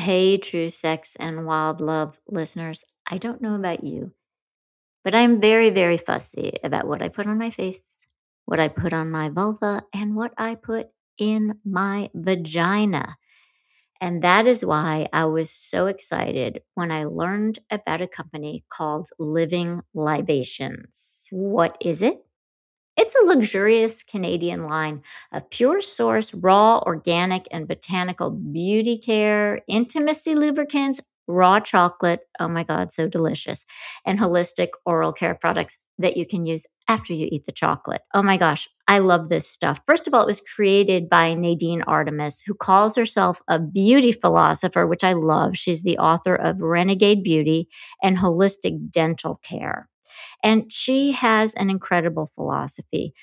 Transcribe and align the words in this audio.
Hey, 0.00 0.36
true 0.36 0.70
sex 0.70 1.16
and 1.20 1.46
wild 1.46 1.80
love 1.80 2.18
listeners. 2.26 2.84
I 3.06 3.18
don't 3.18 3.40
know 3.42 3.54
about 3.54 3.84
you, 3.84 4.12
but 5.04 5.14
I'm 5.14 5.40
very, 5.40 5.70
very 5.70 5.98
fussy 5.98 6.54
about 6.64 6.86
what 6.88 7.02
I 7.02 7.08
put 7.08 7.26
on 7.26 7.38
my 7.38 7.50
face, 7.50 7.80
what 8.46 8.60
I 8.60 8.68
put 8.68 8.92
on 8.92 9.10
my 9.10 9.28
vulva, 9.30 9.84
and 9.94 10.16
what 10.16 10.34
I 10.38 10.56
put 10.56 10.88
in 11.18 11.60
my 11.64 12.10
vagina. 12.14 13.16
And 14.00 14.22
that 14.22 14.46
is 14.46 14.64
why 14.64 15.08
I 15.12 15.26
was 15.26 15.50
so 15.50 15.86
excited 15.88 16.62
when 16.74 16.92
I 16.92 17.04
learned 17.04 17.58
about 17.70 18.02
a 18.02 18.08
company 18.08 18.64
called 18.70 19.08
Living 19.18 19.82
Libations. 19.94 21.26
What 21.32 21.78
is 21.80 22.02
it? 22.02 22.24
It's 23.02 23.14
a 23.14 23.24
luxurious 23.24 24.02
Canadian 24.02 24.64
line 24.66 25.00
of 25.32 25.48
pure 25.48 25.80
source, 25.80 26.34
raw, 26.34 26.80
organic, 26.80 27.48
and 27.50 27.66
botanical 27.66 28.30
beauty 28.30 28.98
care, 28.98 29.62
intimacy 29.68 30.34
lubricants, 30.34 31.00
raw 31.26 31.60
chocolate. 31.60 32.20
Oh 32.38 32.48
my 32.48 32.62
God, 32.62 32.92
so 32.92 33.08
delicious. 33.08 33.64
And 34.04 34.18
holistic 34.18 34.68
oral 34.84 35.14
care 35.14 35.34
products 35.34 35.78
that 35.98 36.18
you 36.18 36.26
can 36.26 36.44
use 36.44 36.66
after 36.88 37.14
you 37.14 37.26
eat 37.32 37.46
the 37.46 37.52
chocolate. 37.52 38.02
Oh 38.12 38.22
my 38.22 38.36
gosh, 38.36 38.68
I 38.86 38.98
love 38.98 39.30
this 39.30 39.48
stuff. 39.48 39.80
First 39.86 40.06
of 40.06 40.12
all, 40.12 40.24
it 40.24 40.26
was 40.26 40.42
created 40.42 41.08
by 41.08 41.32
Nadine 41.32 41.80
Artemis, 41.86 42.42
who 42.42 42.52
calls 42.52 42.96
herself 42.96 43.40
a 43.48 43.58
beauty 43.58 44.12
philosopher, 44.12 44.86
which 44.86 45.04
I 45.04 45.14
love. 45.14 45.56
She's 45.56 45.84
the 45.84 45.96
author 45.96 46.34
of 46.34 46.60
Renegade 46.60 47.22
Beauty 47.22 47.66
and 48.02 48.18
Holistic 48.18 48.90
Dental 48.90 49.36
Care. 49.36 49.89
And 50.42 50.70
she 50.72 51.12
has 51.12 51.54
an 51.54 51.70
incredible 51.70 52.26
philosophy. 52.26 53.14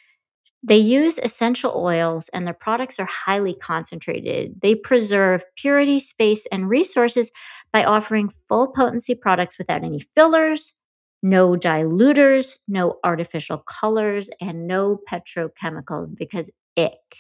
They 0.64 0.78
use 0.78 1.20
essential 1.20 1.74
oils 1.76 2.30
and 2.30 2.46
their 2.46 2.54
products 2.54 3.00
are 3.00 3.06
highly 3.06 3.54
concentrated. 3.54 4.60
They 4.62 4.76
preserve 4.76 5.44
purity, 5.56 6.00
space, 6.00 6.46
and 6.48 6.68
resources 6.70 7.32
by 7.72 7.84
offering 7.84 8.30
full 8.48 8.72
potency 8.74 9.16
products 9.16 9.58
without 9.58 9.84
any 9.84 10.00
fillers, 10.16 10.74
no 11.22 11.56
diluters, 11.56 12.58
no 12.68 12.98
artificial 13.04 13.60
colors, 13.60 14.30
and 14.42 14.68
no 14.68 15.00
petrochemicals 15.10 16.16
because 16.16 16.50
ick. 16.78 17.16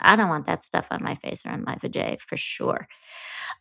I 0.00 0.16
don't 0.16 0.28
want 0.28 0.46
that 0.46 0.64
stuff 0.64 0.88
on 0.90 1.04
my 1.04 1.14
face 1.14 1.44
or 1.44 1.50
on 1.50 1.64
my 1.64 1.76
vajay 1.76 2.20
for 2.20 2.36
sure. 2.36 2.88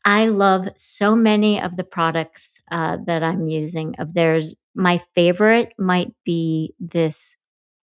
I 0.05 0.27
love 0.27 0.67
so 0.77 1.15
many 1.15 1.61
of 1.61 1.75
the 1.75 1.83
products 1.83 2.61
uh, 2.71 2.97
that 3.05 3.23
I'm 3.23 3.47
using 3.47 3.95
of 3.99 4.13
theirs. 4.13 4.55
My 4.79 4.99
favorite 5.13 5.73
might 5.77 6.13
be 6.23 6.73
this 6.79 7.35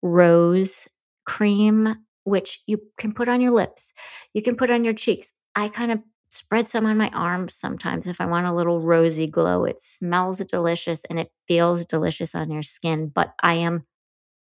rose 0.00 0.88
cream, 1.26 1.94
which 2.24 2.62
you 2.66 2.80
can 2.96 3.12
put 3.12 3.28
on 3.28 3.42
your 3.42 3.50
lips, 3.50 3.92
you 4.32 4.40
can 4.40 4.56
put 4.56 4.70
on 4.70 4.82
your 4.82 4.94
cheeks. 4.94 5.30
I 5.54 5.68
kind 5.68 5.92
of 5.92 5.98
spread 6.30 6.70
some 6.70 6.86
on 6.86 6.96
my 6.96 7.10
arms 7.10 7.54
sometimes 7.54 8.06
if 8.06 8.18
I 8.18 8.24
want 8.24 8.46
a 8.46 8.54
little 8.54 8.80
rosy 8.80 9.26
glow. 9.26 9.64
It 9.64 9.82
smells 9.82 10.38
delicious 10.38 11.04
and 11.10 11.20
it 11.20 11.30
feels 11.46 11.84
delicious 11.84 12.34
on 12.34 12.50
your 12.50 12.62
skin, 12.62 13.12
but 13.14 13.34
I 13.42 13.56
am 13.56 13.84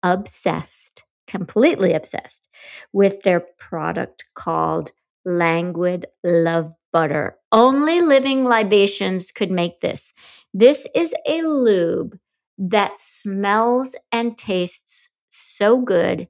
obsessed, 0.03 1.05
completely 1.29 1.93
obsessed 1.93 2.49
with 2.93 3.23
their 3.23 3.45
product 3.59 4.25
called 4.35 4.91
Languid 5.25 6.07
Love 6.25 6.75
Butter. 6.93 7.37
Only 7.53 8.01
living 8.01 8.45
libations 8.45 9.31
could 9.31 9.53
make 9.53 9.79
this. 9.81 10.13
This 10.53 10.89
is 10.97 11.15
a 11.29 11.43
lube 11.43 12.19
that 12.59 12.99
smells 12.99 13.95
and 14.13 14.37
tastes 14.39 15.09
so 15.31 15.81
good 15.81 16.29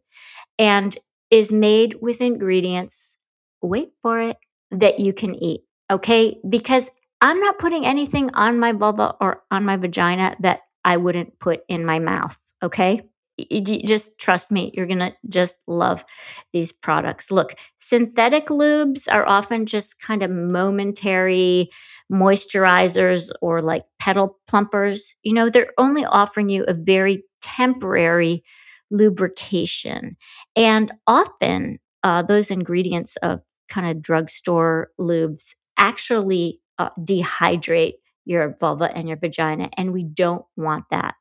and 0.58 0.96
is 1.30 1.52
made 1.52 1.96
with 2.00 2.20
ingredients, 2.20 3.18
wait 3.62 3.90
for 4.02 4.20
it, 4.20 4.36
that 4.70 4.98
you 5.00 5.12
can 5.12 5.34
eat. 5.34 5.62
Okay. 5.90 6.38
Because 6.48 6.90
I'm 7.20 7.40
not 7.40 7.58
putting 7.58 7.86
anything 7.86 8.30
on 8.34 8.58
my 8.58 8.72
vulva 8.72 9.14
or 9.20 9.42
on 9.50 9.64
my 9.64 9.76
vagina 9.76 10.36
that 10.40 10.60
I 10.84 10.96
wouldn't 10.96 11.38
put 11.38 11.62
in 11.68 11.84
my 11.84 11.98
mouth. 11.98 12.40
Okay. 12.62 13.02
Just 13.50 14.16
trust 14.18 14.50
me, 14.50 14.70
you're 14.74 14.86
going 14.86 14.98
to 14.98 15.12
just 15.28 15.56
love 15.66 16.04
these 16.52 16.72
products. 16.72 17.30
Look, 17.30 17.56
synthetic 17.78 18.46
lubes 18.46 19.12
are 19.12 19.26
often 19.26 19.66
just 19.66 20.00
kind 20.00 20.22
of 20.22 20.30
momentary 20.30 21.70
moisturizers 22.12 23.30
or 23.42 23.60
like 23.60 23.84
petal 23.98 24.38
plumpers. 24.46 25.14
You 25.22 25.34
know, 25.34 25.48
they're 25.48 25.72
only 25.78 26.04
offering 26.04 26.48
you 26.48 26.64
a 26.64 26.74
very 26.74 27.24
temporary 27.42 28.44
lubrication. 28.90 30.16
And 30.56 30.92
often 31.06 31.78
uh, 32.02 32.22
those 32.22 32.50
ingredients 32.50 33.16
of 33.22 33.40
kind 33.68 33.86
of 33.88 34.02
drugstore 34.02 34.90
lubes 35.00 35.54
actually 35.78 36.60
uh, 36.78 36.90
dehydrate 37.00 37.94
your 38.24 38.56
vulva 38.60 38.94
and 38.96 39.08
your 39.08 39.18
vagina, 39.18 39.68
and 39.76 39.92
we 39.92 40.04
don't 40.04 40.44
want 40.56 40.84
that. 40.90 41.14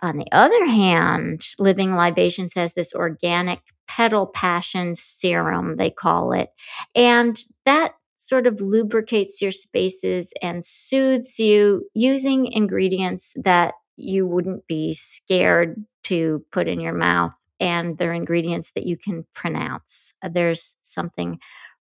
On 0.00 0.16
the 0.16 0.30
other 0.32 0.64
hand, 0.66 1.44
Living 1.58 1.94
Libations 1.94 2.54
has 2.54 2.74
this 2.74 2.94
organic 2.94 3.60
petal 3.88 4.26
passion 4.26 4.94
serum, 4.94 5.76
they 5.76 5.90
call 5.90 6.32
it. 6.32 6.50
And 6.94 7.38
that 7.64 7.94
sort 8.16 8.46
of 8.46 8.60
lubricates 8.60 9.40
your 9.40 9.50
spaces 9.50 10.32
and 10.42 10.64
soothes 10.64 11.38
you 11.38 11.88
using 11.94 12.46
ingredients 12.46 13.32
that 13.42 13.74
you 13.96 14.26
wouldn't 14.26 14.66
be 14.66 14.92
scared 14.92 15.82
to 16.04 16.44
put 16.52 16.68
in 16.68 16.80
your 16.80 16.94
mouth. 16.94 17.34
And 17.58 17.98
they're 17.98 18.12
ingredients 18.12 18.72
that 18.72 18.86
you 18.86 18.96
can 18.96 19.26
pronounce. 19.34 20.14
There's 20.22 20.76
something 20.80 21.38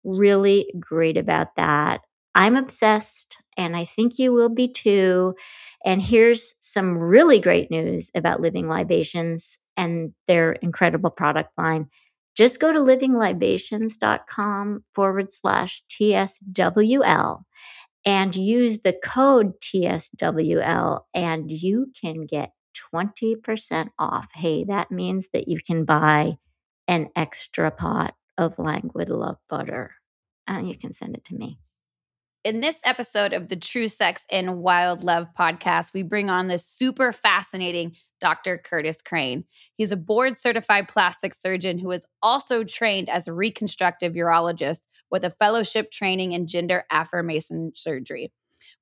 really 0.05 0.73
great 0.79 1.17
about 1.17 1.57
that. 1.57 2.03
I'm 2.35 2.57
obsessed, 2.57 3.39
and 3.57 3.77
I 3.77 3.85
think 3.85 4.19
you 4.19 4.33
will 4.33 4.49
be 4.49 4.69
too. 4.69 5.35
And 5.85 6.03
here's 6.03 6.55
some 6.61 6.99
really 6.99 7.39
great 7.39 7.71
news 7.71 8.11
about 8.15 8.41
Living 8.41 8.69
Libations 8.69 9.59
and 9.77 10.13
their 10.27 10.53
incredible 10.53 11.11
product 11.11 11.51
line. 11.59 11.89
Just 12.37 12.61
go 12.61 12.73
to 12.73 12.81
livinglibations.com 12.81 14.85
forward 14.93 15.33
slash 15.33 15.83
TSWL 15.89 17.43
and 18.05 18.35
use 18.35 18.81
the 18.81 18.93
code 18.93 19.53
TSWL, 19.61 21.01
and 21.15 21.51
you 21.51 21.93
can 22.01 22.27
get 22.27 22.53
20% 22.95 23.89
off. 23.99 24.29
Hey, 24.35 24.65
that 24.65 24.91
means 24.91 25.29
that 25.33 25.49
you 25.49 25.59
can 25.65 25.85
buy 25.85 26.37
an 26.89 27.09
extra 27.17 27.71
pot 27.71 28.15
of 28.37 28.59
Languid 28.59 29.09
Love 29.09 29.39
Butter 29.49 29.95
and 30.47 30.69
you 30.69 30.77
can 30.77 30.93
send 30.93 31.17
it 31.17 31.25
to 31.27 31.35
me. 31.35 31.59
In 32.45 32.61
this 32.61 32.79
episode 32.85 33.33
of 33.33 33.49
the 33.49 33.57
True 33.57 33.89
Sex 33.89 34.27
and 34.31 34.59
Wild 34.59 35.03
Love 35.03 35.29
podcast, 35.35 35.95
we 35.95 36.03
bring 36.03 36.29
on 36.29 36.47
this 36.47 36.67
super 36.67 37.11
fascinating 37.11 37.97
Dr. 38.21 38.59
Curtis 38.59 39.01
Crane. 39.01 39.45
He's 39.79 39.93
a 39.93 39.97
board 39.97 40.37
certified 40.37 40.87
plastic 40.87 41.33
surgeon 41.33 41.79
who 41.79 41.91
is 41.91 42.05
also 42.21 42.63
trained 42.63 43.09
as 43.09 43.27
a 43.27 43.33
reconstructive 43.33 44.13
urologist 44.13 44.81
with 45.11 45.25
a 45.25 45.31
fellowship 45.31 45.91
training 45.91 46.33
in 46.33 46.47
gender 46.47 46.85
affirmation 46.91 47.73
surgery. 47.75 48.31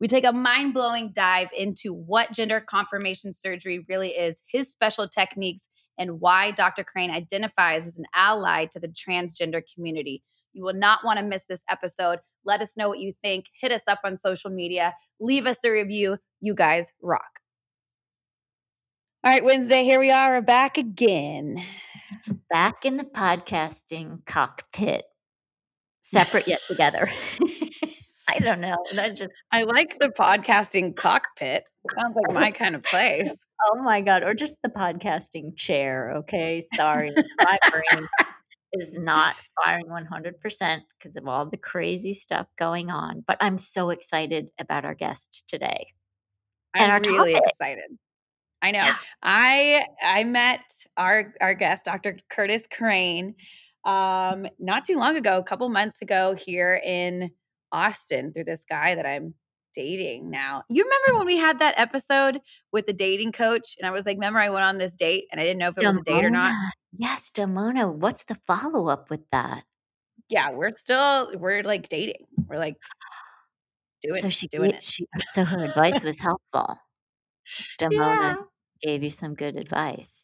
We 0.00 0.08
take 0.08 0.24
a 0.24 0.32
mind 0.32 0.74
blowing 0.74 1.12
dive 1.14 1.50
into 1.56 1.94
what 1.94 2.32
gender 2.32 2.60
confirmation 2.60 3.32
surgery 3.32 3.86
really 3.88 4.10
is, 4.10 4.42
his 4.44 4.72
special 4.72 5.06
techniques, 5.06 5.68
and 5.96 6.20
why 6.20 6.50
Dr. 6.50 6.82
Crane 6.82 7.12
identifies 7.12 7.86
as 7.86 7.96
an 7.96 8.06
ally 8.12 8.66
to 8.72 8.80
the 8.80 8.88
transgender 8.88 9.62
community. 9.72 10.24
You 10.52 10.64
will 10.64 10.74
not 10.74 11.00
want 11.04 11.18
to 11.18 11.24
miss 11.24 11.46
this 11.46 11.64
episode. 11.68 12.18
Let 12.44 12.60
us 12.60 12.76
know 12.76 12.88
what 12.88 12.98
you 12.98 13.12
think. 13.22 13.46
Hit 13.60 13.72
us 13.72 13.86
up 13.88 14.00
on 14.04 14.18
social 14.18 14.50
media. 14.50 14.94
Leave 15.20 15.46
us 15.46 15.58
a 15.64 15.70
review. 15.70 16.18
You 16.40 16.54
guys 16.54 16.92
rock. 17.02 17.40
All 19.24 19.30
right, 19.30 19.44
Wednesday, 19.44 19.84
here 19.84 20.00
we 20.00 20.10
are 20.10 20.42
back 20.42 20.76
again. 20.76 21.62
Back 22.50 22.84
in 22.84 22.96
the 22.96 23.04
podcasting 23.04 24.26
cockpit, 24.26 25.04
separate 26.00 26.48
yet 26.48 26.60
together. 26.66 27.08
I 28.28 28.38
don't 28.41 28.60
know. 28.60 28.76
That 28.94 29.16
just 29.16 29.30
I 29.52 29.62
like 29.62 29.98
the 30.00 30.09
podcasting 30.09 30.97
cockpit. 30.97 31.65
Sounds 31.97 32.16
like 32.16 32.34
my 32.34 32.50
kind 32.50 32.74
of 32.74 32.82
place. 32.82 33.34
Oh 33.65 33.80
my 33.80 34.00
god, 34.00 34.24
or 34.24 34.34
just 34.34 34.56
the 34.65 34.68
podcasting 34.71 35.56
chair, 35.56 36.15
okay? 36.16 36.65
Sorry. 36.74 37.12
my 37.44 37.59
brain 37.71 38.09
is 38.72 38.98
not 39.01 39.36
firing 39.65 39.86
100% 39.86 40.80
because 40.98 41.16
of 41.16 41.28
all 41.28 41.47
the 41.47 41.57
crazy 41.57 42.13
stuff 42.13 42.47
going 42.59 42.91
on. 42.91 43.24
But 43.27 43.39
I'm 43.41 43.59
so 43.59 43.91
excited 43.91 44.48
about 44.59 44.84
our 44.84 44.95
guest 44.95 45.45
today. 45.48 45.86
I'm 46.74 47.03
really 47.03 47.34
topic. 47.34 47.51
excited. 47.51 47.98
I 48.63 48.71
know. 48.71 48.78
Yeah. 48.78 48.97
I 49.22 49.84
I 50.03 50.24
met 50.24 50.60
our 50.97 51.34
our 51.41 51.53
guest, 51.53 51.84
Dr. 51.84 52.16
Curtis 52.30 52.66
Crane, 52.72 53.34
um, 53.84 54.47
not 54.59 54.84
too 54.84 54.97
long 54.97 55.16
ago, 55.16 55.36
a 55.36 55.42
couple 55.42 55.68
months 55.68 56.01
ago 56.01 56.34
here 56.34 56.80
in 56.84 57.30
Austin 57.72 58.33
through 58.33 58.45
this 58.45 58.65
guy 58.65 58.95
that 58.95 59.04
I'm 59.04 59.34
dating 59.74 60.30
now. 60.30 60.63
You 60.69 60.84
remember 60.84 61.19
when 61.19 61.27
we 61.27 61.39
had 61.39 61.59
that 61.60 61.74
episode 61.78 62.41
with 62.72 62.86
the 62.86 62.92
dating 62.92 63.33
coach? 63.33 63.77
And 63.78 63.86
I 63.86 63.91
was 63.91 64.07
like, 64.07 64.16
remember, 64.16 64.39
I 64.39 64.51
went 64.51 64.65
on 64.65 64.78
this 64.78 64.95
date 64.95 65.27
and 65.33 65.41
I 65.41 65.45
didn't 65.45 65.59
know 65.59 65.69
if 65.69 65.78
it 65.78 65.86
was 65.86 65.97
a 65.97 66.03
date 66.03 66.24
or 66.24 66.30
not. 66.30 66.53
Yes, 66.97 67.30
Damona. 67.30 67.92
What's 67.92 68.24
the 68.24 68.34
follow 68.34 68.89
up 68.89 69.10
with 69.10 69.22
that? 69.33 69.65
Yeah, 70.28 70.51
we're 70.51 70.72
still, 70.72 71.30
we're 71.36 71.63
like 71.63 71.89
dating. 71.89 72.27
We're 72.47 72.59
like, 72.59 72.77
doing 74.03 74.21
so 74.21 74.28
she 74.28 74.48
doing 74.48 74.71
gave, 74.71 74.78
it. 74.78 74.84
she 74.84 75.07
so 75.33 75.45
her 75.45 75.65
advice 75.65 76.03
was 76.03 76.21
helpful. 76.21 76.77
Damona 77.80 77.92
Yeah. 78.01 78.34
gave 78.83 79.03
you 79.03 79.10
some 79.10 79.34
good 79.34 79.57
advice. 79.57 80.18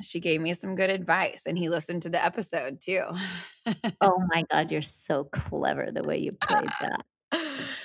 She 0.00 0.20
gave 0.20 0.40
me 0.40 0.54
some 0.54 0.76
good 0.76 0.90
advice, 0.90 1.42
and 1.44 1.58
he 1.58 1.68
listened 1.68 2.02
to 2.04 2.08
the 2.08 2.24
episode 2.24 2.80
too. 2.80 3.02
Oh 4.00 4.22
my 4.32 4.44
god, 4.50 4.70
you're 4.70 4.80
so 4.80 5.24
clever 5.24 5.90
the 5.90 6.04
way 6.04 6.18
you 6.18 6.30
played 6.32 6.68
that. 6.80 7.04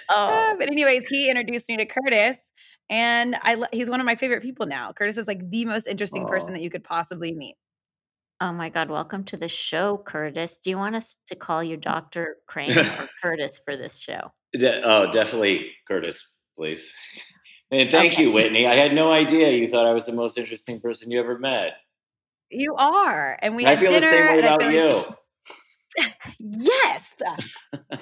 Uh, 0.10 0.52
Oh. 0.54 0.56
but 0.60 0.68
anyways, 0.70 1.08
he 1.08 1.30
introduced 1.30 1.68
me 1.70 1.78
to 1.78 1.86
Curtis, 1.86 2.38
and 2.90 3.36
I 3.42 3.56
lo- 3.56 3.68
he's 3.72 3.90
one 3.90 4.00
of 4.00 4.06
my 4.06 4.16
favorite 4.16 4.42
people 4.42 4.66
now. 4.66 4.92
Curtis 4.94 5.18
is 5.18 5.28
like 5.28 5.50
the 5.50 5.66
most 5.66 5.88
interesting 5.88 6.26
person 6.28 6.52
Oh. 6.52 6.54
that 6.54 6.62
you 6.62 6.70
could 6.70 6.84
possibly 6.84 7.34
meet. 7.34 7.56
Oh 8.42 8.52
my 8.52 8.70
god, 8.70 8.90
welcome 8.90 9.24
to 9.26 9.38
the 9.38 9.48
show, 9.48 9.98
Curtis. 10.06 10.58
Do 10.60 10.70
you 10.70 10.78
want 10.78 10.96
us 10.96 11.16
to 11.28 11.36
call 11.36 11.64
you 11.64 11.78
Dr. 11.78 12.38
Crane 12.48 12.72
or 12.78 13.10
Curtis 13.22 13.60
for 13.64 13.78
this 13.78 14.00
show? 14.00 14.32
De- 14.54 14.82
oh, 14.84 15.12
definitely 15.12 15.72
Curtis, 15.88 16.38
please. 16.58 16.94
And 17.72 17.90
thank 17.90 18.14
Okay. 18.14 18.24
you, 18.24 18.32
Whitney. 18.32 18.68
I 18.68 18.76
had 18.76 18.94
no 18.94 19.12
idea 19.12 19.50
you 19.52 19.68
thought 19.68 19.86
I 19.88 19.94
was 19.94 20.06
the 20.06 20.12
most 20.14 20.38
interesting 20.38 20.80
person 20.82 21.10
you 21.10 21.20
ever 21.20 21.40
met. 21.40 21.74
You 22.52 22.76
are, 22.76 23.40
and 23.42 23.56
we 23.56 23.66
I 23.66 23.72
had 23.72 23.80
feel 23.80 23.92
dinner. 23.92 24.06
the 24.06 24.12
same 24.12 24.22
way 24.26 24.38
and 24.38 24.46
I 24.46 24.56
about 24.56 24.62
feel 24.74 24.88
like- 24.98 25.08
you. 25.08 25.16
Yes, 26.40 27.16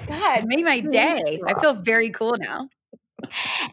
God, 0.07 0.45
made 0.45 0.65
my 0.65 0.79
day. 0.91 1.39
I 1.45 1.59
feel 1.59 1.73
very 1.73 2.09
cool 2.09 2.35
now. 2.39 2.67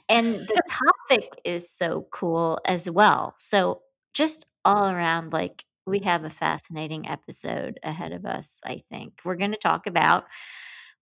And 0.09 0.35
the 0.35 0.63
topic 0.69 1.41
is 1.45 1.71
so 1.71 2.07
cool 2.13 2.61
as 2.65 2.91
well. 2.91 3.35
So, 3.39 3.83
just 4.15 4.47
all 4.65 4.91
around, 4.91 5.33
like, 5.33 5.65
we 5.87 6.01
have 6.01 6.25
a 6.25 6.31
fascinating 6.31 7.09
episode 7.09 7.79
ahead 7.83 8.13
of 8.13 8.27
us, 8.27 8.61
I 8.65 8.81
think. 8.91 9.21
We're 9.25 9.37
going 9.37 9.53
to 9.53 9.59
talk 9.59 9.87
about 9.87 10.25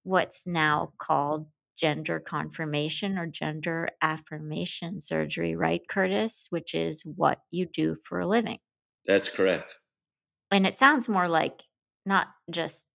what's 0.04 0.46
now 0.46 0.92
called 0.98 1.46
gender 1.76 2.20
confirmation 2.20 3.18
or 3.18 3.26
gender 3.26 3.88
affirmation 4.00 5.00
surgery, 5.00 5.56
right, 5.56 5.82
Curtis? 5.88 6.46
Which 6.50 6.74
is 6.74 7.02
what 7.02 7.40
you 7.50 7.66
do 7.66 7.96
for 7.96 8.20
a 8.20 8.26
living. 8.26 8.58
That's 9.06 9.28
correct. 9.28 9.74
And 10.50 10.66
it 10.66 10.78
sounds 10.78 11.08
more 11.08 11.28
like 11.28 11.62
not 12.04 12.28
just 12.50 12.86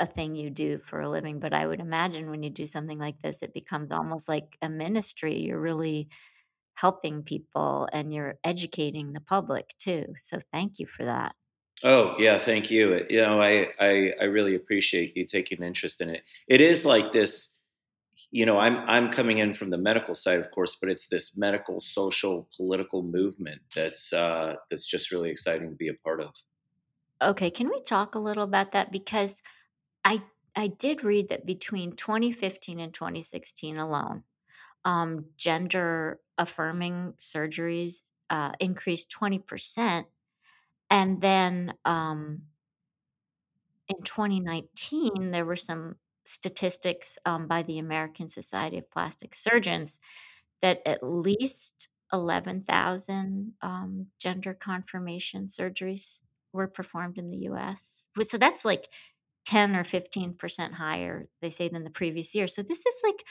a 0.00 0.06
thing 0.06 0.34
you 0.34 0.50
do 0.50 0.78
for 0.78 1.00
a 1.00 1.08
living, 1.08 1.40
but 1.40 1.52
I 1.52 1.66
would 1.66 1.80
imagine 1.80 2.30
when 2.30 2.42
you 2.42 2.50
do 2.50 2.66
something 2.66 2.98
like 2.98 3.20
this, 3.20 3.42
it 3.42 3.52
becomes 3.52 3.92
almost 3.92 4.28
like 4.28 4.56
a 4.62 4.68
ministry. 4.68 5.38
You're 5.38 5.60
really 5.60 6.08
helping 6.74 7.22
people 7.24 7.88
and 7.92 8.14
you're 8.14 8.38
educating 8.44 9.12
the 9.12 9.20
public 9.20 9.74
too. 9.78 10.14
So 10.16 10.38
thank 10.52 10.78
you 10.78 10.86
for 10.86 11.04
that. 11.04 11.34
Oh 11.84 12.14
yeah, 12.18 12.38
thank 12.38 12.70
you. 12.70 13.06
You 13.08 13.22
know, 13.22 13.40
I, 13.40 13.68
I 13.78 14.12
I 14.20 14.24
really 14.24 14.54
appreciate 14.54 15.16
you 15.16 15.24
taking 15.24 15.62
interest 15.62 16.00
in 16.00 16.10
it. 16.10 16.22
It 16.48 16.60
is 16.60 16.84
like 16.84 17.12
this. 17.12 17.54
You 18.30 18.46
know, 18.46 18.58
I'm 18.58 18.78
I'm 18.88 19.12
coming 19.12 19.38
in 19.38 19.54
from 19.54 19.70
the 19.70 19.78
medical 19.78 20.14
side, 20.14 20.40
of 20.40 20.50
course, 20.50 20.76
but 20.80 20.90
it's 20.90 21.08
this 21.08 21.36
medical, 21.36 21.80
social, 21.80 22.48
political 22.56 23.02
movement 23.02 23.62
that's 23.74 24.12
uh, 24.12 24.56
that's 24.70 24.86
just 24.86 25.12
really 25.12 25.30
exciting 25.30 25.70
to 25.70 25.76
be 25.76 25.88
a 25.88 25.94
part 25.94 26.20
of. 26.20 26.30
Okay, 27.20 27.50
can 27.50 27.68
we 27.68 27.80
talk 27.82 28.14
a 28.14 28.18
little 28.18 28.44
about 28.44 28.72
that? 28.72 28.92
Because 28.92 29.42
I 30.04 30.22
I 30.56 30.68
did 30.68 31.04
read 31.04 31.28
that 31.28 31.46
between 31.46 31.92
2015 31.92 32.80
and 32.80 32.92
2016 32.92 33.78
alone, 33.78 34.24
um, 34.84 35.26
gender 35.36 36.20
affirming 36.38 37.14
surgeries 37.20 38.10
uh, 38.30 38.52
increased 38.60 39.10
20%. 39.10 40.06
And 40.90 41.20
then 41.20 41.74
um, 41.84 42.42
in 43.88 44.02
2019, 44.02 45.30
there 45.30 45.44
were 45.44 45.56
some 45.56 45.96
statistics 46.24 47.18
um, 47.24 47.46
by 47.46 47.62
the 47.62 47.78
American 47.78 48.28
Society 48.28 48.78
of 48.78 48.90
Plastic 48.90 49.34
Surgeons 49.34 49.98
that 50.60 50.82
at 50.86 51.00
least 51.02 51.88
11,000 52.12 53.54
um, 53.62 54.06
gender 54.18 54.54
confirmation 54.54 55.46
surgeries 55.46 56.22
were 56.52 56.68
performed 56.68 57.18
in 57.18 57.30
the 57.30 57.38
US. 57.50 58.08
So 58.22 58.38
that's 58.38 58.64
like 58.64 58.88
10 59.48 59.74
or 59.74 59.82
15% 59.82 60.74
higher, 60.74 61.26
they 61.40 61.48
say, 61.48 61.70
than 61.70 61.82
the 61.82 61.90
previous 61.90 62.34
year. 62.34 62.46
So 62.46 62.62
this 62.62 62.84
is 62.84 63.00
like 63.02 63.24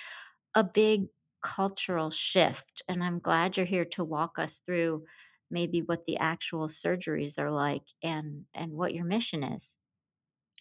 a 0.55 0.63
big 0.63 1.09
cultural 1.43 2.09
shift. 2.09 2.81
And 2.87 3.03
I'm 3.03 3.19
glad 3.19 3.55
you're 3.55 3.67
here 3.67 3.85
to 3.85 4.03
walk 4.03 4.39
us 4.39 4.57
through 4.65 5.03
maybe 5.51 5.81
what 5.81 6.05
the 6.05 6.17
actual 6.17 6.69
surgeries 6.69 7.37
are 7.37 7.51
like 7.51 7.83
and 8.01 8.45
and 8.55 8.73
what 8.73 8.95
your 8.95 9.05
mission 9.05 9.43
is. 9.43 9.77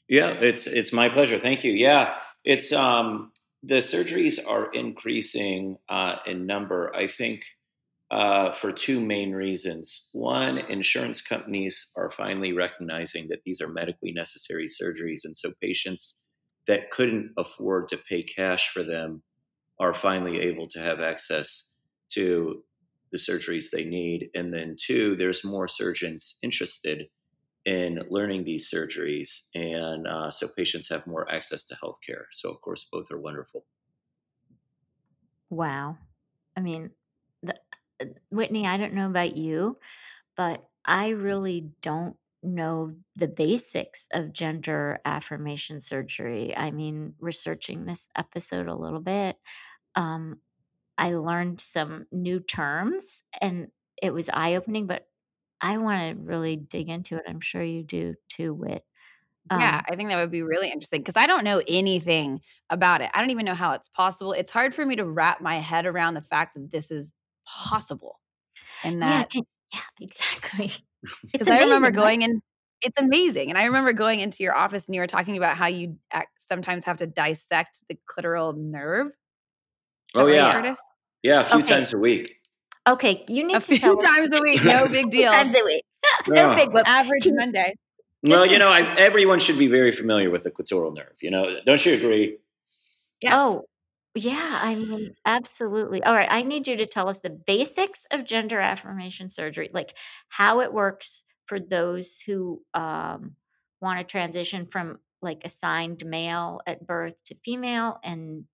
Yeah, 0.09 0.33
it's 0.33 0.67
it's 0.67 0.93
my 0.93 1.09
pleasure. 1.09 1.41
Thank 1.41 1.65
you. 1.65 1.73
Yeah, 1.73 2.19
it's 2.45 2.71
um 2.71 3.33
the 3.63 3.77
surgeries 3.77 4.39
are 4.47 4.71
increasing 4.73 5.79
uh, 5.89 6.17
in 6.27 6.45
number. 6.45 6.95
I 6.95 7.07
think 7.09 7.47
uh, 8.11 8.53
for 8.53 8.73
two 8.73 9.01
main 9.01 9.33
reasons. 9.33 10.09
One, 10.13 10.59
insurance 10.59 11.21
companies 11.21 11.91
are 11.97 12.11
finally 12.11 12.53
recognizing 12.53 13.29
that 13.29 13.41
these 13.45 13.61
are 13.61 13.69
medically 13.69 14.13
necessary 14.13 14.67
surgeries, 14.67 15.21
and 15.25 15.37
so 15.37 15.53
patients 15.61 16.21
that 16.67 16.91
couldn't 16.91 17.33
afford 17.37 17.89
to 17.89 17.99
pay 18.09 18.23
cash 18.23 18.71
for 18.73 18.83
them 18.83 19.23
are 19.79 19.95
finally 19.95 20.41
able 20.41 20.69
to 20.69 20.81
have 20.81 21.01
access 21.01 21.71
to 22.11 22.63
the 23.13 23.19
surgeries 23.19 23.71
they 23.71 23.85
need. 23.85 24.31
And 24.35 24.53
then 24.53 24.77
two, 24.79 25.17
there's 25.17 25.45
more 25.45 25.69
surgeons 25.69 26.37
interested 26.43 27.09
in 27.65 28.01
learning 28.11 28.45
these 28.45 28.71
surgeries, 28.71 29.41
and 29.55 30.07
uh, 30.07 30.31
so 30.31 30.47
patients 30.57 30.89
have 30.89 31.05
more 31.07 31.29
access 31.31 31.65
to 31.65 31.77
healthcare. 31.83 32.25
So, 32.33 32.51
of 32.51 32.61
course, 32.61 32.87
both 32.93 33.11
are 33.11 33.21
wonderful. 33.21 33.65
Wow. 35.51 35.99
I 36.57 36.61
mean, 36.61 36.91
Whitney, 38.31 38.67
I 38.67 38.77
don't 38.77 38.95
know 38.95 39.09
about 39.09 39.37
you, 39.37 39.79
but 40.37 40.65
I 40.85 41.11
really 41.11 41.73
don't 41.83 42.17
know 42.43 42.95
the 43.17 43.29
basics 43.29 44.09
of 44.13 44.33
gender 44.33 45.01
affirmation 45.05 45.81
surgery. 45.81 46.57
I 46.57 46.71
mean, 46.71 47.15
researching 47.21 47.85
this 47.87 48.09
episode 48.17 48.69
a 48.69 48.77
little 48.77 49.01
bit, 49.01 49.39
um, 49.97 50.41
I 50.99 51.15
learned 51.15 51.61
some 51.61 52.07
new 52.13 52.41
terms 52.41 53.25
and 53.41 53.69
it 54.03 54.13
was 54.15 54.31
eye 54.31 54.57
opening, 54.57 54.87
but 54.87 55.09
I 55.61 55.79
want 55.79 56.19
to 56.19 56.23
really 56.25 56.57
dig 56.57 56.89
into 56.91 57.17
it. 57.17 57.25
I'm 57.29 57.41
sure 57.41 57.63
you 57.63 57.85
do 57.85 58.15
too, 58.29 58.55
Whit. 58.55 58.85
Yeah, 59.55 59.81
Um, 59.81 59.87
I 59.89 59.95
think 59.97 60.09
that 60.11 60.17
would 60.17 60.31
be 60.31 60.43
really 60.43 60.71
interesting 60.71 61.01
because 61.01 61.17
I 61.17 61.27
don't 61.27 61.45
know 61.45 61.63
anything 61.69 62.41
about 62.69 63.01
it. 63.01 63.11
I 63.15 63.21
don't 63.21 63.31
even 63.31 63.47
know 63.47 63.55
how 63.55 63.73
it's 63.73 63.89
possible. 63.89 64.33
It's 64.33 64.51
hard 64.51 64.75
for 64.75 64.85
me 64.85 64.97
to 64.97 65.05
wrap 65.05 65.41
my 65.41 65.59
head 65.61 65.87
around 65.87 66.15
the 66.15 66.21
fact 66.23 66.55
that 66.55 66.71
this 66.71 66.91
is 66.91 67.13
possible 67.47 68.21
and 68.85 68.97
yeah, 69.01 69.09
that 69.09 69.31
can, 69.31 69.43
yeah, 69.73 69.81
exactly. 70.01 70.73
Because 71.33 71.49
I 71.49 71.61
remember 71.61 71.91
going 71.91 72.23
in. 72.23 72.41
It's 72.83 72.99
amazing, 72.99 73.49
and 73.49 73.57
I 73.59 73.65
remember 73.65 73.95
going 73.95 74.21
into 74.21 74.43
your 74.43 74.55
office 74.55 74.87
and 74.87 74.95
you 74.95 75.01
were 75.01 75.07
talking 75.07 75.39
about 75.39 75.57
how 75.57 75.67
you 75.67 75.97
sometimes 76.37 76.85
have 76.85 76.99
to 76.99 77.07
dissect 77.07 77.81
the 77.89 77.97
clitoral 78.07 78.55
nerve. 78.55 79.13
Oh 80.15 80.27
yeah, 80.27 80.53
Curtis? 80.53 80.79
yeah, 81.23 81.41
a 81.41 81.45
few 81.45 81.61
Okay. 81.61 81.75
times 81.75 81.95
a 81.95 81.99
week. 81.99 82.37
Okay, 82.87 83.25
you 83.29 83.45
need 83.45 83.57
A 83.57 83.61
to 83.61 83.77
few 83.79 83.97
us 83.99 84.05
times 84.05 84.29
a 84.33 84.41
week, 84.43 84.63
no 84.65 84.87
big 84.89 85.11
deal. 85.11 85.33
times 85.33 85.55
a 85.55 85.65
week. 85.65 85.85
no 86.29 86.51
Yeah. 86.51 86.55
big 86.55 86.73
whoop. 86.73 86.87
Average 86.87 87.23
Can- 87.23 87.37
Monday. 87.37 87.75
Well, 88.23 88.43
Just 88.43 88.53
you 88.53 88.59
know, 88.59 88.69
I, 88.69 88.95
everyone 88.97 89.39
should 89.41 89.59
be 89.59 89.69
very 89.69 89.93
familiar 89.93 90.31
with 90.31 90.43
the 90.45 90.51
clitoral 90.51 90.95
nerve. 90.95 91.17
You 91.23 91.31
know, 91.31 91.57
don't 91.65 91.85
you 91.87 91.95
agree? 91.95 92.37
Yes. 93.23 93.33
Oh, 93.35 93.65
yeah, 94.17 94.59
I 94.63 94.75
mean, 94.75 95.15
absolutely. 95.25 96.03
All 96.03 96.15
right, 96.15 96.29
I 96.31 96.43
need 96.43 96.67
you 96.69 96.77
to 96.77 96.87
tell 96.87 97.09
us 97.09 97.21
the 97.21 97.31
basics 97.31 98.07
of 98.11 98.25
gender 98.25 98.59
affirmation 98.61 99.31
surgery, 99.31 99.71
like 99.73 99.97
how 100.29 100.61
it 100.61 100.73
works 100.73 101.25
for 101.47 101.61
those 101.61 102.21
who 102.21 102.63
um, 102.75 103.37
want 103.81 103.99
to 104.01 104.05
transition 104.05 104.67
from 104.67 104.99
like 105.23 105.43
assigned 105.45 106.05
male 106.07 106.61
at 106.67 106.87
birth 106.87 107.23
to 107.25 107.35
female 107.37 107.99
and 108.05 108.45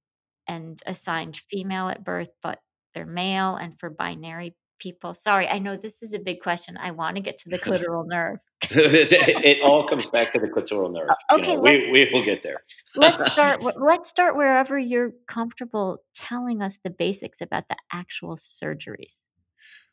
and 0.49 0.81
assigned 0.87 1.37
female 1.37 1.89
at 1.89 2.05
birth, 2.05 2.31
but 2.43 2.61
they're 2.95 3.07
male, 3.07 3.57
and 3.57 3.79
for 3.79 3.91
binary 3.91 4.57
people. 4.83 5.15
Sorry, 5.15 5.49
I 5.49 5.59
know 5.59 5.77
this 5.77 6.03
is 6.03 6.15
a 6.15 6.19
big 6.19 6.41
question. 6.41 6.77
I 6.77 6.91
want 6.93 7.17
to 7.17 7.23
get 7.23 7.39
to 7.39 7.51
the 7.51 7.59
clitoral 7.67 8.07
nerve. 8.07 8.41
it, 8.71 9.63
all 9.63 9.87
comes 9.87 10.07
back 10.09 10.33
to 10.33 10.39
the 10.39 10.49
clitoral 10.55 10.93
nerve. 10.93 11.11
O- 11.11 11.37
You 11.37 11.43
okay, 11.43 11.57
know, 11.57 11.61
we, 11.63 11.91
we 11.93 12.11
will 12.13 12.23
get 12.23 12.43
there. 12.43 12.63
let's 12.97 13.27
start 13.27 13.61
let's 13.77 14.09
start 14.09 14.37
wherever 14.37 14.79
you're 14.79 15.13
comfortable 15.29 16.03
telling 16.15 16.63
us 16.63 16.79
the 16.85 16.91
basics 16.91 17.41
about 17.41 17.69
the 17.69 17.77
actual 17.93 18.37
surgeries 18.37 19.23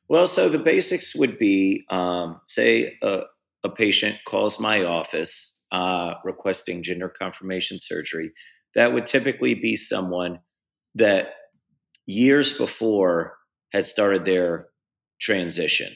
Well, 0.10 0.28
so 0.28 0.50
the 0.50 0.60
basics 0.60 1.16
would 1.16 1.38
be 1.40 1.86
um, 1.90 2.42
say 2.48 2.98
a, 3.04 3.22
a 3.64 3.70
patient 3.70 4.18
calls 4.28 4.60
my 4.60 4.84
office 4.84 5.56
uh, 5.72 6.16
requesting 6.24 6.84
gender 6.84 7.10
confirmation 7.10 7.80
surgery. 7.80 8.32
That 8.76 8.94
would 8.94 9.06
typically 9.06 9.56
be 9.56 9.76
someone 9.76 10.40
that 10.96 11.28
years 12.08 12.58
before 12.58 13.38
had 13.74 13.86
started 13.86 14.26
their 14.26 14.69
transition. 15.20 15.96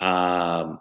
Um, 0.00 0.80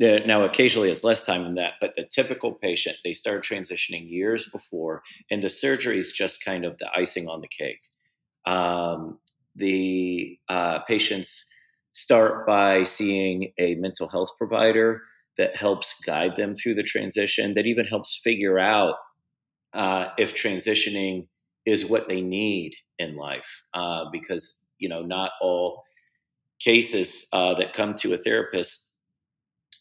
now, 0.00 0.44
occasionally 0.44 0.90
it's 0.90 1.02
less 1.02 1.24
time 1.24 1.42
than 1.42 1.56
that, 1.56 1.74
but 1.80 1.94
the 1.96 2.04
typical 2.04 2.52
patient, 2.52 2.96
they 3.04 3.12
start 3.12 3.44
transitioning 3.44 4.08
years 4.08 4.48
before, 4.48 5.02
and 5.30 5.42
the 5.42 5.50
surgery 5.50 5.98
is 5.98 6.12
just 6.12 6.44
kind 6.44 6.64
of 6.64 6.78
the 6.78 6.88
icing 6.94 7.28
on 7.28 7.40
the 7.40 7.48
cake. 7.48 7.80
Um, 8.46 9.18
the 9.56 10.38
uh, 10.48 10.80
patients 10.80 11.44
start 11.92 12.46
by 12.46 12.84
seeing 12.84 13.52
a 13.58 13.74
mental 13.74 14.08
health 14.08 14.30
provider 14.38 15.02
that 15.36 15.56
helps 15.56 15.94
guide 16.06 16.36
them 16.36 16.54
through 16.54 16.74
the 16.74 16.82
transition, 16.84 17.54
that 17.54 17.66
even 17.66 17.84
helps 17.84 18.20
figure 18.22 18.58
out 18.58 18.94
uh, 19.74 20.06
if 20.16 20.34
transitioning 20.34 21.26
is 21.66 21.84
what 21.84 22.08
they 22.08 22.20
need 22.20 22.74
in 22.98 23.16
life, 23.16 23.62
uh, 23.74 24.04
because 24.12 24.56
you 24.78 24.88
know 24.88 25.02
not 25.02 25.32
all 25.40 25.82
cases 26.60 27.26
uh, 27.32 27.54
that 27.54 27.72
come 27.72 27.94
to 27.94 28.14
a 28.14 28.18
therapist, 28.18 28.86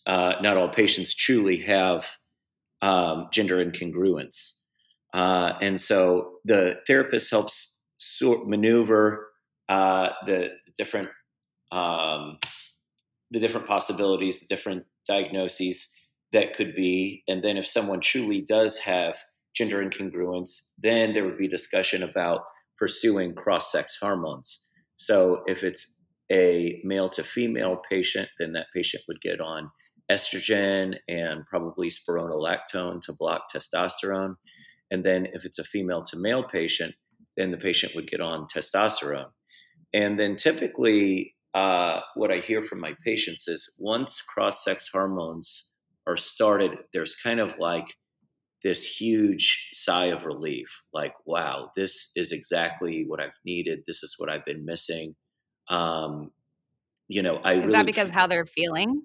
uh, 0.05 0.33
not 0.41 0.57
all 0.57 0.69
patients 0.69 1.13
truly 1.13 1.57
have 1.57 2.05
um, 2.81 3.27
gender 3.31 3.63
incongruence, 3.63 4.51
uh, 5.13 5.53
and 5.61 5.79
so 5.79 6.33
the 6.45 6.79
therapist 6.85 7.31
helps 7.31 7.75
sort 7.97 8.47
maneuver 8.47 9.27
uh, 9.69 10.09
the, 10.25 10.51
different 10.77 11.09
um, 11.71 12.37
the 13.31 13.39
different 13.39 13.67
possibilities, 13.67 14.39
the 14.39 14.45
different 14.47 14.85
diagnoses 15.07 15.87
that 16.31 16.53
could 16.53 16.75
be, 16.75 17.23
and 17.27 17.43
then 17.43 17.57
if 17.57 17.65
someone 17.65 17.99
truly 17.99 18.41
does 18.41 18.77
have 18.77 19.17
gender 19.55 19.83
incongruence, 19.83 20.61
then 20.77 21.13
there 21.13 21.25
would 21.25 21.37
be 21.37 21.47
discussion 21.47 22.03
about 22.03 22.41
pursuing 22.77 23.33
cross 23.33 23.71
sex 23.71 23.97
hormones. 23.99 24.67
So 24.97 25.41
if 25.47 25.63
it's 25.63 25.96
a 26.31 26.81
male 26.83 27.09
to 27.09 27.23
female 27.23 27.81
patient, 27.89 28.29
then 28.39 28.53
that 28.53 28.67
patient 28.73 29.03
would 29.07 29.21
get 29.21 29.39
on 29.39 29.71
estrogen 30.11 30.95
and 31.07 31.45
probably 31.47 31.89
spironolactone 31.89 33.01
to 33.01 33.13
block 33.13 33.43
testosterone. 33.53 34.35
And 34.89 35.03
then 35.03 35.27
if 35.33 35.45
it's 35.45 35.59
a 35.59 35.63
female 35.63 36.03
to 36.05 36.17
male 36.17 36.43
patient, 36.43 36.95
then 37.35 37.51
the 37.51 37.57
patient 37.57 37.93
would 37.95 38.09
get 38.09 38.21
on 38.21 38.47
testosterone. 38.53 39.31
And 39.93 40.19
then 40.19 40.35
typically, 40.35 41.35
uh, 41.53 42.01
what 42.15 42.31
I 42.31 42.37
hear 42.37 42.61
from 42.61 42.79
my 42.79 42.93
patients 43.03 43.47
is 43.47 43.73
once 43.79 44.21
cross 44.21 44.63
sex 44.63 44.89
hormones 44.91 45.69
are 46.05 46.17
started, 46.17 46.71
there's 46.93 47.15
kind 47.21 47.39
of 47.39 47.57
like 47.59 47.95
this 48.63 48.85
huge 48.85 49.69
sigh 49.73 50.05
of 50.05 50.25
relief 50.25 50.67
like, 50.93 51.13
wow, 51.25 51.71
this 51.75 52.11
is 52.15 52.31
exactly 52.31 53.05
what 53.07 53.19
I've 53.19 53.37
needed. 53.45 53.79
This 53.85 54.03
is 54.03 54.15
what 54.17 54.29
I've 54.29 54.45
been 54.45 54.65
missing. 54.65 55.15
Um, 55.69 56.31
you 57.07 57.21
know, 57.21 57.37
I 57.37 57.53
is 57.53 57.65
really 57.65 57.71
that 57.71 57.85
because 57.85 58.09
how 58.09 58.27
they're 58.27 58.45
feeling? 58.45 59.03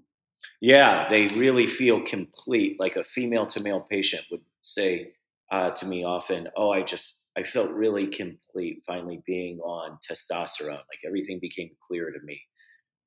Yeah, 0.61 1.09
they 1.09 1.29
really 1.29 1.67
feel 1.67 2.03
complete. 2.03 2.79
Like 2.81 2.97
a 2.97 3.05
female 3.05 3.47
to 3.47 3.63
male 3.63 3.81
patient 3.81 4.25
would 4.31 4.43
say 4.63 5.13
uh, 5.51 5.71
to 5.71 5.87
me 5.87 6.05
often, 6.05 6.49
"Oh, 6.57 6.71
I 6.71 6.83
just 6.83 7.23
I 7.37 7.43
felt 7.43 7.71
really 7.71 8.07
complete 8.07 8.83
finally 8.87 9.23
being 9.27 9.59
on 9.61 9.99
testosterone. 10.09 10.69
Like 10.69 11.01
everything 11.07 11.39
became 11.41 11.71
clear 11.87 12.11
to 12.11 12.19
me. 12.25 12.41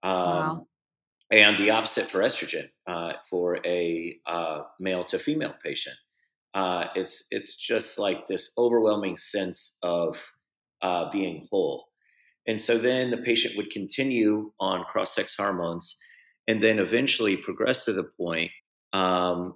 Um, 0.03 0.13
wow. 0.13 0.67
And 1.31 1.57
the 1.57 1.71
opposite 1.71 2.09
for 2.09 2.19
estrogen 2.19 2.69
uh, 2.87 3.13
for 3.29 3.57
a 3.65 4.17
uh, 4.27 4.61
male 4.79 5.03
to 5.05 5.19
female 5.19 5.55
patient. 5.63 5.95
Uh, 6.53 6.85
it's 6.95 7.25
it's 7.31 7.55
just 7.55 7.99
like 7.99 8.27
this 8.27 8.51
overwhelming 8.57 9.15
sense 9.17 9.77
of 9.83 10.31
uh, 10.81 11.09
being 11.11 11.47
whole. 11.51 11.87
And 12.47 12.61
so 12.61 12.77
then 12.77 13.09
the 13.09 13.17
patient 13.17 13.57
would 13.57 13.69
continue 13.71 14.51
on 14.59 14.83
cross 14.85 15.15
sex 15.15 15.35
hormones 15.35 15.97
and 16.47 16.63
then 16.63 16.79
eventually 16.79 17.37
progress 17.37 17.85
to 17.85 17.93
the 17.93 18.03
point 18.03 18.51
um, 18.93 19.55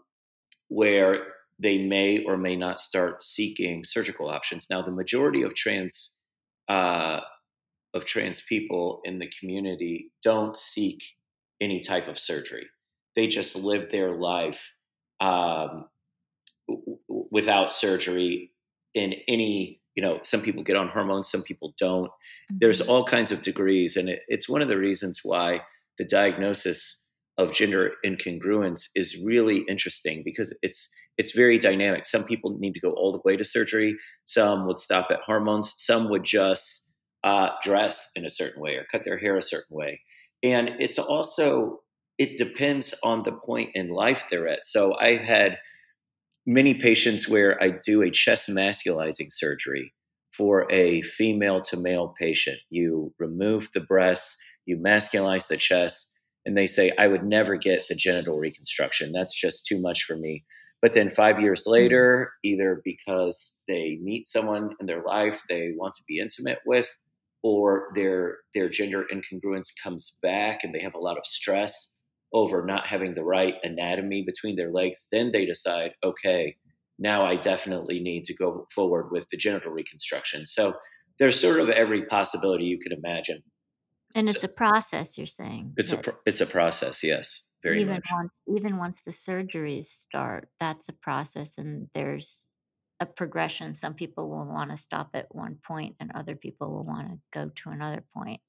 where 0.69 1.24
they 1.60 1.77
may 1.77 2.24
or 2.24 2.38
may 2.38 2.55
not 2.55 2.79
start 2.79 3.24
seeking 3.24 3.84
surgical 3.84 4.29
options. 4.29 4.67
Now, 4.69 4.81
the 4.81 4.91
majority 4.91 5.43
of 5.43 5.53
trans 5.53 6.19
uh, 6.67 7.19
of 7.93 8.05
trans 8.05 8.41
people 8.41 9.01
in 9.03 9.19
the 9.19 9.31
community 9.39 10.12
don't 10.24 10.55
seek 10.55 11.03
any 11.60 11.79
type 11.79 12.08
of 12.08 12.19
surgery. 12.19 12.67
They 13.15 13.27
just 13.27 13.55
live 13.55 13.91
their 13.91 14.15
life 14.15 14.74
um, 15.19 15.86
w- 16.67 17.00
without 17.31 17.74
surgery 17.74 18.51
in 18.93 19.15
any. 19.27 19.81
You 20.00 20.06
know, 20.06 20.20
some 20.24 20.41
people 20.41 20.63
get 20.63 20.77
on 20.77 20.88
hormones, 20.88 21.29
some 21.29 21.44
people 21.44 21.74
don't. 21.77 22.06
Mm-hmm. 22.06 22.60
There's 22.62 22.79
all 22.79 23.03
kinds 23.03 23.34
of 23.34 23.41
degrees, 23.41 23.98
and 23.98 24.08
it, 24.08 24.22
it's 24.29 24.48
one 24.48 24.62
of 24.62 24.70
the 24.70 24.77
reasons 24.77 25.20
why 25.24 25.60
the 25.98 26.06
diagnosis 26.06 27.03
of 27.38 27.51
gender 27.51 27.91
incongruence 28.06 28.86
is 28.96 29.18
really 29.22 29.65
interesting 29.68 30.22
because 30.24 30.58
it's 30.62 30.88
it's 31.18 31.34
very 31.34 31.60
dynamic. 31.60 32.06
Some 32.06 32.24
people 32.24 32.56
need 32.60 32.75
to 32.75 32.79
go 32.79 32.91
all 32.91 33.12
the 33.12 33.20
way 33.25 33.36
to 33.36 33.44
surgery. 33.44 33.98
Some 34.24 34.65
would 34.68 34.79
stop 34.79 35.08
at 35.12 35.20
hormones. 35.25 35.74
Some 35.75 36.10
would 36.10 36.24
just 36.24 36.94
uh, 37.25 37.50
dress 37.62 38.08
in 38.15 38.24
a 38.25 38.29
certain 38.29 38.62
way 38.62 38.75
or 38.75 38.86
cut 38.89 39.03
their 39.03 39.18
hair 39.18 39.36
a 39.36 39.41
certain 39.41 39.75
way. 39.75 40.00
And 40.44 40.70
it's 40.79 40.98
also 40.98 41.79
it 42.18 42.38
depends 42.38 42.94
on 43.03 43.24
the 43.24 43.34
point 43.34 43.72
in 43.75 43.89
life 43.89 44.24
they're 44.32 44.48
at. 44.48 44.65
So 44.65 44.96
I've 44.98 45.25
had 45.36 45.58
many 46.50 46.74
patients 46.74 47.29
where 47.29 47.62
I 47.62 47.70
do 47.70 48.01
a 48.01 48.10
chest 48.10 48.50
masculizing 48.50 49.32
surgery 49.32 49.94
for 50.36 50.70
a 50.72 51.03
female 51.03 51.62
to 51.62 51.77
male 51.77 52.15
patient. 52.20 52.58
You 52.72 53.13
remove 53.20 53.70
the 53.74 53.82
breasts, 53.82 54.36
you 54.65 54.75
masculize 54.77 55.48
the 55.48 55.58
chest, 55.58 56.10
and 56.48 56.58
they 56.58 56.65
say, 56.65 56.91
I 56.98 57.06
would 57.06 57.24
never 57.24 57.56
get 57.56 57.88
the 57.88 57.94
genital 57.94 58.39
reconstruction. 58.39 59.12
That's 59.12 59.39
just 59.39 59.68
too 59.68 59.79
much 59.79 60.06
for 60.06 60.18
me. 60.18 60.44
But 60.82 60.96
then 60.96 61.12
five 61.12 61.39
years 61.39 61.65
hmm. 61.65 61.72
later, 61.72 62.32
either 62.44 62.82
because 62.84 63.62
they 63.68 64.00
meet 64.01 64.25
someone 64.25 64.72
in 64.79 64.88
their 64.88 65.03
life 65.03 65.44
they 65.50 65.74
want 65.77 65.94
to 65.96 66.03
be 66.08 66.18
intimate 66.18 66.60
with, 66.65 66.98
or 67.44 67.91
their 67.94 68.38
their 68.56 68.70
gender 68.70 69.06
incongruence 69.13 69.68
comes 69.82 70.13
back 70.24 70.63
and 70.63 70.74
they 70.74 70.79
have 70.79 70.96
a 70.96 71.00
lot 71.00 71.18
of 71.18 71.25
stress 71.25 71.99
over 72.33 72.65
not 72.65 72.86
having 72.86 73.15
the 73.15 73.24
right 73.24 73.55
anatomy 73.63 74.24
between 74.25 74.55
their 74.55 74.71
legs, 74.71 75.07
then 75.12 75.31
they 75.31 75.45
decide, 75.45 75.93
okay, 76.03 76.55
now 77.00 77.25
I 77.25 77.36
definitely 77.36 78.00
need 78.00 78.25
to 78.25 78.36
go 78.36 78.67
forward 78.74 79.09
with 79.12 79.27
the 79.29 79.38
genital 79.38 79.71
reconstruction. 79.71 80.45
So 80.45 80.74
there's 81.17 81.39
sort 81.39 81.59
of 81.59 81.69
every 81.69 82.05
possibility 82.05 82.65
you 82.65 82.79
could 82.79 82.93
imagine. 82.93 83.41
And 84.15 84.27
it's 84.29 84.41
so, 84.41 84.45
a 84.45 84.50
process, 84.50 85.17
you're 85.17 85.27
saying. 85.27 85.74
It's 85.77 85.91
a 85.91 86.01
it's 86.25 86.41
a 86.41 86.45
process, 86.45 87.03
yes, 87.03 87.43
very 87.62 87.81
even 87.81 87.95
much. 87.95 88.09
once 88.12 88.41
even 88.48 88.77
once 88.77 89.01
the 89.01 89.12
surgeries 89.12 89.86
start, 89.86 90.50
that's 90.59 90.89
a 90.89 90.93
process, 90.93 91.57
and 91.57 91.88
there's 91.93 92.53
a 93.00 93.05
progression. 93.05 93.75
Some 93.75 93.93
people 93.93 94.29
will 94.29 94.45
want 94.45 94.71
to 94.71 94.77
stop 94.77 95.12
at 95.13 95.33
one 95.33 95.57
point, 95.63 95.95
and 96.00 96.12
other 96.15 96.36
people 96.36 96.71
will 96.71 96.86
want 96.86 97.09
to 97.09 97.19
go 97.31 97.51
to 97.53 97.69
another 97.69 98.03
point. 98.13 98.41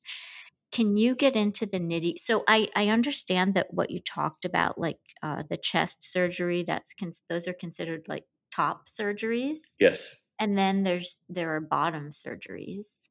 Can 0.73 0.97
you 0.97 1.15
get 1.15 1.37
into 1.37 1.67
the 1.67 1.81
nitty? 1.81 2.19
So 2.19 2.45
I 2.47 2.69
I 2.77 2.89
understand 2.89 3.55
that 3.55 3.73
what 3.73 3.91
you 3.91 4.01
talked 4.01 4.45
about, 4.45 4.79
like 4.79 4.99
uh, 5.23 5.43
the 5.49 5.57
chest 5.57 5.99
surgery, 6.13 6.63
that's 6.63 6.95
cons- 6.95 7.23
those 7.29 7.49
are 7.49 7.53
considered 7.53 8.07
like 8.09 8.25
top 8.55 8.89
surgeries. 8.89 9.59
Yes. 9.79 10.09
And 10.39 10.57
then 10.57 10.85
there's 10.85 11.23
there 11.29 11.55
are 11.57 11.61
bottom 11.61 12.11
surgeries. 12.11 13.09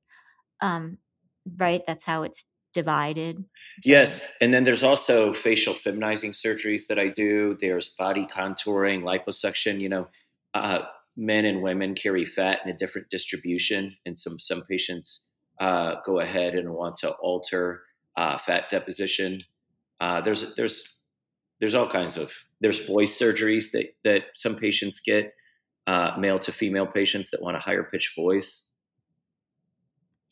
Um, 0.62 0.98
right? 1.58 1.82
That's 1.86 2.06
how 2.06 2.24
it's 2.24 2.46
divided. 2.74 3.44
Yes. 3.84 4.22
And 4.42 4.54
then 4.54 4.64
there's 4.64 4.84
also 4.84 5.34
facial 5.34 5.74
feminizing 5.74 6.32
surgeries 6.32 6.88
that 6.88 7.00
I 7.00 7.08
do. 7.08 7.58
There's 7.60 7.90
body 7.90 8.26
contouring, 8.26 9.04
liposuction. 9.04 9.80
You 9.80 9.90
know, 9.90 10.08
uh, 10.54 10.80
men 11.18 11.46
and 11.46 11.62
women 11.62 11.96
carry 11.96 12.26
fat 12.26 12.60
in 12.64 12.72
a 12.72 12.78
different 12.78 13.10
distribution. 13.10 13.96
And 14.06 14.18
some, 14.18 14.40
some 14.40 14.64
patients 14.70 15.26
uh, 15.60 15.96
go 16.06 16.20
ahead 16.20 16.56
and 16.56 16.74
want 16.74 16.98
to 16.98 17.12
alter 17.12 17.82
uh, 18.18 18.38
fat 18.38 18.66
deposition. 18.70 19.40
Uh, 20.00 20.22
there's, 20.22 20.56
there's, 20.56 20.98
there's 21.60 21.76
all 21.76 21.90
kinds 21.90 22.18
of, 22.18 22.32
there's 22.62 22.86
voice 22.86 23.18
surgeries 23.18 23.72
that, 23.72 23.88
that 24.04 24.24
some 24.36 24.56
patients 24.56 25.00
get, 25.00 25.34
uh, 25.88 26.12
male 26.18 26.38
to 26.38 26.52
female 26.52 26.86
patients 26.86 27.32
that 27.32 27.42
want 27.42 27.58
a 27.58 27.60
higher 27.60 27.84
pitch 27.84 28.14
voice. 28.16 28.70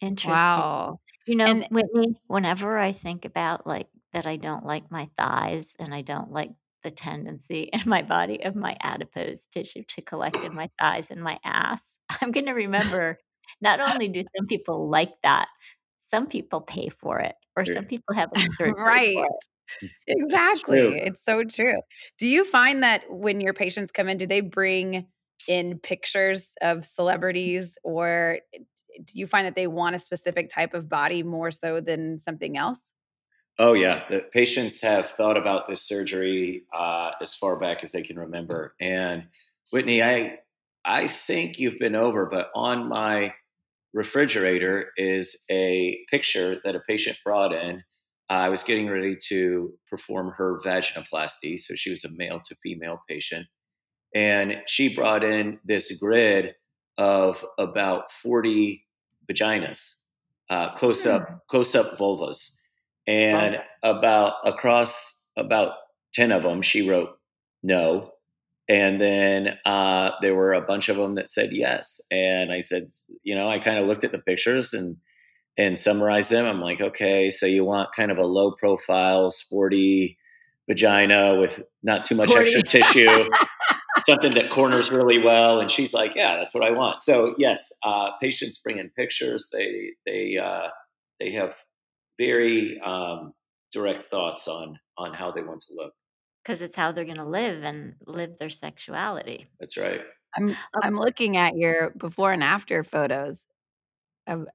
Interesting. 0.01 0.33
Wow. 0.33 0.99
You 1.25 1.35
know, 1.35 1.45
And 1.45 1.67
Whitney, 1.71 2.15
whenever 2.27 2.77
I 2.77 2.91
think 2.91 3.25
about 3.25 3.65
like 3.65 3.87
that 4.13 4.27
I 4.27 4.37
don't 4.37 4.65
like 4.65 4.91
my 4.91 5.09
thighs 5.17 5.75
and 5.79 5.93
I 5.93 6.01
don't 6.01 6.31
like 6.31 6.51
the 6.83 6.91
tendency 6.91 7.63
in 7.73 7.81
my 7.85 8.01
body 8.01 8.43
of 8.43 8.55
my 8.55 8.77
adipose 8.81 9.45
tissue 9.47 9.83
to 9.89 10.01
collect 10.01 10.43
in 10.43 10.53
my 10.53 10.69
thighs 10.79 11.11
and 11.11 11.21
my 11.21 11.39
ass, 11.43 11.97
I'm 12.21 12.31
going 12.31 12.45
to 12.45 12.53
remember 12.53 13.17
not 13.61 13.79
only 13.79 14.07
do 14.07 14.23
some 14.35 14.47
people 14.47 14.89
like 14.89 15.13
that, 15.23 15.47
some 16.07 16.27
people 16.27 16.61
pay 16.61 16.89
for 16.89 17.19
it 17.19 17.35
or 17.55 17.65
some 17.65 17.85
people 17.85 18.15
have 18.15 18.29
a 18.33 18.39
surgery 18.51 18.73
right. 18.77 19.13
for 19.13 19.25
it. 19.25 19.91
Exactly. 20.07 20.97
It's 20.97 21.23
so 21.23 21.43
true. 21.43 21.81
Do 22.17 22.27
you 22.27 22.45
find 22.45 22.83
that 22.83 23.03
when 23.09 23.41
your 23.41 23.53
patients 23.53 23.91
come 23.91 24.07
in, 24.07 24.17
do 24.17 24.25
they 24.25 24.41
bring 24.41 25.07
in 25.47 25.79
pictures 25.79 26.53
of 26.61 26.85
celebrities 26.85 27.77
or 27.83 28.39
do 29.03 29.19
you 29.19 29.27
find 29.27 29.45
that 29.45 29.55
they 29.55 29.67
want 29.67 29.95
a 29.95 29.99
specific 29.99 30.49
type 30.49 30.73
of 30.73 30.89
body 30.89 31.23
more 31.23 31.51
so 31.51 31.79
than 31.79 32.19
something 32.19 32.57
else? 32.57 32.93
Oh 33.59 33.73
yeah, 33.73 34.03
the 34.09 34.19
patients 34.19 34.81
have 34.81 35.09
thought 35.09 35.37
about 35.37 35.67
this 35.67 35.81
surgery 35.81 36.63
uh, 36.75 37.11
as 37.21 37.33
far 37.33 37.59
back 37.59 37.83
as 37.83 37.91
they 37.91 38.03
can 38.03 38.19
remember. 38.19 38.75
And 38.79 39.27
Whitney, 39.71 40.03
I 40.03 40.39
I 40.87 41.07
think 41.07 41.59
you've 41.59 41.79
been 41.79 41.95
over, 41.95 42.25
but 42.25 42.47
on 42.55 42.87
my 42.87 43.33
refrigerator 43.93 44.87
is 44.95 45.35
a 45.51 45.99
picture 46.09 46.57
that 46.63 46.75
a 46.75 46.81
patient 46.87 47.17
brought 47.25 47.53
in. 47.53 47.83
I 48.29 48.49
was 48.49 48.63
getting 48.63 48.89
ready 48.89 49.17
to 49.27 49.73
perform 49.89 50.33
her 50.37 50.61
vaginoplasty. 50.65 51.59
So 51.59 51.75
she 51.75 51.89
was 51.89 52.05
a 52.05 52.09
male 52.11 52.39
to 52.47 52.55
female 52.63 53.01
patient. 53.09 53.47
And 54.15 54.57
she 54.67 54.95
brought 54.95 55.23
in 55.23 55.59
this 55.65 55.91
grid 55.99 56.55
of 56.97 57.45
about 57.57 58.11
40 58.11 58.83
vaginas, 59.29 59.95
uh, 60.49 60.73
close 60.75 61.05
up, 61.05 61.27
hmm. 61.27 61.35
close 61.49 61.75
up 61.75 61.97
vulvas. 61.97 62.51
And 63.07 63.57
about 63.83 64.33
across 64.45 65.25
about 65.37 65.73
10 66.13 66.31
of 66.31 66.43
them, 66.43 66.61
she 66.61 66.89
wrote 66.89 67.09
no. 67.63 68.11
And 68.69 68.99
then 68.99 69.57
uh, 69.65 70.11
there 70.21 70.35
were 70.35 70.53
a 70.53 70.61
bunch 70.61 70.89
of 70.89 70.97
them 70.97 71.15
that 71.15 71.29
said 71.29 71.51
yes. 71.53 72.01
And 72.11 72.51
I 72.51 72.59
said, 72.59 72.89
you 73.23 73.35
know, 73.35 73.49
I 73.49 73.59
kind 73.59 73.79
of 73.79 73.87
looked 73.87 74.03
at 74.03 74.11
the 74.11 74.19
pictures 74.19 74.73
and 74.73 74.97
and 75.57 75.79
summarized 75.79 76.29
them. 76.29 76.45
I'm 76.45 76.61
like, 76.61 76.81
okay, 76.81 77.29
so 77.31 77.45
you 77.47 77.65
want 77.65 77.89
kind 77.95 78.11
of 78.11 78.19
a 78.19 78.25
low 78.25 78.51
profile, 78.51 79.31
sporty 79.31 80.17
vagina 80.67 81.39
with 81.39 81.63
not 81.81 82.05
too 82.05 82.13
much 82.13 82.29
sporty. 82.29 82.53
extra 82.53 82.61
tissue, 82.61 83.27
something 84.05 84.33
that 84.33 84.51
corners 84.51 84.91
really 84.91 85.17
well. 85.17 85.59
And 85.59 85.71
she's 85.71 85.93
like, 85.93 86.13
yeah, 86.13 86.37
that's 86.37 86.53
what 86.53 86.63
I 86.63 86.71
want. 86.71 87.01
So 87.01 87.33
yes, 87.37 87.71
uh, 87.83 88.11
patients 88.21 88.59
bring 88.59 88.77
in 88.77 88.89
pictures. 88.89 89.49
They 89.51 89.93
they 90.05 90.37
uh, 90.37 90.67
they 91.19 91.31
have 91.31 91.55
very 92.19 92.79
um, 92.81 93.33
direct 93.71 94.01
thoughts 94.01 94.47
on 94.47 94.77
on 94.97 95.13
how 95.13 95.31
they 95.31 95.41
want 95.41 95.61
to 95.61 95.73
look 95.75 95.93
because 96.47 96.61
it's 96.61 96.77
how 96.77 96.93
they're 96.93 97.03
going 97.03 97.17
to 97.17 97.25
live 97.25 97.63
and 97.63 97.95
live 98.05 98.37
their 98.37 98.49
sexuality. 98.49 99.47
That's 99.59 99.75
right. 99.75 99.99
I'm 100.35 100.49
um, 100.49 100.55
I'm 100.81 100.95
looking 100.95 101.35
at 101.35 101.57
your 101.57 101.91
before 101.91 102.31
and 102.31 102.43
after 102.43 102.85
photos 102.85 103.45
of 104.27 104.47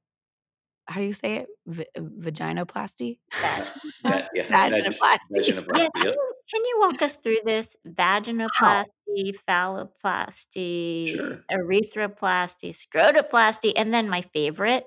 how 0.86 1.00
do 1.00 1.06
you 1.06 1.12
say 1.12 1.36
it? 1.36 1.48
V- 1.66 1.86
vaginoplasty. 1.96 3.18
yeah, 4.04 4.24
yeah. 4.34 4.44
Vaginoplasty. 4.44 5.18
Vaginoplasty. 5.36 5.78
Yeah, 5.78 5.88
can, 5.96 6.06
you, 6.06 6.34
can 6.50 6.64
you 6.64 6.76
walk 6.80 7.02
us 7.02 7.16
through 7.16 7.38
this? 7.44 7.76
Vaginoplasty, 7.86 9.36
phalloplasty, 9.48 11.08
sure. 11.14 11.44
urethroplasty, 11.50 12.74
scrotoplasty, 12.74 13.72
and 13.76 13.92
then 13.92 14.08
my 14.08 14.22
favorite, 14.22 14.84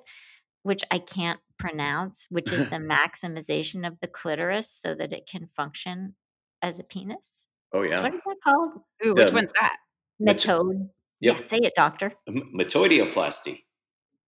which 0.64 0.84
I 0.92 0.98
can't 0.98 1.40
pronounce, 1.58 2.28
which 2.30 2.52
is 2.52 2.66
the 2.70 2.78
maximization 2.78 3.88
of 3.88 4.00
the 4.02 4.08
clitoris 4.08 4.70
so 4.72 4.96
that 4.96 5.14
it 5.14 5.28
can 5.32 5.48
function 5.48 6.16
as 6.66 6.80
a 6.80 6.84
penis. 6.84 7.48
Oh 7.74 7.84
yeah. 7.84 8.02
What 8.02 8.14
is 8.14 8.22
that 8.26 8.36
called? 8.44 8.72
Ooh, 9.06 9.14
which 9.14 9.32
one's 9.32 9.52
that? 9.60 9.78
Metode. 10.20 10.90
Yep. 11.22 11.38
Yeah, 11.38 11.42
say 11.42 11.58
it, 11.58 11.74
doctor. 11.76 12.12
Metoidioplasty. 12.28 13.64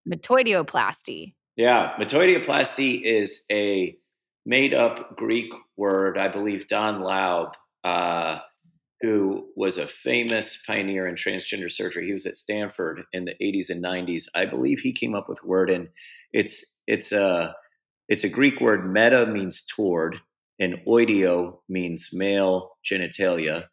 Metoidioplasty. 0.07 1.33
Yeah, 1.55 1.93
metoidioplasty 1.99 3.01
is 3.01 3.41
a 3.51 3.97
made 4.45 4.73
up 4.73 5.17
Greek 5.17 5.51
word. 5.75 6.17
I 6.17 6.27
believe 6.27 6.67
Don 6.67 7.01
Laub, 7.01 7.53
uh, 7.83 8.37
who 9.01 9.47
was 9.55 9.79
a 9.79 9.87
famous 9.87 10.61
pioneer 10.65 11.07
in 11.07 11.15
transgender 11.15 11.71
surgery, 11.71 12.05
he 12.05 12.13
was 12.13 12.25
at 12.25 12.37
Stanford 12.37 13.03
in 13.13 13.25
the 13.25 13.33
80s 13.41 13.69
and 13.69 13.83
90s. 13.83 14.25
I 14.35 14.45
believe 14.45 14.79
he 14.79 14.93
came 14.93 15.15
up 15.15 15.27
with 15.27 15.39
the 15.41 15.47
word, 15.47 15.71
and 15.71 15.89
it's 16.31 16.63
it's 16.85 17.11
a 17.11 17.55
it's 18.07 18.23
a 18.23 18.29
Greek 18.29 18.61
word. 18.61 18.91
Meta 18.91 19.25
means 19.25 19.63
toward, 19.63 20.17
and 20.59 20.75
oideo 20.87 21.59
means 21.69 22.09
male 22.13 22.71
genitalia, 22.89 23.65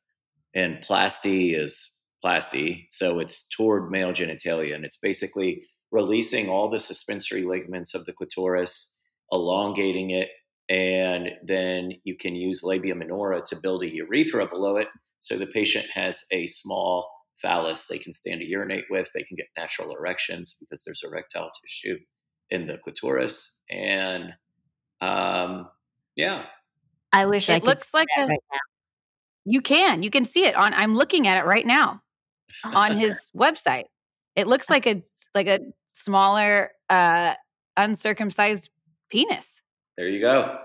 and 0.54 0.82
plasty 0.82 1.54
is 1.54 1.90
plasty, 2.24 2.86
so 2.90 3.18
it's 3.18 3.46
toward 3.48 3.90
male 3.90 4.12
genitalia, 4.12 4.74
and 4.74 4.84
it's 4.84 4.98
basically 4.98 5.62
releasing 5.90 6.48
all 6.48 6.70
the 6.70 6.80
suspensory 6.80 7.44
ligaments 7.44 7.94
of 7.94 8.04
the 8.06 8.12
clitoris, 8.12 8.96
elongating 9.30 10.10
it, 10.10 10.28
and 10.68 11.30
then 11.46 11.92
you 12.04 12.16
can 12.16 12.34
use 12.34 12.62
labia 12.62 12.94
minora 12.94 13.42
to 13.46 13.56
build 13.56 13.82
a 13.82 13.94
urethra 13.94 14.46
below 14.46 14.76
it, 14.76 14.88
so 15.20 15.36
the 15.36 15.46
patient 15.46 15.86
has 15.92 16.24
a 16.30 16.46
small 16.46 17.10
phallus 17.40 17.86
they 17.86 17.98
can 17.98 18.12
stand 18.12 18.40
to 18.40 18.46
urinate 18.46 18.84
with. 18.90 19.08
They 19.14 19.22
can 19.22 19.36
get 19.36 19.46
natural 19.56 19.94
erections 19.94 20.56
because 20.58 20.82
there's 20.84 21.02
erectile 21.04 21.50
tissue 21.62 21.98
in 22.50 22.66
the 22.66 22.78
clitoris, 22.78 23.60
and 23.70 24.32
um, 25.00 25.68
yeah, 26.16 26.44
I 27.14 27.26
wish 27.26 27.48
it 27.48 27.62
I 27.62 27.66
looks 27.66 27.94
like 27.94 28.08
a, 28.18 28.26
right 28.26 28.40
You 29.44 29.60
can. 29.60 30.02
You 30.02 30.10
can 30.10 30.24
see 30.24 30.44
it 30.44 30.54
on 30.54 30.74
I'm 30.74 30.94
looking 30.94 31.26
at 31.26 31.38
it 31.38 31.46
right 31.46 31.64
now 31.64 32.02
on 32.64 32.96
his 32.98 33.30
website. 33.36 33.84
It 34.36 34.46
looks 34.46 34.68
like 34.68 34.86
a 34.86 35.02
like 35.34 35.46
a 35.46 35.60
smaller 35.92 36.72
uh 36.90 37.34
uncircumcised 37.76 38.70
penis. 39.10 39.62
There 39.96 40.08
you 40.08 40.20
go. 40.20 40.58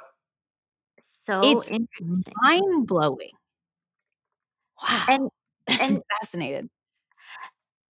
So 0.99 1.41
it's 1.43 1.67
interesting. 1.67 2.33
Mind 2.41 2.87
blowing. 2.87 3.31
Wow. 4.81 5.05
And 5.07 5.29
and 5.79 6.01
fascinated. 6.19 6.69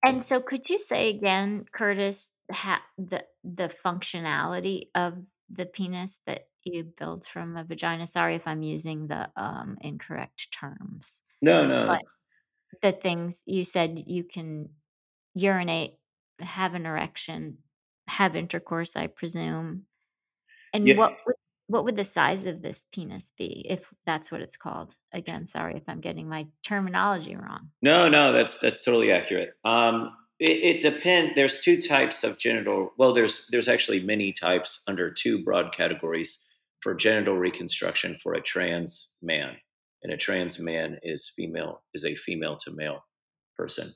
And 0.03 0.25
so 0.25 0.41
could 0.41 0.69
you 0.69 0.77
say 0.77 1.09
again, 1.09 1.65
Curtis, 1.71 2.31
ha- 2.51 2.83
the 2.97 3.23
the 3.43 3.73
functionality 3.85 4.87
of 4.95 5.17
the 5.49 5.65
penis 5.65 6.19
that 6.25 6.48
you 6.73 6.83
build 6.83 7.25
from 7.25 7.57
a 7.57 7.63
vagina. 7.63 8.07
Sorry 8.07 8.35
if 8.35 8.47
I'm 8.47 8.61
using 8.61 9.07
the 9.07 9.29
um, 9.35 9.77
incorrect 9.81 10.51
terms. 10.51 11.23
No, 11.41 11.65
no. 11.65 11.85
But 11.87 12.01
the 12.81 12.91
things 12.91 13.41
you 13.45 13.63
said 13.63 14.03
you 14.05 14.23
can 14.23 14.69
urinate, 15.35 15.93
have 16.39 16.73
an 16.73 16.85
erection, 16.85 17.57
have 18.07 18.35
intercourse, 18.35 18.95
I 18.95 19.07
presume. 19.07 19.83
And 20.73 20.87
yeah. 20.87 20.95
what 20.95 21.17
would, 21.25 21.35
what 21.67 21.85
would 21.85 21.95
the 21.95 22.03
size 22.03 22.45
of 22.45 22.61
this 22.61 22.85
penis 22.91 23.31
be 23.37 23.65
if 23.69 23.91
that's 24.05 24.31
what 24.31 24.41
it's 24.41 24.57
called? 24.57 24.95
Again, 25.13 25.45
sorry 25.45 25.75
if 25.75 25.83
I'm 25.87 25.99
getting 25.99 26.27
my 26.27 26.47
terminology 26.63 27.35
wrong. 27.35 27.69
No, 27.81 28.09
no, 28.09 28.31
that's 28.31 28.57
that's 28.59 28.83
totally 28.83 29.11
accurate. 29.11 29.53
Um, 29.63 30.11
it, 30.39 30.77
it 30.77 30.81
depends. 30.81 31.33
There's 31.35 31.59
two 31.59 31.81
types 31.81 32.23
of 32.23 32.37
genital. 32.37 32.93
Well, 32.97 33.13
there's 33.13 33.47
there's 33.51 33.67
actually 33.67 34.01
many 34.01 34.33
types 34.33 34.81
under 34.87 35.11
two 35.11 35.43
broad 35.43 35.73
categories 35.75 36.39
for 36.81 36.93
genital 36.93 37.37
reconstruction 37.37 38.17
for 38.21 38.33
a 38.33 38.41
trans 38.41 39.15
man, 39.21 39.55
and 40.03 40.13
a 40.13 40.17
trans 40.17 40.59
man 40.59 40.97
is 41.03 41.31
female 41.35 41.81
is 41.93 42.05
a 42.05 42.15
female 42.15 42.57
to 42.57 42.71
male 42.71 43.03
person. 43.57 43.93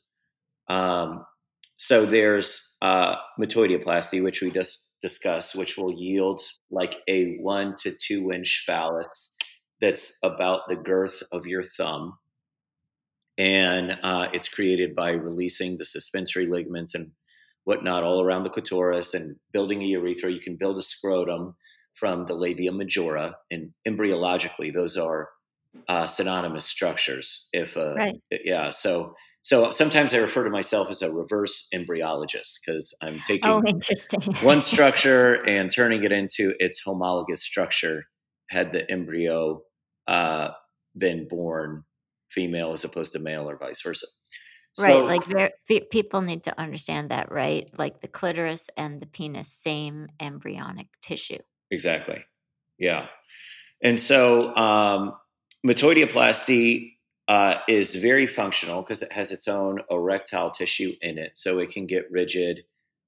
Um, 0.69 1.25
so 1.77 2.05
there's 2.05 2.75
uh, 2.81 3.15
metoidioplasty, 3.39 4.23
which 4.23 4.41
we 4.41 4.51
just 4.51 4.89
discussed, 5.01 5.55
which 5.55 5.77
will 5.77 5.93
yield 5.93 6.41
like 6.71 6.97
a 7.07 7.37
one 7.37 7.75
to 7.83 7.93
two 7.93 8.31
inch 8.31 8.63
phallus 8.65 9.31
that's 9.81 10.13
about 10.23 10.61
the 10.69 10.75
girth 10.75 11.23
of 11.31 11.45
your 11.45 11.63
thumb 11.63 12.17
and 13.37 13.97
uh, 14.03 14.27
it's 14.31 14.49
created 14.49 14.95
by 14.95 15.11
releasing 15.11 15.77
the 15.77 15.85
suspensory 15.85 16.47
ligaments 16.47 16.93
and 16.93 17.11
whatnot 17.63 18.03
all 18.03 18.21
around 18.21 18.43
the 18.43 18.49
clitoris 18.49 19.13
and 19.13 19.35
building 19.51 19.81
a 19.81 19.85
urethra. 19.85 20.31
You 20.31 20.39
can 20.39 20.55
build 20.55 20.77
a 20.77 20.83
scrotum 20.83 21.55
from 21.95 22.25
the 22.25 22.33
labia 22.33 22.71
majora, 22.71 23.35
and 23.51 23.71
embryologically, 23.87 24.73
those 24.73 24.97
are 24.97 25.29
uh, 25.87 26.07
synonymous 26.07 26.65
structures. 26.65 27.47
If 27.53 27.77
uh, 27.77 27.93
right. 27.95 28.15
yeah, 28.31 28.69
so 28.69 29.15
so 29.41 29.71
sometimes 29.71 30.13
I 30.13 30.17
refer 30.17 30.45
to 30.45 30.49
myself 30.49 30.89
as 30.89 31.01
a 31.01 31.11
reverse 31.11 31.67
embryologist 31.73 32.59
because 32.65 32.93
I'm 33.01 33.19
taking 33.27 33.49
oh, 33.49 33.61
one 34.41 34.61
structure 34.61 35.45
and 35.45 35.71
turning 35.71 36.03
it 36.03 36.11
into 36.11 36.53
its 36.59 36.81
homologous 36.83 37.43
structure. 37.43 38.05
Had 38.49 38.71
the 38.71 38.89
embryo 38.89 39.63
uh, 40.07 40.49
been 40.97 41.27
born 41.27 41.83
female 42.29 42.73
as 42.73 42.83
opposed 42.83 43.13
to 43.13 43.19
male 43.19 43.49
or 43.49 43.57
vice 43.57 43.81
versa. 43.81 44.07
So, 44.73 44.83
right, 44.83 45.03
like 45.03 45.25
there, 45.25 45.51
people 45.91 46.21
need 46.21 46.43
to 46.43 46.59
understand 46.59 47.11
that, 47.11 47.31
right? 47.31 47.69
Like 47.77 48.01
the 48.01 48.07
clitoris 48.07 48.69
and 48.75 48.99
the 48.99 49.05
penis, 49.05 49.49
same 49.49 50.07
embryonic 50.19 50.87
tissue. 51.01 51.37
Exactly. 51.73 52.23
Yeah. 52.77 53.07
And 53.81 53.99
so 53.99 54.55
um, 54.55 55.13
metoidioplasty 55.65 56.91
uh, 57.27 57.55
is 57.67 57.95
very 57.95 58.27
functional 58.27 58.83
because 58.83 59.01
it 59.01 59.11
has 59.11 59.31
its 59.31 59.47
own 59.47 59.81
erectile 59.89 60.51
tissue 60.51 60.93
in 61.01 61.17
it. 61.17 61.31
So 61.33 61.57
it 61.57 61.71
can 61.71 61.87
get 61.87 62.11
rigid, 62.11 62.63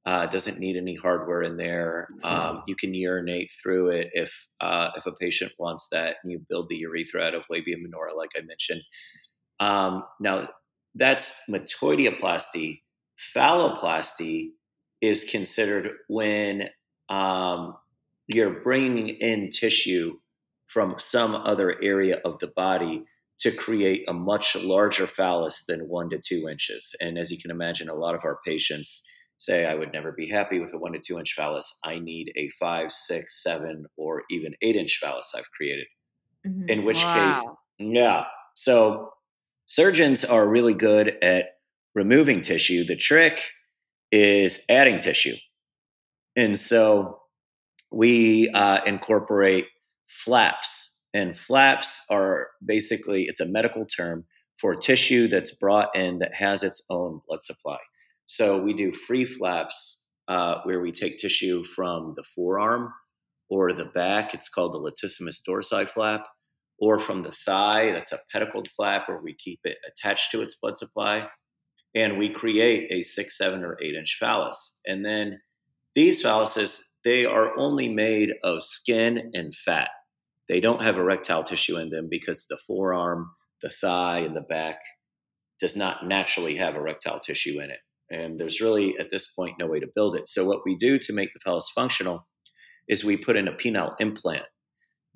uh, 0.07 0.25
doesn't 0.25 0.59
need 0.59 0.77
any 0.77 0.95
hardware 0.95 1.43
in 1.43 1.57
there. 1.57 2.07
Um, 2.23 2.63
you 2.67 2.75
can 2.75 2.93
urinate 2.93 3.51
through 3.61 3.91
it 3.91 4.09
if 4.13 4.33
uh, 4.61 4.89
if 4.95 5.05
a 5.05 5.11
patient 5.11 5.51
wants 5.59 5.87
that, 5.91 6.15
and 6.23 6.31
you 6.31 6.39
build 6.49 6.69
the 6.69 6.77
urethra 6.77 7.21
out 7.21 7.35
of 7.35 7.43
labia 7.49 7.77
minora, 7.77 8.15
like 8.15 8.31
I 8.35 8.41
mentioned. 8.41 8.81
Um, 9.59 10.03
now, 10.19 10.49
that's 10.95 11.33
metoidioplasty. 11.49 12.81
Phalloplasty 13.35 14.49
is 15.01 15.23
considered 15.23 15.91
when 16.07 16.69
um, 17.09 17.75
you're 18.27 18.61
bringing 18.61 19.09
in 19.09 19.49
tissue 19.51 20.13
from 20.67 20.95
some 20.97 21.35
other 21.35 21.75
area 21.81 22.19
of 22.25 22.39
the 22.39 22.47
body 22.47 23.05
to 23.39 23.51
create 23.51 24.03
a 24.07 24.13
much 24.13 24.55
larger 24.55 25.07
phallus 25.07 25.65
than 25.67 25.87
one 25.87 26.09
to 26.09 26.19
two 26.19 26.47
inches. 26.49 26.95
And 26.99 27.17
as 27.17 27.31
you 27.31 27.37
can 27.37 27.51
imagine, 27.51 27.89
a 27.89 27.95
lot 27.95 28.15
of 28.15 28.23
our 28.23 28.39
patients 28.45 29.03
say 29.37 29.65
I 29.65 29.75
would 29.75 29.91
never 29.91 30.11
be 30.13 30.29
happy 30.29 30.59
with 30.59 30.73
a 30.73 30.77
one 30.77 30.93
to 30.93 30.99
two 30.99 31.19
inch 31.19 31.33
phallus. 31.35 31.71
I 31.83 31.99
need 31.99 32.31
a 32.37 32.49
five, 32.59 32.91
six, 32.91 33.43
seven, 33.43 33.85
or 33.97 34.23
even 34.31 34.53
eight 34.61 34.75
inch 34.75 34.97
phallus 35.01 35.31
I've 35.35 35.51
created. 35.51 35.87
Mm-hmm. 36.47 36.69
In 36.69 36.85
which 36.85 37.03
wow. 37.03 37.31
case, 37.31 37.43
yeah. 37.79 38.23
So 38.55 39.11
surgeons 39.65 40.23
are 40.23 40.47
really 40.47 40.73
good 40.73 41.17
at 41.21 41.57
removing 41.93 42.41
tissue. 42.41 42.85
The 42.85 42.95
trick 42.95 43.41
is 44.11 44.61
adding 44.69 44.99
tissue. 44.99 45.35
And 46.35 46.59
so 46.59 47.19
we 47.91 48.49
uh, 48.49 48.79
incorporate 48.85 49.65
flaps. 50.07 50.91
And 51.13 51.37
flaps 51.37 52.01
are 52.09 52.49
basically, 52.65 53.23
it's 53.23 53.39
a 53.39 53.45
medical 53.45 53.85
term 53.85 54.25
for 54.59 54.75
tissue 54.75 55.27
that's 55.27 55.53
brought 55.53 55.95
in 55.95 56.19
that 56.19 56.33
has 56.33 56.63
its 56.63 56.81
own 56.89 57.21
blood 57.27 57.43
supply. 57.43 57.77
So 58.25 58.59
we 58.61 58.73
do 58.73 58.91
free 58.91 59.25
flaps 59.25 60.01
uh, 60.27 60.55
where 60.63 60.81
we 60.81 60.91
take 60.91 61.17
tissue 61.17 61.63
from 61.63 62.13
the 62.17 62.23
forearm 62.23 62.91
or 63.49 63.73
the 63.73 63.85
back. 63.85 64.33
It's 64.33 64.49
called 64.49 64.73
the 64.73 64.79
latissimus 64.79 65.41
dorsi 65.47 65.87
flap, 65.87 66.25
or 66.79 66.99
from 66.99 67.23
the 67.23 67.33
thigh. 67.45 67.91
That's 67.91 68.11
a 68.11 68.19
pedicled 68.31 68.67
flap 68.69 69.07
where 69.07 69.21
we 69.21 69.35
keep 69.35 69.59
it 69.63 69.77
attached 69.87 70.31
to 70.31 70.41
its 70.41 70.55
blood 70.55 70.77
supply. 70.77 71.27
And 71.93 72.17
we 72.17 72.29
create 72.29 72.91
a 72.91 73.01
six, 73.03 73.37
seven, 73.37 73.63
or 73.63 73.77
eight 73.81 73.95
inch 73.95 74.17
phallus. 74.19 74.79
And 74.85 75.05
then 75.05 75.39
these 75.95 76.23
phalluses, 76.23 76.81
they 77.05 77.23
are 77.25 77.57
only 77.57 77.87
made 77.87 78.31
of 78.43 78.63
skin 78.63 79.31
and 79.33 79.55
fat. 79.55 79.89
They 80.49 80.59
don't 80.59 80.81
have 80.81 80.97
erectile 80.97 81.43
tissue 81.43 81.77
in 81.77 81.89
them 81.89 82.07
because 82.09 82.47
the 82.49 82.57
forearm, 82.57 83.29
the 83.61 83.69
thigh, 83.69 84.19
and 84.19 84.35
the 84.35 84.41
back 84.41 84.79
does 85.59 85.75
not 85.75 86.07
naturally 86.07 86.57
have 86.57 86.75
erectile 86.75 87.19
tissue 87.19 87.61
in 87.61 87.69
it. 87.69 87.79
And 88.09 88.39
there's 88.39 88.59
really, 88.59 88.97
at 88.99 89.09
this 89.11 89.27
point, 89.27 89.55
no 89.59 89.67
way 89.67 89.79
to 89.79 89.87
build 89.95 90.15
it. 90.15 90.27
So, 90.27 90.45
what 90.45 90.61
we 90.65 90.75
do 90.75 90.99
to 90.99 91.13
make 91.13 91.33
the 91.33 91.39
pelvis 91.39 91.69
functional 91.73 92.27
is 92.87 93.03
we 93.03 93.17
put 93.17 93.37
in 93.37 93.47
a 93.47 93.53
penile 93.53 93.95
implant, 93.99 94.45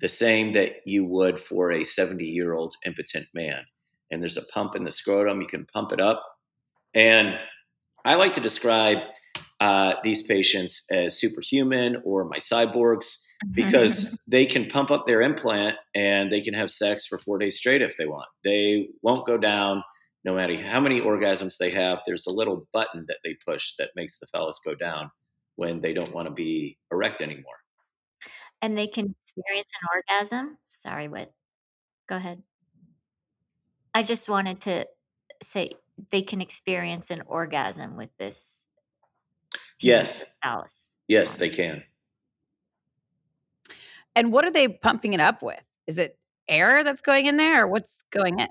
the 0.00 0.08
same 0.08 0.52
that 0.54 0.76
you 0.86 1.04
would 1.04 1.38
for 1.38 1.70
a 1.70 1.84
70 1.84 2.24
year 2.24 2.54
old 2.54 2.74
impotent 2.86 3.26
man. 3.34 3.62
And 4.10 4.20
there's 4.20 4.36
a 4.36 4.46
pump 4.46 4.74
in 4.74 4.84
the 4.84 4.90
scrotum, 4.90 5.40
you 5.40 5.46
can 5.46 5.66
pump 5.72 5.92
it 5.92 6.00
up. 6.00 6.22
And 6.94 7.34
I 8.04 8.14
like 8.14 8.32
to 8.32 8.40
describe 8.40 8.98
uh, 9.60 9.94
these 10.02 10.22
patients 10.22 10.82
as 10.90 11.18
superhuman 11.18 12.02
or 12.04 12.24
my 12.24 12.38
cyborgs 12.38 13.16
because 13.52 14.16
they 14.26 14.46
can 14.46 14.68
pump 14.68 14.90
up 14.90 15.06
their 15.06 15.22
implant 15.22 15.76
and 15.94 16.32
they 16.32 16.40
can 16.40 16.54
have 16.54 16.70
sex 16.70 17.06
for 17.06 17.18
four 17.18 17.38
days 17.38 17.56
straight 17.56 17.82
if 17.82 17.96
they 17.96 18.06
want. 18.06 18.26
They 18.44 18.88
won't 19.02 19.26
go 19.26 19.36
down 19.36 19.82
no 20.24 20.34
matter 20.34 20.56
how 20.60 20.80
many 20.80 21.00
orgasms 21.00 21.56
they 21.56 21.70
have, 21.70 22.02
there's 22.06 22.26
a 22.26 22.32
little 22.32 22.66
button 22.72 23.04
that 23.08 23.18
they 23.24 23.36
push 23.46 23.74
that 23.78 23.90
makes 23.96 24.18
the 24.18 24.26
phallus 24.26 24.60
go 24.64 24.74
down 24.74 25.10
when 25.56 25.80
they 25.80 25.92
don't 25.92 26.12
want 26.12 26.28
to 26.28 26.34
be 26.34 26.78
erect 26.92 27.20
anymore. 27.20 27.56
And 28.62 28.76
they 28.76 28.86
can 28.86 29.14
experience 29.18 29.70
an 29.80 29.88
orgasm. 29.94 30.58
Sorry, 30.68 31.08
what? 31.08 31.32
Go 32.08 32.16
ahead. 32.16 32.42
I 33.94 34.02
just 34.02 34.28
wanted 34.28 34.60
to 34.62 34.86
say 35.42 35.72
they 36.10 36.22
can 36.22 36.40
experience 36.40 37.10
an 37.10 37.22
orgasm 37.26 37.96
with 37.96 38.10
this. 38.18 38.68
Yes. 39.82 40.24
Phallus. 40.42 40.92
Yes, 41.08 41.36
they 41.36 41.50
can. 41.50 41.82
And 44.14 44.32
what 44.32 44.44
are 44.44 44.52
they 44.52 44.68
pumping 44.68 45.12
it 45.12 45.20
up 45.20 45.42
with? 45.42 45.62
Is 45.86 45.98
it 45.98 46.18
air 46.48 46.84
that's 46.84 47.00
going 47.00 47.26
in 47.26 47.36
there 47.36 47.64
or 47.64 47.68
what's 47.68 48.02
going 48.10 48.40
in? 48.40 48.48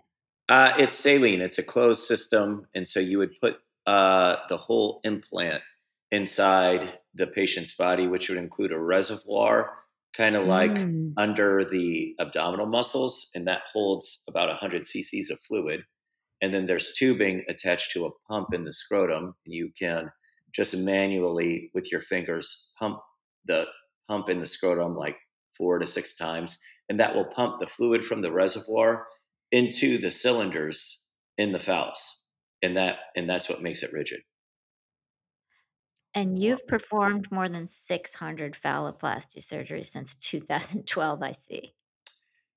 Uh, 0.47 0.73
it's 0.77 0.95
saline. 0.95 1.41
It's 1.41 1.59
a 1.59 1.63
closed 1.63 2.05
system, 2.05 2.65
and 2.73 2.87
so 2.87 2.99
you 2.99 3.19
would 3.19 3.39
put 3.39 3.57
uh, 3.85 4.37
the 4.49 4.57
whole 4.57 4.99
implant 5.03 5.61
inside 6.11 6.97
the 7.13 7.27
patient's 7.27 7.75
body, 7.75 8.07
which 8.07 8.29
would 8.29 8.37
include 8.37 8.71
a 8.71 8.79
reservoir, 8.79 9.71
kind 10.15 10.35
of 10.35 10.47
like 10.47 10.71
mm. 10.71 11.13
under 11.17 11.63
the 11.63 12.15
abdominal 12.19 12.65
muscles, 12.65 13.29
and 13.35 13.47
that 13.47 13.61
holds 13.71 14.23
about 14.27 14.47
100 14.47 14.81
cc's 14.81 15.29
of 15.29 15.39
fluid. 15.41 15.81
And 16.41 16.53
then 16.53 16.65
there's 16.65 16.93
tubing 16.93 17.43
attached 17.47 17.91
to 17.91 18.05
a 18.05 18.11
pump 18.27 18.53
in 18.53 18.63
the 18.63 18.73
scrotum, 18.73 19.35
and 19.45 19.53
you 19.53 19.71
can 19.77 20.11
just 20.53 20.75
manually 20.75 21.71
with 21.73 21.91
your 21.91 22.01
fingers 22.01 22.71
pump 22.77 22.99
the 23.45 23.65
pump 24.07 24.29
in 24.29 24.39
the 24.39 24.45
scrotum 24.45 24.95
like 24.95 25.17
four 25.57 25.79
to 25.79 25.85
six 25.85 26.15
times, 26.15 26.57
and 26.89 26.99
that 26.99 27.15
will 27.15 27.25
pump 27.25 27.59
the 27.59 27.67
fluid 27.67 28.03
from 28.03 28.21
the 28.21 28.31
reservoir 28.31 29.07
into 29.51 29.97
the 29.97 30.11
cylinders 30.11 31.03
in 31.37 31.51
the 31.51 31.59
phallus, 31.59 32.21
and 32.61 32.77
that 32.77 32.97
and 33.15 33.29
that's 33.29 33.49
what 33.49 33.61
makes 33.61 33.83
it 33.83 33.93
rigid. 33.93 34.21
And 36.15 36.39
you've 36.39 36.65
performed 36.67 37.31
more 37.31 37.47
than 37.47 37.67
600 37.67 38.53
phalloplasty 38.53 39.37
surgeries 39.37 39.91
since 39.91 40.15
2012, 40.15 41.21
I 41.21 41.31
see. 41.31 41.73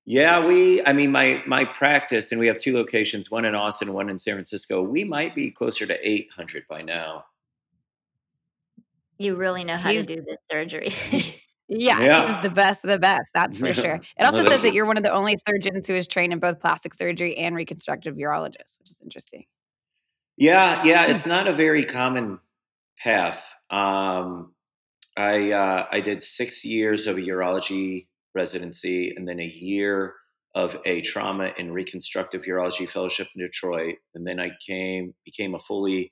Yeah, 0.05 0.45
we, 0.45 0.83
I 0.85 0.91
mean, 0.91 1.11
my, 1.11 1.41
my 1.47 1.63
practice, 1.63 2.31
and 2.31 2.39
we 2.39 2.47
have 2.47 2.57
two 2.57 2.73
locations, 2.73 3.31
one 3.31 3.45
in 3.45 3.55
Austin, 3.55 3.93
one 3.93 4.09
in 4.09 4.19
San 4.19 4.33
Francisco. 4.33 4.81
We 4.81 5.03
might 5.03 5.33
be 5.33 5.49
closer 5.49 5.85
to 5.85 5.97
800 6.07 6.65
by 6.67 6.81
now. 6.81 7.25
You 9.23 9.35
really 9.35 9.63
know 9.63 9.77
how 9.77 9.89
He's, 9.89 10.05
to 10.07 10.15
do 10.15 10.21
this 10.21 10.37
surgery. 10.49 10.93
Yeah, 11.69 12.01
Yeah. 12.01 12.27
he's 12.27 12.37
the 12.39 12.49
best 12.49 12.83
of 12.83 12.91
the 12.91 12.99
best. 12.99 13.29
That's 13.33 13.57
for 13.57 13.73
sure. 13.73 14.01
It 14.19 14.23
also 14.23 14.43
says 14.43 14.61
that 14.63 14.73
you're 14.73 14.85
one 14.85 14.97
of 14.97 15.03
the 15.03 15.13
only 15.13 15.37
surgeons 15.47 15.87
who 15.87 15.93
is 15.95 16.07
trained 16.07 16.33
in 16.33 16.39
both 16.39 16.59
plastic 16.59 16.93
surgery 16.93 17.37
and 17.37 17.55
reconstructive 17.55 18.15
urologist, 18.15 18.79
which 18.79 18.91
is 18.91 19.01
interesting. 19.01 19.45
Yeah, 20.37 20.83
yeah, 20.83 21.05
it's 21.07 21.25
not 21.25 21.47
a 21.47 21.53
very 21.53 21.85
common 21.85 22.39
path. 22.99 23.43
Um, 23.69 24.53
I 25.15 25.51
uh, 25.51 25.85
I 25.91 26.01
did 26.01 26.21
six 26.21 26.65
years 26.65 27.07
of 27.07 27.17
a 27.17 27.21
urology 27.21 28.07
residency 28.35 29.13
and 29.15 29.27
then 29.27 29.39
a 29.39 29.45
year 29.45 30.15
of 30.55 30.77
a 30.85 31.01
trauma 31.01 31.53
and 31.57 31.73
reconstructive 31.73 32.43
urology 32.43 32.89
fellowship 32.89 33.27
in 33.35 33.41
Detroit, 33.41 33.95
and 34.15 34.27
then 34.27 34.39
I 34.39 34.51
came 34.67 35.13
became 35.23 35.55
a 35.55 35.59
fully 35.59 36.11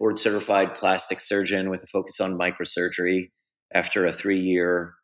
board 0.00 0.18
certified 0.18 0.74
plastic 0.74 1.20
surgeon 1.20 1.70
with 1.70 1.84
a 1.84 1.86
focus 1.86 2.18
on 2.20 2.38
microsurgery 2.38 3.30
after 3.72 4.06
a 4.06 4.12
three 4.12 4.40
year 4.40 4.94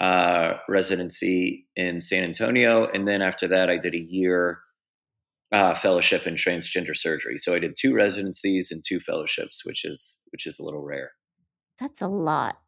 uh, 0.00 0.54
residency 0.68 1.66
in 1.76 2.00
San 2.00 2.24
Antonio. 2.24 2.86
And 2.86 3.06
then 3.06 3.22
after 3.22 3.46
that, 3.48 3.70
I 3.70 3.78
did 3.78 3.94
a 3.94 4.00
year 4.00 4.58
uh, 5.52 5.74
fellowship 5.74 6.26
in 6.26 6.34
transgender 6.34 6.96
surgery. 6.96 7.38
So 7.38 7.54
I 7.54 7.58
did 7.58 7.76
two 7.78 7.94
residencies 7.94 8.70
and 8.70 8.84
two 8.86 9.00
fellowships, 9.00 9.64
which 9.64 9.84
is 9.84 10.18
which 10.32 10.46
is 10.46 10.58
a 10.58 10.64
little 10.64 10.82
rare. 10.82 11.12
That's 11.78 12.02
a 12.02 12.08
lot. 12.08 12.58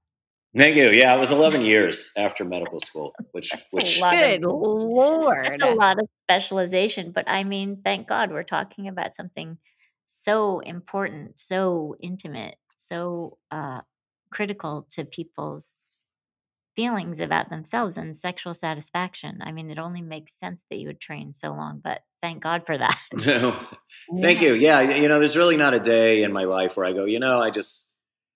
Thank 0.56 0.76
you. 0.76 0.90
Yeah, 0.90 1.14
it 1.14 1.18
was 1.18 1.32
11 1.32 1.62
years 1.72 2.10
after 2.16 2.44
medical 2.44 2.80
school, 2.80 3.12
which 3.32 3.50
That's 3.50 3.72
which 3.72 4.00
good 4.00 4.44
of, 4.44 4.52
lord, 4.52 5.46
that's 5.46 5.62
a 5.62 5.74
lot 5.74 5.98
of 5.98 6.06
specialization. 6.26 7.10
But 7.12 7.24
I 7.26 7.42
mean, 7.44 7.80
thank 7.82 8.06
God 8.06 8.30
we're 8.30 8.42
talking 8.42 8.88
about 8.88 9.14
something 9.14 9.56
so 10.22 10.60
important, 10.60 11.40
so 11.40 11.96
intimate, 12.00 12.56
so 12.76 13.38
uh, 13.50 13.80
critical 14.30 14.86
to 14.90 15.04
people's 15.04 15.92
feelings 16.74 17.20
about 17.20 17.50
themselves 17.50 17.96
and 17.96 18.16
sexual 18.16 18.54
satisfaction. 18.54 19.38
I 19.42 19.52
mean, 19.52 19.70
it 19.70 19.78
only 19.78 20.00
makes 20.00 20.38
sense 20.38 20.64
that 20.70 20.78
you 20.78 20.86
would 20.86 21.00
train 21.00 21.34
so 21.34 21.50
long, 21.50 21.80
but 21.82 22.00
thank 22.20 22.42
God 22.42 22.64
for 22.66 22.78
that. 22.78 22.98
No, 23.26 23.54
thank 24.22 24.40
you. 24.40 24.54
Yeah, 24.54 24.80
you 24.80 25.08
know, 25.08 25.18
there's 25.18 25.36
really 25.36 25.56
not 25.56 25.74
a 25.74 25.80
day 25.80 26.22
in 26.22 26.32
my 26.32 26.44
life 26.44 26.76
where 26.76 26.86
I 26.86 26.92
go, 26.92 27.04
you 27.04 27.20
know, 27.20 27.40
I 27.40 27.50
just 27.50 27.94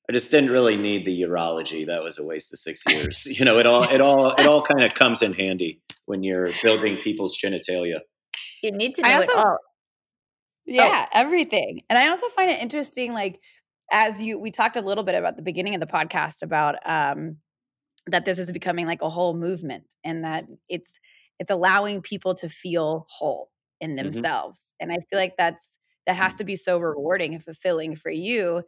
I 0.09 0.13
just 0.13 0.31
didn't 0.31 0.51
really 0.51 0.77
need 0.77 1.05
the 1.05 1.23
urology. 1.23 1.87
That 1.87 2.03
was 2.03 2.19
a 2.19 2.25
waste 2.25 2.53
of 2.53 2.61
6 2.61 2.83
years. 2.89 3.27
you 3.39 3.45
know, 3.45 3.59
it 3.59 3.67
all 3.67 3.85
it 3.85 4.01
all 4.01 4.33
it 4.33 4.47
all 4.47 4.63
kind 4.71 4.83
of 4.83 4.95
comes 4.95 5.23
in 5.23 5.33
handy 5.33 5.81
when 6.05 6.23
you're 6.23 6.51
building 6.63 6.97
people's 6.97 7.39
genitalia. 7.39 8.01
You 8.63 8.73
need 8.73 8.95
to 8.97 9.03
know 9.03 9.15
also, 9.15 9.33
it 9.33 9.39
all. 9.39 9.59
Yeah, 10.67 11.07
oh. 11.07 11.19
everything. 11.19 11.83
And 11.89 11.99
I 11.99 12.09
also 12.09 12.29
find 12.29 12.51
it 12.51 12.61
interesting 12.61 13.13
like 13.13 13.41
as 13.91 14.21
you 14.21 14.39
we 14.39 14.51
talked 14.51 14.77
a 14.77 14.81
little 14.81 15.05
bit 15.05 15.15
about 15.15 15.37
the 15.37 15.43
beginning 15.43 15.75
of 15.75 15.81
the 15.81 15.87
podcast 15.87 16.43
about 16.43 16.77
um 16.85 17.37
that 18.07 18.25
this 18.25 18.39
is 18.39 18.53
becoming 18.53 18.87
like 18.87 19.03
a 19.03 19.09
whole 19.09 19.35
movement 19.35 19.85
and 20.05 20.25
that 20.25 20.45
it's 20.69 20.99
it's 21.39 21.51
allowing 21.51 22.03
people 22.03 22.35
to 22.35 22.49
feel 22.49 23.07
whole 23.09 23.51
in 23.81 23.91
mm-hmm. 23.91 24.05
themselves 24.05 24.61
mm-hmm. 24.61 24.91
and 24.91 24.93
i 24.93 25.05
feel 25.09 25.19
like 25.19 25.35
that's 25.37 25.79
that 26.07 26.17
has 26.17 26.37
to 26.37 26.45
be 26.45 26.57
so 26.57 26.79
rewarding 26.79 27.35
and 27.35 27.43
fulfilling 27.43 27.95
for 27.95 28.11
you 28.11 28.63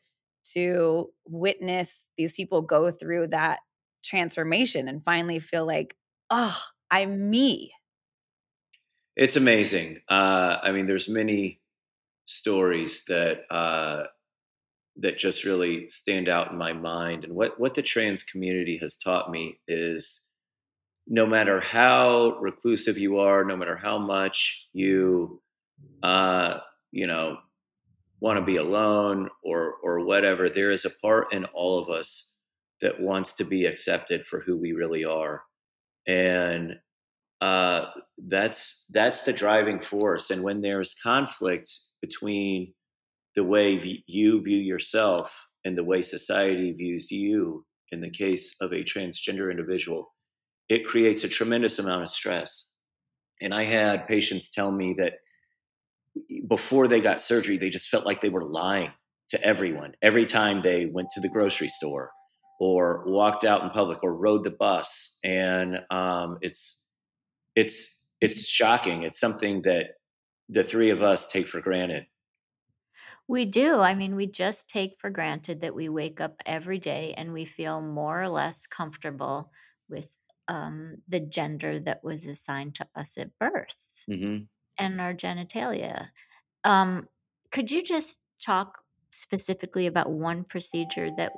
to 0.53 1.09
witness 1.27 2.09
these 2.17 2.35
people 2.35 2.63
go 2.63 2.91
through 2.91 3.27
that 3.27 3.61
transformation 4.05 4.89
and 4.89 5.03
finally 5.03 5.39
feel 5.39 5.67
like 5.67 5.97
oh 6.31 6.59
i'm 6.91 7.29
me 7.29 7.73
it's 9.17 9.37
amazing 9.37 10.01
uh, 10.09 10.59
i 10.63 10.71
mean 10.71 10.87
there's 10.87 11.09
many 11.09 11.61
stories 12.29 13.03
that 13.09 13.41
uh, 13.51 14.05
that 15.01 15.19
just 15.19 15.45
really 15.45 15.89
stand 15.89 16.29
out 16.29 16.53
in 16.53 16.59
my 16.59 16.73
mind. 16.73 17.25
And 17.25 17.35
what 17.35 17.59
what 17.59 17.75
the 17.75 17.83
trans 17.83 18.23
community 18.23 18.79
has 18.81 18.97
taught 18.97 19.31
me 19.31 19.59
is 19.67 20.21
no 21.07 21.27
matter 21.27 21.59
how 21.61 22.39
reclusive 22.41 22.99
you 22.99 23.19
are, 23.19 23.45
no 23.45 23.57
matter 23.57 23.77
how 23.77 23.99
much 23.99 24.67
you 24.73 25.43
uh, 26.03 26.59
you 26.93 27.07
know 27.07 27.39
want 28.21 28.39
to 28.39 28.45
be 28.45 28.57
alone 28.57 29.29
or 29.43 29.75
or 29.83 30.05
whatever. 30.05 30.49
There 30.49 30.71
is 30.71 30.85
a 30.85 30.91
part 31.03 31.33
in 31.33 31.47
all 31.47 31.81
of 31.81 31.89
us 31.89 32.35
that 32.83 33.01
wants 33.01 33.35
to 33.35 33.45
be 33.45 33.65
accepted 33.65 34.25
for 34.25 34.41
who 34.41 34.57
we 34.57 34.73
really 34.73 35.05
are, 35.05 35.43
and 36.07 36.75
uh, 37.41 37.87
that's 38.19 38.85
that's 38.91 39.23
the 39.23 39.33
driving 39.33 39.81
force. 39.81 40.31
And 40.31 40.43
when 40.43 40.61
there's 40.61 40.95
conflict 40.95 41.71
between 42.01 42.75
the 43.37 43.45
way 43.45 44.03
you 44.07 44.43
view 44.43 44.59
yourself 44.59 45.33
and 45.65 45.77
the 45.77 45.85
way 45.85 46.03
society 46.03 46.73
views 46.73 47.11
you, 47.11 47.65
in 47.91 48.01
the 48.01 48.11
case 48.11 48.55
of 48.61 48.73
a 48.73 48.85
transgender 48.85 49.51
individual, 49.51 50.13
it 50.69 50.87
creates 50.87 51.25
a 51.25 51.29
tremendous 51.29 51.79
amount 51.79 52.03
of 52.03 52.11
stress. 52.11 52.67
And 53.41 53.55
I 53.55 53.65
had 53.65 54.09
patients 54.09 54.51
tell 54.51 54.73
me 54.73 54.95
that 54.99 55.15
before 56.49 56.89
they 56.89 57.01
got 57.01 57.21
surgery, 57.21 57.59
they 57.59 57.71
just 57.71 57.89
felt 57.89 58.05
like 58.05 58.21
they 58.21 58.29
were 58.29 58.45
lying 58.45 58.91
to 59.31 59.43
everyone 59.43 59.93
every 60.03 60.27
time 60.27 60.63
they 60.63 60.87
went 60.87 61.09
to 61.11 61.21
the 61.21 61.29
grocery 61.29 61.69
store 61.69 62.11
or 62.61 63.05
walked 63.07 63.45
out 63.45 63.63
in 63.63 63.71
public 63.71 63.99
or 64.03 64.15
rode 64.15 64.45
the 64.45 64.51
bus. 64.51 65.19
And 65.23 65.79
um, 65.91 66.39
it's 66.41 66.83
it's 67.55 68.05
it's 68.21 68.49
shocking. 68.49 69.03
It's 69.03 69.21
something 69.21 69.63
that 69.63 69.98
the 70.49 70.65
three 70.65 70.91
of 70.91 71.03
us 71.03 71.31
take 71.31 71.49
for 71.49 71.61
granted. 71.61 72.07
We 73.27 73.45
do. 73.45 73.81
I 73.81 73.95
mean, 73.95 74.17
we 74.17 74.27
just 74.27 74.69
take 74.69 74.97
for 74.99 75.11
granted 75.11 75.61
that 75.61 75.75
we 75.75 75.89
wake 75.89 76.21
up 76.21 76.43
every 76.47 76.79
day 76.79 77.15
and 77.15 77.33
we 77.33 77.45
feel 77.45 77.81
more 77.83 78.21
or 78.21 78.29
less 78.29 78.67
comfortable 78.67 79.53
with 79.89 80.19
um, 80.49 81.03
the 81.07 81.21
gender 81.21 81.79
that 81.81 82.03
was 82.03 82.27
assigned 82.27 82.75
to 82.77 82.89
us 82.95 83.19
at 83.19 83.39
birth 83.39 84.07
hmm 84.09 84.49
and 84.79 85.01
our 85.01 85.15
genitalia. 85.15 86.11
Um, 86.65 87.09
could 87.53 87.71
you 87.71 87.83
just 87.83 88.21
talk 88.45 88.83
specifically 89.13 89.87
about 89.87 90.11
one 90.13 90.45
procedure 90.45 91.11
that 91.17 91.33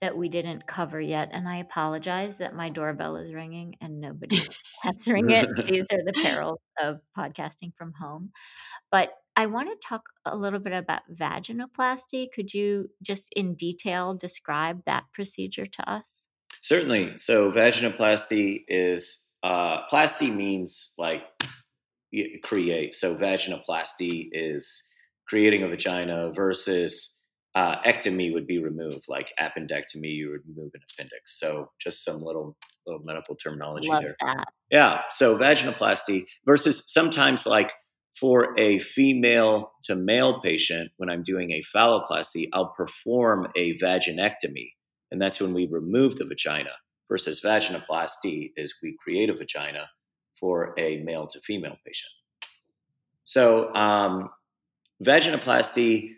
that 0.00 0.16
we 0.16 0.28
didn't 0.28 0.66
cover 0.66 1.00
yet? 1.00 1.30
And 1.32 1.48
I 1.48 1.58
apologize 1.58 2.38
that 2.38 2.54
my 2.54 2.68
doorbell 2.68 3.16
is 3.16 3.32
ringing 3.32 3.76
and 3.80 4.00
nobody's 4.00 4.48
answering 4.84 5.30
it. 5.30 5.48
These 5.66 5.86
are 5.92 6.04
the 6.04 6.12
perils 6.22 6.60
of 6.80 7.00
podcasting 7.16 7.76
from 7.76 7.92
home. 8.00 8.30
But 8.90 9.10
I 9.36 9.46
want 9.46 9.68
to 9.68 9.88
talk 9.88 10.02
a 10.24 10.36
little 10.36 10.60
bit 10.60 10.72
about 10.72 11.02
vaginoplasty. 11.12 12.32
Could 12.32 12.52
you 12.54 12.88
just 13.02 13.28
in 13.36 13.54
detail 13.54 14.14
describe 14.14 14.82
that 14.86 15.04
procedure 15.12 15.66
to 15.66 15.90
us? 15.90 16.24
Certainly. 16.62 17.18
So 17.18 17.52
vaginoplasty 17.52 18.64
is 18.66 19.18
uh, 19.42 19.86
plasty 19.90 20.34
means 20.34 20.92
like 20.98 21.22
create. 22.42 22.94
So 22.94 23.14
vaginoplasty 23.16 24.28
is 24.32 24.82
creating 25.28 25.62
a 25.62 25.68
vagina 25.68 26.32
versus 26.32 27.17
uh, 27.54 27.76
ectomy 27.86 28.32
would 28.32 28.46
be 28.46 28.58
removed, 28.58 29.04
like 29.08 29.32
appendectomy, 29.40 30.14
you 30.14 30.30
would 30.30 30.42
remove 30.46 30.72
an 30.74 30.80
appendix. 30.92 31.38
So 31.38 31.70
just 31.80 32.04
some 32.04 32.18
little 32.18 32.56
little 32.86 33.02
medical 33.04 33.36
terminology 33.36 33.88
Love 33.88 34.02
there. 34.02 34.16
that. 34.20 34.46
Yeah. 34.70 35.00
So 35.10 35.36
vaginoplasty 35.36 36.24
versus 36.46 36.82
sometimes 36.86 37.46
like 37.46 37.72
for 38.18 38.54
a 38.58 38.78
female 38.80 39.72
to 39.84 39.94
male 39.94 40.40
patient, 40.40 40.90
when 40.96 41.08
I'm 41.08 41.22
doing 41.22 41.52
a 41.52 41.62
phalloplasty, 41.74 42.48
I'll 42.52 42.72
perform 42.76 43.48
a 43.56 43.78
vaginectomy. 43.78 44.72
And 45.10 45.20
that's 45.20 45.40
when 45.40 45.54
we 45.54 45.66
remove 45.66 46.16
the 46.16 46.24
vagina 46.24 46.70
versus 47.08 47.40
vaginoplasty 47.40 48.52
is 48.56 48.74
we 48.82 48.96
create 49.02 49.30
a 49.30 49.34
vagina 49.34 49.88
for 50.38 50.74
a 50.78 50.98
male 50.98 51.26
to 51.28 51.40
female 51.40 51.76
patient. 51.86 52.12
So 53.24 53.72
um, 53.74 54.30
vaginoplasty 55.04 56.10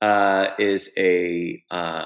uh, 0.00 0.48
is 0.58 0.90
a 0.96 1.62
uh, 1.70 2.04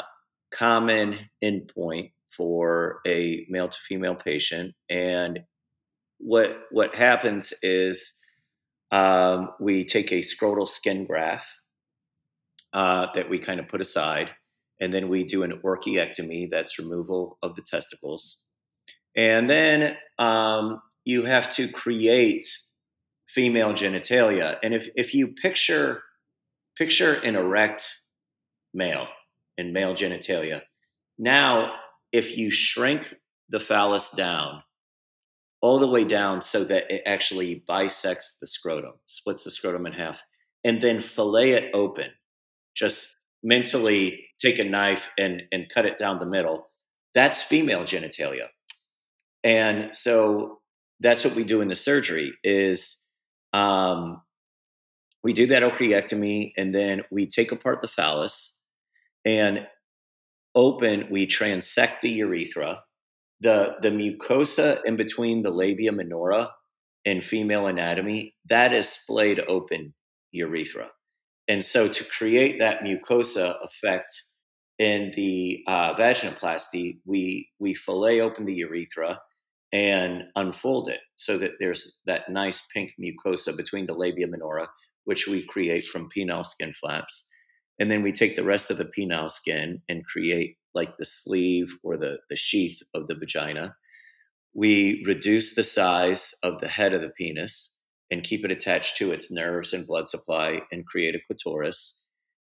common 0.53 1.19
endpoint 1.43 2.13
for 2.37 3.01
a 3.07 3.47
male 3.49 3.69
to 3.69 3.79
female 3.87 4.15
patient, 4.15 4.75
and 4.89 5.41
what 6.19 6.51
what 6.71 6.95
happens 6.95 7.53
is 7.63 8.15
um, 8.91 9.51
we 9.61 9.85
take 9.85 10.13
a 10.13 10.21
scrotal 10.21 10.69
skin 10.69 11.05
graft 11.05 11.47
uh, 12.73 13.07
that 13.15 13.29
we 13.29 13.39
kind 13.39 13.61
of 13.61 13.69
put 13.69 13.81
aside, 13.81 14.31
and 14.81 14.95
then 14.95 15.09
we 15.09 15.25
do 15.25 15.43
an 15.43 15.61
orchiectomy, 15.65 16.51
that's 16.51 16.79
removal 16.79 17.39
of 17.43 17.55
the 17.57 17.63
testicles, 17.63 18.39
and 19.17 19.51
then 19.51 19.97
um, 20.19 20.81
you 21.05 21.25
have 21.25 21.53
to 21.55 21.69
create 21.69 22.47
female 23.29 23.73
genitalia. 23.73 24.57
And 24.63 24.73
if 24.73 24.89
if 24.97 25.15
you 25.15 25.29
picture 25.29 26.03
picture 26.77 27.15
an 27.15 27.37
erect 27.37 27.95
male 28.75 29.07
in 29.59 29.73
male 29.73 29.95
genitalia, 29.95 30.63
now 31.19 31.73
if 32.13 32.37
you 32.37 32.51
shrink 32.51 33.15
the 33.49 33.61
phallus 33.61 34.11
down 34.11 34.63
all 35.61 35.79
the 35.79 35.89
way 35.89 36.05
down 36.05 36.43
so 36.43 36.65
that 36.65 36.91
it 36.91 37.03
actually 37.07 37.63
bisects 37.67 38.37
the 38.41 38.47
scrotum, 38.47 38.95
splits 39.07 39.45
the 39.45 39.51
scrotum 39.51 39.87
in 39.87 39.93
half, 39.93 40.23
and 40.65 40.83
then 40.83 41.01
fillet 41.01 41.53
it 41.53 41.71
open. 41.73 42.09
Just 42.75 43.17
mentally 43.43 44.27
take 44.41 44.59
a 44.59 44.65
knife 44.65 45.09
and, 45.19 45.43
and 45.53 45.69
cut 45.73 45.87
it 45.87 45.99
down 45.99 46.19
the 46.19 46.27
middle. 46.27 46.67
That's 47.15 47.43
female 47.43 47.83
genitalia. 47.83 48.47
And 49.45 49.95
so 49.95 50.61
that's 51.01 51.25
what 51.25 51.37
we 51.37 51.45
do 51.45 51.61
in 51.61 51.69
the 51.69 51.75
surgery 51.75 52.33
is 52.43 52.97
um, 53.53 54.23
we 55.23 55.33
do 55.33 55.47
that 55.49 55.63
orchiectomy 55.63 56.53
and 56.57 56.75
then 56.75 57.03
we 57.11 57.27
take 57.27 57.53
apart 57.53 57.81
the 57.81 57.89
phallus 57.89 58.55
and 59.25 59.67
open, 60.55 61.07
we 61.11 61.27
transect 61.27 62.01
the 62.03 62.11
urethra. 62.11 62.83
The 63.41 63.75
the 63.83 63.91
mucosa 63.91 64.81
in 64.85 64.97
between 64.97 65.43
the 65.43 65.51
labia 65.51 65.93
minora 65.93 66.51
and 67.05 67.25
female 67.25 67.67
anatomy 67.67 68.37
that 68.49 68.73
is 68.73 68.89
splayed 68.89 69.41
open 69.49 69.95
urethra. 70.31 70.91
And 71.49 71.65
so 71.65 71.89
to 71.89 72.05
create 72.05 72.61
that 72.61 72.83
mucosa 72.83 73.57
effect 73.65 74.13
in 74.79 75.13
the 75.17 75.65
uh, 75.67 75.95
vaginoplasty 75.95 76.99
we 77.05 77.49
we 77.59 77.75
fillet 77.75 78.21
open 78.21 78.45
the 78.45 78.55
urethra 78.55 79.21
and 79.73 80.25
unfold 80.37 80.89
it 80.89 81.01
so 81.17 81.39
that 81.39 81.53
there's 81.59 81.99
that 82.07 82.31
nice 82.31 82.63
pink 82.73 82.93
mucosa 83.01 83.57
between 83.57 83.87
the 83.87 83.95
labia 83.95 84.29
minora 84.29 84.69
which 85.05 85.27
we 85.27 85.45
create 85.47 85.85
from 85.85 86.09
penile 86.15 86.47
skin 86.47 86.73
flaps 86.73 87.25
and 87.79 87.91
then 87.91 88.03
we 88.03 88.13
take 88.13 88.37
the 88.37 88.45
rest 88.45 88.71
of 88.71 88.79
the 88.79 88.91
penile 88.97 89.31
skin 89.31 89.83
and 89.89 90.07
create 90.07 90.57
like 90.73 90.97
the 90.99 91.05
sleeve 91.05 91.77
or 91.83 91.97
the, 91.97 92.19
the 92.31 92.37
sheath 92.37 92.81
of 92.95 93.09
the 93.09 93.15
vagina. 93.15 93.75
We 94.55 95.03
reduce 95.07 95.55
the 95.55 95.65
size 95.65 96.33
of 96.43 96.61
the 96.61 96.69
head 96.69 96.93
of 96.93 97.01
the 97.01 97.09
penis 97.09 97.75
and 98.11 98.23
keep 98.23 98.45
it 98.45 98.51
attached 98.51 98.99
to 98.99 99.13
its 99.13 99.33
nerves 99.33 99.73
and 99.73 99.87
blood 99.87 100.09
supply 100.09 100.61
and 100.71 100.87
create 100.87 101.15
a 101.15 101.21
clitoris. 101.27 101.99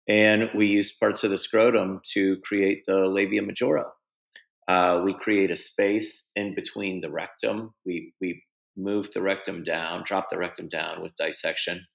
And 0.08 0.50
we 0.56 0.66
use 0.66 0.96
parts 0.96 1.22
of 1.22 1.30
the 1.30 1.38
scrotum 1.38 2.00
to 2.14 2.38
create 2.38 2.82
the 2.86 3.06
labia 3.06 3.42
majora. 3.42 3.84
Uh, 4.66 5.02
we 5.04 5.14
create 5.14 5.50
a 5.50 5.56
space 5.56 6.30
in 6.34 6.54
between 6.54 7.00
the 7.00 7.10
rectum. 7.10 7.74
We, 7.86 8.12
we 8.20 8.42
move 8.76 9.12
the 9.12 9.22
rectum 9.22 9.62
down, 9.62 10.02
drop 10.04 10.30
the 10.30 10.38
rectum 10.38 10.68
down 10.68 11.02
with 11.02 11.14
dissection. 11.16 11.86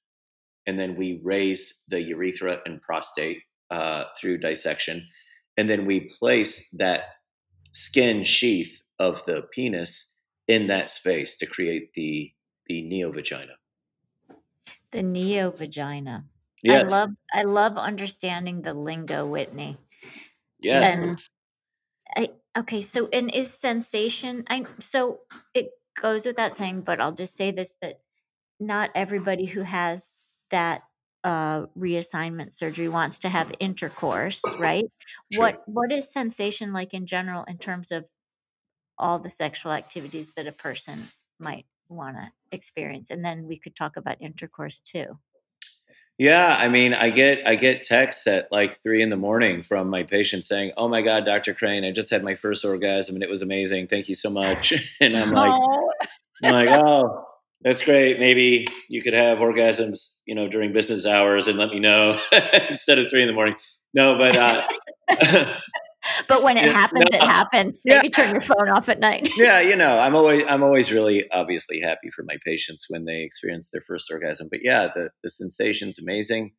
And 0.66 0.80
then 0.80 0.96
we 0.96 1.20
raise 1.24 1.84
the 1.90 2.02
urethra 2.02 2.60
and 2.66 2.82
prostate 2.82 3.40
uh, 3.70 4.06
through 4.20 4.38
dissection 4.38 5.08
and 5.58 5.70
then 5.70 5.86
we 5.86 6.12
place 6.20 6.68
that 6.74 7.02
skin 7.74 8.24
sheath 8.24 8.82
of 9.00 9.24
the 9.26 9.42
penis 9.52 10.12
in 10.48 10.68
that 10.68 10.90
space 10.90 11.38
to 11.38 11.46
create 11.46 11.94
the 11.94 12.32
the 12.68 12.82
neovagina. 12.84 13.56
The 14.92 15.00
neovagina. 15.00 16.24
Yes. 16.64 16.84
I 16.84 16.88
love 16.88 17.10
I 17.34 17.44
love 17.44 17.78
understanding 17.78 18.62
the 18.62 18.74
lingo, 18.74 19.26
Whitney. 19.26 19.78
yes. 20.62 20.96
And 20.96 21.24
I 22.16 22.30
okay, 22.58 22.82
so 22.82 23.10
and 23.12 23.34
is 23.34 23.54
sensation 23.54 24.44
I 24.50 24.66
so 24.80 25.22
it 25.54 25.72
goes 26.00 26.26
without 26.26 26.56
saying, 26.56 26.82
but 26.82 27.00
I'll 27.00 27.14
just 27.14 27.36
say 27.36 27.52
this 27.52 27.76
that 27.82 28.00
not 28.60 28.92
everybody 28.96 29.46
who 29.46 29.62
has 29.62 30.12
that 30.54 30.84
uh, 31.24 31.66
reassignment 31.78 32.54
surgery 32.54 32.88
wants 32.88 33.20
to 33.20 33.30
have 33.30 33.52
intercourse, 33.60 34.42
right? 34.58 34.86
True. 35.32 35.42
What 35.42 35.64
what 35.66 35.92
is 35.92 36.14
sensation 36.14 36.74
like 36.74 36.94
in 36.94 37.06
general 37.06 37.44
in 37.46 37.58
terms 37.58 37.92
of 37.92 38.06
all 38.98 39.20
the 39.20 39.30
sexual 39.30 39.72
activities 39.72 40.34
that 40.36 40.48
a 40.48 40.52
person 40.52 41.00
might 41.40 41.66
want 41.90 42.18
to 42.18 42.32
experience? 42.52 43.10
And 43.10 43.26
then 43.26 43.48
we 43.48 43.58
could 43.58 43.76
talk 43.76 43.98
about 43.98 44.22
intercourse 44.22 44.80
too. 44.80 45.18
Yeah, 46.20 46.56
I 46.56 46.70
mean, 46.70 46.94
I 46.94 47.10
get 47.10 47.48
I 47.48 47.56
get 47.56 47.84
texts 47.84 48.28
at 48.28 48.52
like 48.52 48.80
three 48.84 49.02
in 49.02 49.10
the 49.10 49.18
morning 49.18 49.64
from 49.64 49.90
my 49.90 50.04
patients 50.04 50.48
saying, 50.48 50.74
"Oh 50.78 50.88
my 50.88 51.02
God, 51.02 51.26
Dr. 51.26 51.56
Crane, 51.56 51.84
I 51.84 51.92
just 51.92 52.12
had 52.12 52.24
my 52.24 52.36
first 52.36 52.64
orgasm 52.64 53.16
and 53.16 53.24
it 53.24 53.30
was 53.30 53.42
amazing. 53.42 53.88
Thank 53.88 54.08
you 54.08 54.16
so 54.16 54.30
much." 54.30 54.74
and 55.02 55.18
I'm 55.18 55.32
like, 55.32 55.60
I'm 56.44 56.52
like, 56.52 56.70
oh, 56.70 57.26
That's 57.64 57.84
great. 57.84 58.20
Maybe 58.20 58.68
you 58.90 59.02
could 59.02 59.14
have 59.14 59.38
orgasms, 59.38 60.16
you 60.26 60.36
know, 60.36 60.48
during 60.48 60.74
business 60.74 61.06
hours 61.06 61.48
and 61.48 61.58
let 61.58 61.70
me 61.70 61.80
know 61.80 62.20
instead 62.70 63.00
of 63.00 63.10
three 63.10 63.22
in 63.22 63.28
the 63.28 63.34
morning. 63.34 63.56
No, 63.94 64.18
but 64.18 64.36
uh, 64.36 64.68
but 66.28 66.44
when 66.44 66.58
it 66.58 66.70
happens, 66.72 67.06
no, 67.12 67.18
it 67.18 67.24
happens. 67.24 67.82
Maybe 67.86 68.08
yeah. 68.08 68.24
turn 68.24 68.32
your 68.32 68.42
phone 68.42 68.70
off 68.70 68.90
at 68.90 69.00
night. 69.00 69.30
yeah, 69.38 69.62
you 69.62 69.76
know, 69.76 70.00
I'm 70.00 70.16
always 70.16 70.44
I'm 70.48 70.64
always 70.64 70.92
really 70.92 71.26
obviously 71.32 71.80
happy 71.80 72.10
for 72.14 72.24
my 72.24 72.38
patients 72.46 72.86
when 72.90 73.06
they 73.06 73.22
experience 73.22 73.70
their 73.72 73.82
first 73.82 74.12
orgasm. 74.12 74.48
But 74.50 74.60
yeah, 74.64 74.88
the 74.94 75.10
the 75.24 75.30
sensation's 75.30 76.00
amazing. 76.00 76.54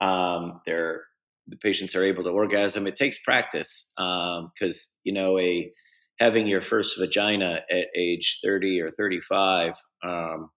Um, 0.00 0.60
they're 0.66 1.02
the 1.46 1.56
patients 1.56 1.94
are 1.94 2.04
able 2.04 2.24
to 2.24 2.30
orgasm. 2.30 2.86
It 2.86 2.96
takes 2.96 3.18
practice 3.18 3.92
because 3.96 4.76
um, 4.76 4.96
you 5.04 5.12
know 5.12 5.38
a 5.38 5.70
having 6.20 6.46
your 6.46 6.62
first 6.62 6.98
vagina 6.98 7.60
at 7.70 7.86
age 7.96 8.38
30 8.44 8.80
or 8.80 8.90
35 8.92 9.74
um, 10.04 10.50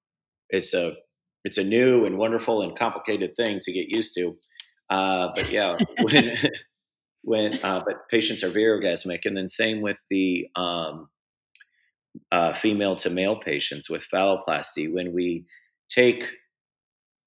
it's 0.50 0.74
a 0.74 0.94
it's 1.44 1.58
a 1.58 1.64
new 1.64 2.06
and 2.06 2.18
wonderful 2.18 2.62
and 2.62 2.78
complicated 2.78 3.36
thing 3.36 3.60
to 3.62 3.74
get 3.74 3.90
used 3.90 4.14
to. 4.16 4.34
Uh, 4.90 5.30
but 5.36 5.52
yeah 5.52 5.78
when 6.02 6.38
when 7.24 7.54
uh, 7.64 7.82
but 7.86 8.08
patients 8.10 8.44
are 8.44 8.50
very 8.50 8.80
orgasmic 8.80 9.26
and 9.26 9.36
then 9.36 9.50
same 9.50 9.82
with 9.82 9.98
the 10.10 10.48
um, 10.56 11.10
uh, 12.32 12.54
female 12.54 12.96
to 12.96 13.10
male 13.10 13.38
patients 13.38 13.90
with 13.90 14.06
phalloplasty. 14.14 14.92
When 14.94 15.14
we 15.14 15.46
take 15.90 16.30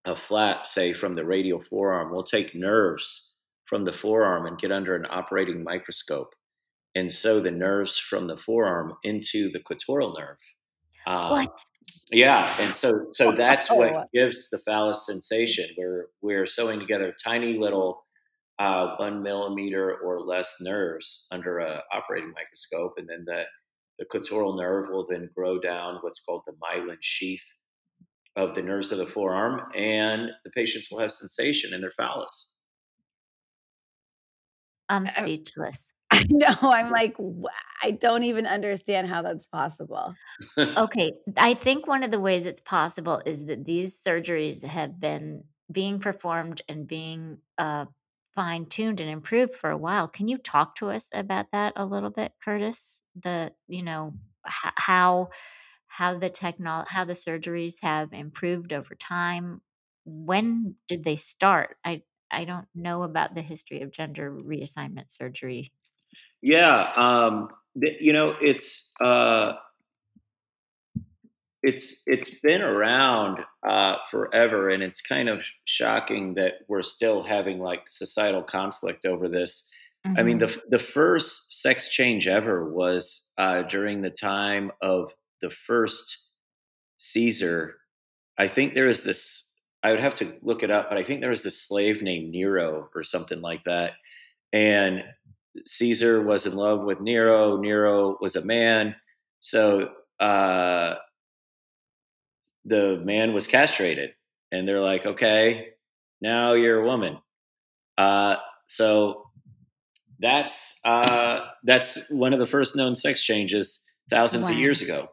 a 0.04 0.14
flap 0.14 0.66
say 0.66 0.92
from 0.92 1.16
the 1.16 1.24
radial 1.24 1.60
forearm 1.60 2.12
we'll 2.12 2.22
take 2.22 2.54
nerves 2.54 3.32
from 3.64 3.84
the 3.84 3.92
forearm 3.92 4.46
and 4.46 4.56
get 4.56 4.70
under 4.70 4.94
an 4.94 5.04
operating 5.10 5.64
microscope 5.64 6.32
and 6.96 7.12
sew 7.12 7.40
the 7.40 7.50
nerves 7.50 7.98
from 7.98 8.26
the 8.26 8.38
forearm 8.38 8.94
into 9.04 9.50
the 9.50 9.60
clitoral 9.60 10.18
nerve. 10.18 10.38
Um, 11.06 11.30
what? 11.30 11.60
Yeah, 12.10 12.38
and 12.38 12.74
so 12.74 13.06
so 13.12 13.32
that's 13.36 13.70
what 13.70 14.08
gives 14.12 14.48
the 14.50 14.58
phallus 14.58 15.06
sensation. 15.06 15.68
We're 15.76 16.06
we're 16.22 16.46
sewing 16.46 16.80
together 16.80 17.14
tiny 17.22 17.58
little 17.58 18.04
uh, 18.58 18.96
one 18.96 19.22
millimeter 19.22 19.94
or 19.94 20.20
less 20.20 20.56
nerves 20.60 21.26
under 21.30 21.58
a 21.58 21.82
operating 21.92 22.32
microscope, 22.32 22.94
and 22.96 23.06
then 23.08 23.24
the 23.26 23.44
the 23.98 24.06
clitoral 24.06 24.58
nerve 24.58 24.88
will 24.88 25.06
then 25.06 25.28
grow 25.36 25.60
down 25.60 25.98
what's 26.00 26.20
called 26.20 26.42
the 26.46 26.52
myelin 26.52 26.96
sheath 27.00 27.44
of 28.36 28.54
the 28.54 28.62
nerves 28.62 28.90
of 28.92 28.98
the 28.98 29.06
forearm, 29.06 29.60
and 29.74 30.30
the 30.44 30.50
patients 30.50 30.90
will 30.90 31.00
have 31.00 31.12
sensation 31.12 31.74
in 31.74 31.82
their 31.82 31.90
phallus. 31.90 32.48
I'm 34.88 35.06
speechless. 35.06 35.92
I 36.10 36.24
know. 36.30 36.54
I'm 36.62 36.90
like, 36.90 37.16
I 37.82 37.90
don't 37.92 38.24
even 38.24 38.46
understand 38.46 39.08
how 39.08 39.22
that's 39.22 39.46
possible. 39.46 40.18
Okay. 40.76 41.12
I 41.36 41.54
think 41.54 41.86
one 41.86 42.02
of 42.02 42.10
the 42.10 42.20
ways 42.20 42.46
it's 42.46 42.60
possible 42.60 43.22
is 43.26 43.46
that 43.46 43.64
these 43.64 44.02
surgeries 44.02 44.64
have 44.64 45.00
been 45.00 45.44
being 45.72 45.98
performed 46.00 46.62
and 46.68 46.86
being 46.86 47.38
uh, 47.58 47.86
fine 48.34 48.66
tuned 48.66 49.00
and 49.00 49.10
improved 49.10 49.54
for 49.54 49.70
a 49.70 49.76
while. 49.78 50.08
Can 50.08 50.28
you 50.28 50.38
talk 50.38 50.76
to 50.76 50.90
us 50.90 51.08
about 51.14 51.46
that 51.52 51.74
a 51.76 51.84
little 51.86 52.10
bit, 52.10 52.32
Curtis? 52.44 53.02
The, 53.22 53.52
you 53.68 53.82
know, 53.82 54.14
h- 54.46 54.72
how 54.76 55.30
how 55.88 56.18
the 56.18 56.30
technology 56.30 56.88
how 56.90 57.04
the 57.04 57.14
surgeries 57.14 57.80
have 57.82 58.12
improved 58.12 58.72
over 58.72 58.94
time. 58.94 59.62
When 60.04 60.76
did 60.88 61.04
they 61.04 61.16
start? 61.16 61.76
I 61.84 62.02
I 62.30 62.44
don't 62.44 62.68
know 62.74 63.02
about 63.02 63.34
the 63.34 63.42
history 63.42 63.82
of 63.82 63.92
gender 63.92 64.30
reassignment 64.32 65.10
surgery. 65.12 65.72
Yeah, 66.42 66.92
um, 66.96 67.48
th- 67.80 68.00
you 68.00 68.12
know, 68.12 68.34
it's 68.40 68.90
uh, 69.00 69.54
it's 71.62 71.94
it's 72.06 72.38
been 72.40 72.62
around 72.62 73.44
uh, 73.66 73.96
forever, 74.10 74.70
and 74.70 74.82
it's 74.82 75.00
kind 75.00 75.28
of 75.28 75.44
shocking 75.64 76.34
that 76.34 76.54
we're 76.68 76.82
still 76.82 77.22
having 77.22 77.58
like 77.58 77.90
societal 77.90 78.42
conflict 78.42 79.04
over 79.06 79.28
this. 79.28 79.68
Mm-hmm. 80.06 80.18
I 80.18 80.22
mean, 80.22 80.38
the 80.38 80.46
mm-hmm. 80.46 80.60
the 80.70 80.78
first 80.78 81.60
sex 81.60 81.88
change 81.88 82.28
ever 82.28 82.72
was 82.72 83.22
uh, 83.38 83.62
during 83.62 84.02
the 84.02 84.10
time 84.10 84.70
of 84.80 85.12
the 85.42 85.50
first 85.50 86.18
Caesar. 86.98 87.76
I 88.38 88.48
think 88.48 88.74
there 88.74 88.88
is 88.88 89.02
this 89.02 89.46
I 89.82 89.90
would 89.90 90.00
have 90.00 90.14
to 90.14 90.34
look 90.42 90.62
it 90.62 90.70
up, 90.70 90.88
but 90.88 90.98
I 90.98 91.04
think 91.04 91.20
there 91.20 91.30
was 91.30 91.44
this 91.44 91.62
slave 91.62 92.02
named 92.02 92.32
Nero 92.32 92.88
or 92.94 93.04
something 93.04 93.40
like 93.40 93.62
that. 93.64 93.92
And 94.52 95.04
Caesar 95.64 96.22
was 96.22 96.46
in 96.46 96.54
love 96.54 96.84
with 96.84 97.00
Nero. 97.00 97.56
Nero 97.56 98.18
was 98.20 98.36
a 98.36 98.44
man. 98.44 98.94
So 99.40 99.90
uh, 100.20 100.94
the 102.64 103.00
man 103.04 103.32
was 103.32 103.46
castrated. 103.46 104.10
And 104.52 104.66
they're 104.66 104.80
like, 104.80 105.06
okay, 105.06 105.68
now 106.20 106.52
you're 106.52 106.80
a 106.80 106.86
woman. 106.86 107.18
Uh, 107.98 108.36
so 108.68 109.30
that's 110.18 110.74
uh, 110.84 111.40
that's 111.64 112.10
one 112.10 112.32
of 112.32 112.38
the 112.38 112.46
first 112.46 112.76
known 112.76 112.94
sex 112.94 113.22
changes 113.22 113.82
thousands 114.10 114.44
wow. 114.46 114.52
of 114.52 114.58
years 114.58 114.82
ago. 114.82 115.08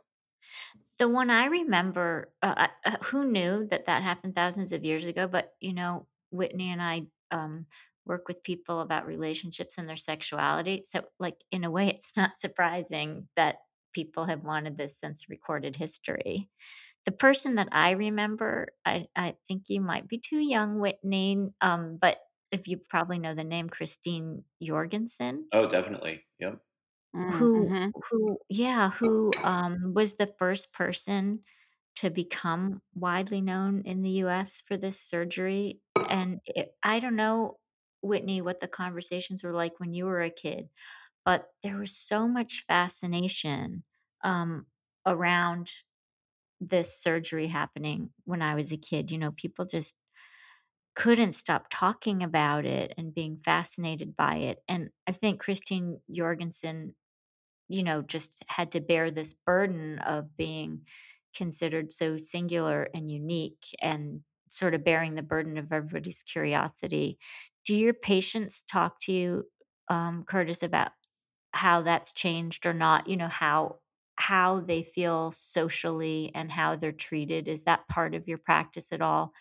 The 1.00 1.10
one 1.10 1.30
I 1.30 1.46
remember, 1.46 2.32
uh, 2.42 2.68
uh, 2.86 2.92
who 3.04 3.26
knew 3.26 3.66
that 3.68 3.86
that 3.86 4.04
happened 4.04 4.36
thousands 4.36 4.72
of 4.74 4.84
years 4.84 5.06
ago? 5.06 5.28
But 5.28 5.54
you 5.60 5.74
know, 5.74 6.08
Whitney 6.32 6.72
and 6.72 6.82
I 6.82 7.04
um, 7.32 7.66
work 8.06 8.28
with 8.28 8.44
people 8.44 8.82
about 8.82 9.08
relationships 9.08 9.78
and 9.78 9.88
their 9.88 9.98
sexuality. 9.98 10.84
So, 10.86 11.04
like 11.20 11.38
in 11.52 11.64
a 11.64 11.72
way, 11.72 11.90
it's 11.90 12.18
not 12.18 12.40
surprising 12.40 13.28
that 13.36 13.58
people 13.94 14.26
have 14.26 14.44
wanted 14.44 14.78
this 14.78 15.00
since 15.00 15.30
recorded 15.30 15.76
history. 15.76 16.50
The 17.06 17.12
person 17.12 17.56
that 17.56 17.70
I 17.72 17.92
remember, 17.92 18.70
I, 18.86 19.08
I 19.16 19.36
think 19.48 19.64
you 19.68 19.82
might 19.82 20.08
be 20.08 20.20
too 20.20 20.40
young, 20.40 20.80
Whitney, 20.80 21.50
um, 21.62 21.98
but 22.00 22.18
if 22.52 22.68
you 22.68 22.80
probably 22.90 23.20
know 23.20 23.34
the 23.34 23.44
name 23.44 23.68
Christine 23.68 24.44
Jorgensen. 24.62 25.48
Oh, 25.52 25.68
definitely. 25.68 26.22
Yep. 26.40 26.60
Who 27.14 27.68
mm-hmm. 27.68 27.90
who 28.10 28.38
yeah, 28.50 28.90
who, 28.90 29.32
um, 29.44 29.94
was 29.94 30.16
the 30.16 30.34
first 30.40 30.72
person 30.74 31.40
to 31.98 32.10
become 32.10 32.82
widely 32.96 33.40
known 33.40 33.84
in 33.86 34.02
the 34.02 34.24
US 34.24 34.64
for 34.66 34.78
this 34.78 35.00
surgery, 35.00 35.80
and 36.10 36.40
it 36.46 36.74
I 36.82 37.00
don't 37.00 37.16
know, 37.16 37.58
Whitney, 38.04 38.42
what 38.42 38.60
the 38.60 38.68
conversations 38.68 39.44
were 39.44 39.54
like 39.54 39.80
when 39.80 39.94
you 39.94 40.06
were 40.06 40.22
a 40.22 40.30
kid, 40.30 40.70
but 41.26 41.48
there 41.64 41.78
was 41.78 41.98
so 41.98 42.28
much 42.28 42.66
fascination, 42.68 43.84
um, 44.24 44.68
around 45.06 45.72
this 46.62 47.02
surgery 47.02 47.48
happening 47.48 48.12
when 48.26 48.42
I 48.42 48.56
was 48.56 48.72
a 48.72 48.78
kid, 48.78 49.12
you 49.12 49.18
know, 49.20 49.32
people 49.34 49.66
just 49.66 49.96
couldn't 50.96 51.34
stop 51.34 51.66
talking 51.72 52.22
about 52.22 52.66
it 52.66 52.94
and 52.98 53.14
being 53.16 53.38
fascinated 53.44 54.16
by 54.16 54.36
it, 54.38 54.60
and 54.68 54.90
I 55.08 55.12
think 55.12 55.40
Christine 55.40 56.00
Jorgensen 56.12 56.96
you 57.70 57.84
know, 57.84 58.02
just 58.04 58.44
had 58.50 58.72
to 58.74 58.82
bear 58.82 59.12
this 59.12 59.34
burden 59.46 60.00
of 60.00 60.38
being 60.38 60.88
considered 61.36 61.94
so 61.94 62.18
singular 62.18 62.90
and 62.94 63.12
unique 63.12 63.66
and 63.82 64.24
sort 64.50 64.76
of 64.76 64.84
bearing 64.84 65.16
the 65.16 65.24
burden 65.24 65.58
of 65.58 65.72
everybody's 65.74 66.24
curiosity. 66.24 67.18
Do 67.66 67.76
your 67.76 67.94
patients 67.94 68.64
talk 68.70 69.00
to 69.02 69.12
you, 69.12 69.46
um, 69.90 70.24
Curtis, 70.28 70.64
about 70.64 70.92
how 71.52 71.82
that's 71.82 72.14
changed 72.14 72.66
or 72.66 72.74
not? 72.74 73.08
You 73.08 73.18
know, 73.18 73.28
how 73.28 73.78
how 74.16 74.60
they 74.60 74.84
feel 74.84 75.32
socially 75.32 76.32
and 76.36 76.52
how 76.52 76.76
they're 76.76 76.92
treated. 76.92 77.48
Is 77.48 77.64
that 77.64 77.88
part 77.88 78.14
of 78.14 78.28
your 78.28 78.38
practice 78.38 78.92
at 78.92 79.02
all? 79.02 79.34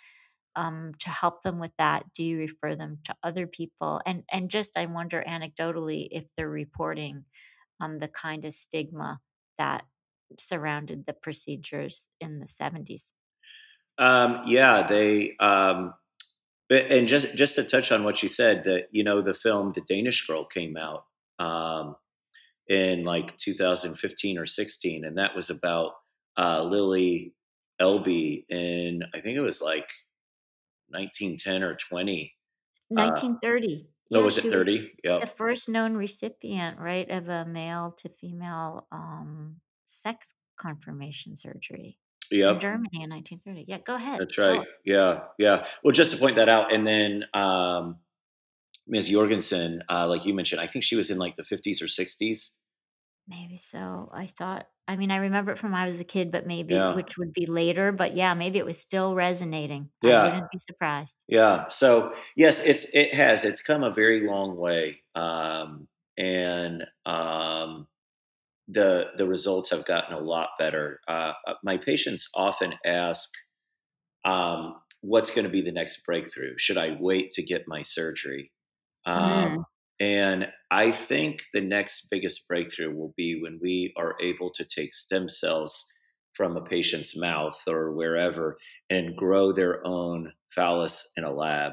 Um, 0.55 0.93
to 1.01 1.11
help 1.11 1.43
them 1.43 1.59
with 1.59 1.73
that, 1.79 2.05
do 2.15 2.25
you 2.25 2.39
refer 2.39 2.75
them 2.75 2.99
to 3.05 3.15
other 3.23 3.47
people? 3.47 4.01
And 4.07 4.23
and 4.31 4.51
just 4.51 4.77
I 4.77 4.87
wonder 4.87 5.25
anecdotally 5.27 6.09
if 6.11 6.25
they're 6.37 6.49
reporting 6.49 7.25
um, 7.81 7.99
the 7.99 8.09
kind 8.09 8.45
of 8.45 8.55
stigma 8.55 9.19
that 9.59 9.85
surrounded 10.39 11.07
the 11.07 11.13
procedures 11.13 12.09
in 12.21 12.39
the 12.39 12.47
70s. 12.47 13.13
Um, 13.99 14.43
yeah, 14.47 14.87
they. 14.87 15.37
Um, 15.39 15.95
and 16.73 17.09
just 17.09 17.35
just 17.35 17.55
to 17.57 17.65
touch 17.65 17.93
on 17.93 18.05
what 18.05 18.23
you 18.23 18.29
said, 18.29 18.65
that 18.65 18.89
you 18.93 19.05
know 19.05 19.21
the 19.21 19.35
film 19.35 19.73
The 19.75 19.83
Danish 19.83 20.27
Girl 20.27 20.45
came 20.45 20.77
out 20.77 21.05
um, 21.39 21.97
in 22.69 23.05
like 23.05 23.37
2015 23.37 24.39
or 24.39 24.47
16, 24.47 25.05
and 25.05 25.19
that 25.19 25.35
was 25.35 25.51
about 25.51 25.93
uh, 26.39 26.63
Lili 26.63 27.35
Elbe 27.81 28.45
in 28.49 29.03
I 29.15 29.21
think 29.21 29.37
it 29.37 29.41
was 29.41 29.61
like 29.61 29.89
1910 30.89 31.63
or 31.63 31.77
20. 31.77 32.35
1930. 32.89 33.67
Uh, 33.75 33.89
yeah, 34.11 34.19
oh, 34.19 34.25
was 34.25 34.37
it 34.37 34.51
30? 34.51 34.93
Yeah. 35.03 35.19
The 35.21 35.27
first 35.27 35.71
known 35.71 35.95
recipient, 35.95 36.79
right, 36.79 37.11
of 37.11 37.29
a 37.29 37.47
male 37.47 37.95
to 37.99 38.11
female 38.11 38.87
um, 38.93 39.57
sex 39.87 40.35
confirmation 40.59 41.37
surgery 41.37 41.97
yep. 42.33 42.61
Germany 42.61 43.03
in 43.03 43.11
1930. 43.11 43.65
Yeah, 43.69 43.79
go 43.79 43.95
ahead. 43.95 44.21
That's 44.21 44.39
right. 44.39 44.67
Yeah, 44.85 45.21
yeah. 45.39 45.67
Well, 45.85 45.93
just 45.93 46.11
to 46.13 46.17
point 46.17 46.37
that 46.37 46.49
out, 46.49 46.73
and 46.73 46.87
then 46.87 47.25
um, 47.35 47.97
Ms. 48.87 49.09
Jorgensen, 49.09 49.83
uh, 49.91 50.07
like 50.09 50.27
you 50.27 50.35
mentioned, 50.35 50.61
I 50.61 50.67
think 50.67 50.85
she 50.85 50.97
was 50.97 51.11
in 51.11 51.19
like 51.19 51.37
the 51.37 51.45
50s 51.45 51.81
or 51.83 51.87
60s. 51.87 52.51
Maybe 53.29 53.57
so. 53.57 54.11
I 54.13 54.27
thought 54.27 54.67
I 54.89 54.97
mean, 54.97 55.13
I 55.13 55.17
remember 55.17 55.53
it 55.53 55.59
from 55.59 55.73
when 55.73 55.81
I 55.81 55.87
was 55.87 56.01
a 56.01 56.05
kid, 56.05 56.33
but 56.33 56.47
maybe 56.47 56.75
Yeah. 56.75 56.95
which 56.95 57.17
would 57.17 57.33
be 57.33 57.47
later, 57.47 57.93
but 57.93 58.17
yeah, 58.17 58.35
maybe 58.35 58.59
it 58.59 58.65
was 58.67 58.79
still 58.79 59.15
resonating. 59.15 59.91
I 60.03 60.09
Yeah. 60.09 60.25
wouldn't 60.25 60.51
be 60.51 60.59
surprised. 60.59 61.15
Yeah. 61.29 61.69
So 61.69 62.13
yes, 62.37 62.61
it's 62.61 62.85
it 62.93 63.15
has. 63.15 63.45
It's 63.45 63.63
come 63.63 63.85
a 63.85 63.93
very 63.93 64.27
long 64.27 64.57
way, 64.57 65.03
um, 65.15 65.87
and 66.19 66.85
um, 67.07 67.87
the 68.69 69.07
the 69.19 69.27
results 69.27 69.71
have 69.71 69.85
gotten 69.85 70.15
a 70.15 70.21
lot 70.21 70.51
better. 70.59 71.01
Uh, 71.09 71.33
uh, 71.47 71.55
my 71.65 71.79
patients 71.79 72.29
often 72.35 72.75
ask, 72.85 73.29
um, 74.25 74.81
"What's 75.01 75.31
going 75.31 75.45
to 75.45 75.51
be 75.51 75.63
the 75.63 75.73
next 75.73 76.05
breakthrough? 76.05 76.57
Should 76.59 76.79
I 76.79 76.97
wait 77.01 77.33
to 77.33 77.43
get 77.43 77.69
my 77.69 77.83
surgery?" 77.83 78.53
Um, 79.07 79.57
Mm. 79.57 79.65
and 80.01 80.49
I 80.71 80.93
think 80.93 81.45
the 81.55 81.61
next 81.63 82.09
biggest 82.11 82.49
breakthrough 82.49 82.95
will 82.95 83.15
be 83.17 83.41
when 83.41 83.61
we 83.63 83.95
are 83.97 84.17
able 84.23 84.53
to 84.55 84.65
take 84.65 84.95
stem 84.95 85.29
cells 85.29 85.87
from 86.35 86.57
a 86.57 86.65
patient's 86.65 87.17
mouth 87.17 87.61
or 87.69 87.93
wherever 87.95 88.59
and 88.91 89.17
grow 89.17 89.53
their 89.53 89.87
own 89.87 90.33
phallus 90.55 91.11
in 91.17 91.25
a 91.25 91.33
lab 91.33 91.73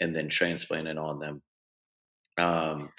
and 0.00 0.14
then 0.16 0.28
transplant 0.30 0.88
it 0.88 0.98
on 0.98 1.20
them. 1.20 1.42
Um, 2.38 2.90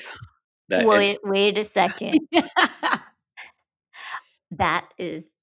that 0.69 0.93
and 0.93 1.07
Wait 1.07 1.19
wait 1.23 1.57
a 1.57 1.63
second. 1.63 2.21
That 4.57 4.89
is 4.97 5.33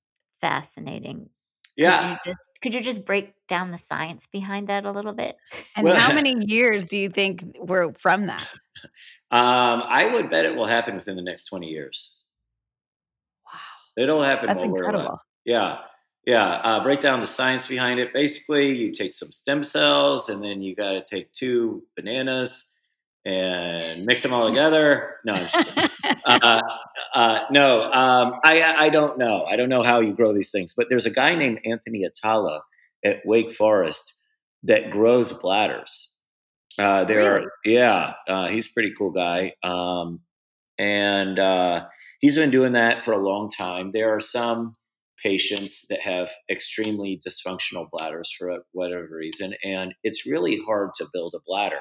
fascinating. 0.40 1.28
Could 1.76 1.82
yeah. 1.82 2.10
you 2.10 2.16
just 2.32 2.48
could 2.62 2.74
you 2.74 2.80
just 2.80 3.04
break 3.04 3.34
down 3.48 3.72
the 3.72 3.78
science 3.78 4.26
behind 4.26 4.68
that 4.68 4.84
a 4.84 4.90
little 4.90 5.12
bit? 5.12 5.36
and 5.76 5.84
Well, 5.84 5.96
how 5.96 6.14
many 6.14 6.34
years 6.46 6.86
do 6.86 6.96
you 6.96 7.08
think 7.08 7.44
were 7.58 7.92
from 7.98 8.26
that? 8.26 8.48
um, 9.30 9.82
I 9.86 10.08
would 10.12 10.30
bet 10.30 10.44
it 10.44 10.54
will 10.54 10.66
happen 10.66 10.94
within 10.94 11.16
the 11.16 11.22
next 11.22 11.46
20 11.46 11.66
years. 11.66 12.16
Wow. 13.44 14.02
It'll 14.02 14.22
happen 14.22 14.46
That's 14.46 14.60
while 14.60 14.70
we're 14.70 14.78
incredible. 14.78 15.18
Yeah. 15.44 15.78
Yeah. 16.26 16.46
Uh, 16.46 16.82
break 16.82 17.00
down 17.00 17.20
the 17.20 17.26
science 17.26 17.66
behind 17.66 18.00
it. 18.00 18.14
Basically, 18.14 18.74
you 18.74 18.92
take 18.92 19.12
some 19.12 19.30
stem 19.30 19.62
cells 19.62 20.28
and 20.28 20.42
then 20.42 20.62
you 20.62 20.74
got 20.74 20.92
to 20.92 21.02
take 21.02 21.30
two 21.32 21.82
bananas 21.96 22.72
and 23.24 24.04
mix 24.04 24.22
them 24.22 24.32
all 24.32 24.48
together. 24.48 25.16
No, 25.24 25.34
I'm 25.34 25.40
just. 25.46 25.70
Uh, 26.26 26.60
uh, 27.14 27.40
no, 27.50 27.82
um, 27.92 28.34
I, 28.44 28.62
I 28.86 28.88
don't 28.88 29.18
know. 29.18 29.44
I 29.44 29.56
don't 29.56 29.68
know 29.68 29.82
how 29.82 30.00
you 30.00 30.12
grow 30.14 30.32
these 30.32 30.50
things, 30.50 30.72
but 30.74 30.88
there's 30.88 31.04
a 31.06 31.10
guy 31.10 31.34
named 31.34 31.60
Anthony 31.64 32.04
Atala 32.04 32.62
at 33.04 33.18
Wake 33.26 33.52
Forest 33.52 34.14
that 34.62 34.90
grows 34.90 35.32
bladders. 35.32 36.12
Uh, 36.78 37.04
there 37.04 37.18
Really? 37.18 37.44
are, 37.46 37.52
yeah, 37.64 38.12
uh, 38.28 38.48
he's 38.48 38.66
a 38.66 38.72
pretty 38.72 38.92
cool 38.96 39.10
guy. 39.10 39.52
Um, 39.62 40.20
and 40.78 41.38
uh, 41.38 41.84
he's 42.20 42.36
been 42.36 42.50
doing 42.50 42.72
that 42.72 43.02
for 43.02 43.12
a 43.12 43.18
long 43.24 43.50
time. 43.50 43.90
There 43.92 44.14
are 44.14 44.20
some 44.20 44.72
patients 45.22 45.84
that 45.90 46.00
have 46.00 46.30
extremely 46.50 47.20
dysfunctional 47.26 47.88
bladders 47.90 48.32
for 48.36 48.58
whatever 48.72 49.08
reason, 49.10 49.54
and 49.62 49.94
it's 50.02 50.26
really 50.26 50.58
hard 50.66 50.90
to 50.98 51.06
build 51.12 51.34
a 51.36 51.40
bladder. 51.46 51.80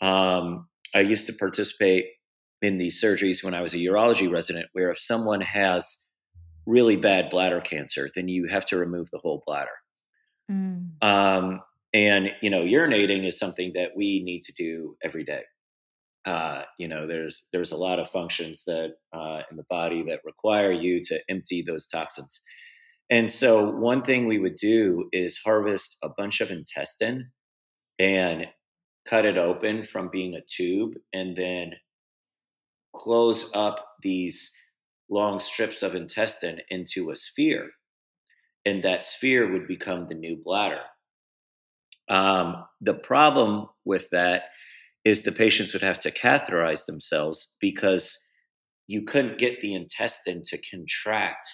Um, 0.00 0.68
I 0.94 1.00
used 1.00 1.26
to 1.26 1.32
participate 1.32 2.06
in 2.62 2.78
these 2.78 3.02
surgeries 3.02 3.44
when 3.44 3.54
I 3.54 3.60
was 3.60 3.74
a 3.74 3.78
urology 3.78 4.30
resident, 4.30 4.66
where 4.72 4.90
if 4.90 4.98
someone 4.98 5.40
has 5.40 5.96
really 6.66 6.96
bad 6.96 7.30
bladder 7.30 7.60
cancer, 7.60 8.10
then 8.14 8.28
you 8.28 8.46
have 8.48 8.64
to 8.66 8.76
remove 8.76 9.10
the 9.10 9.18
whole 9.18 9.42
bladder. 9.46 9.76
Mm. 10.50 10.92
Um, 11.02 11.60
and 11.92 12.30
you 12.42 12.50
know, 12.50 12.62
urinating 12.62 13.26
is 13.26 13.38
something 13.38 13.72
that 13.74 13.90
we 13.96 14.22
need 14.22 14.42
to 14.44 14.52
do 14.52 14.96
every 15.02 15.24
day. 15.24 15.42
Uh, 16.26 16.62
you 16.78 16.88
know, 16.88 17.06
there's 17.06 17.44
there's 17.52 17.72
a 17.72 17.76
lot 17.76 17.98
of 17.98 18.10
functions 18.10 18.64
that 18.66 18.94
uh, 19.12 19.40
in 19.50 19.56
the 19.56 19.66
body 19.68 20.02
that 20.08 20.20
require 20.24 20.72
you 20.72 21.02
to 21.04 21.20
empty 21.28 21.62
those 21.62 21.86
toxins. 21.86 22.40
And 23.10 23.30
so, 23.30 23.70
one 23.70 24.02
thing 24.02 24.26
we 24.26 24.38
would 24.38 24.56
do 24.56 25.08
is 25.12 25.38
harvest 25.44 25.96
a 26.02 26.08
bunch 26.08 26.40
of 26.40 26.50
intestine 26.50 27.30
and 27.98 28.46
cut 29.06 29.24
it 29.26 29.36
open 29.38 29.84
from 29.84 30.08
being 30.10 30.34
a 30.34 30.40
tube, 30.42 30.94
and 31.12 31.36
then 31.36 31.74
close 32.94 33.50
up 33.54 33.96
these 34.02 34.52
long 35.10 35.38
strips 35.38 35.82
of 35.82 35.94
intestine 35.94 36.60
into 36.70 37.10
a 37.10 37.16
sphere, 37.16 37.70
and 38.64 38.82
that 38.84 39.04
sphere 39.04 39.50
would 39.52 39.66
become 39.68 40.08
the 40.08 40.14
new 40.14 40.36
bladder. 40.36 40.82
Um, 42.08 42.64
the 42.80 42.94
problem 42.94 43.68
with 43.84 44.10
that 44.10 44.44
is 45.04 45.22
the 45.22 45.32
patients 45.32 45.72
would 45.72 45.82
have 45.82 46.00
to 46.00 46.10
catheterize 46.10 46.86
themselves 46.86 47.54
because 47.60 48.18
you 48.86 49.02
couldn't 49.02 49.38
get 49.38 49.60
the 49.60 49.74
intestine 49.74 50.42
to 50.44 50.58
contract 50.70 51.48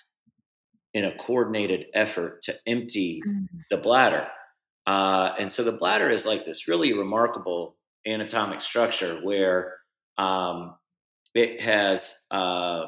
in 0.94 1.04
a 1.04 1.16
coordinated 1.18 1.86
effort 1.94 2.42
to 2.42 2.56
empty 2.66 3.22
Mm. 3.26 3.46
the 3.70 3.76
bladder. 3.76 4.28
Uh, 4.90 5.34
and 5.38 5.52
so 5.52 5.62
the 5.64 5.72
bladder 5.72 6.10
is 6.10 6.26
like 6.26 6.44
this 6.44 6.68
really 6.68 6.92
remarkable 6.92 7.76
anatomic 8.06 8.60
structure 8.62 9.20
where 9.22 9.76
um, 10.18 10.76
it 11.34 11.60
has 11.60 12.14
uh, 12.30 12.86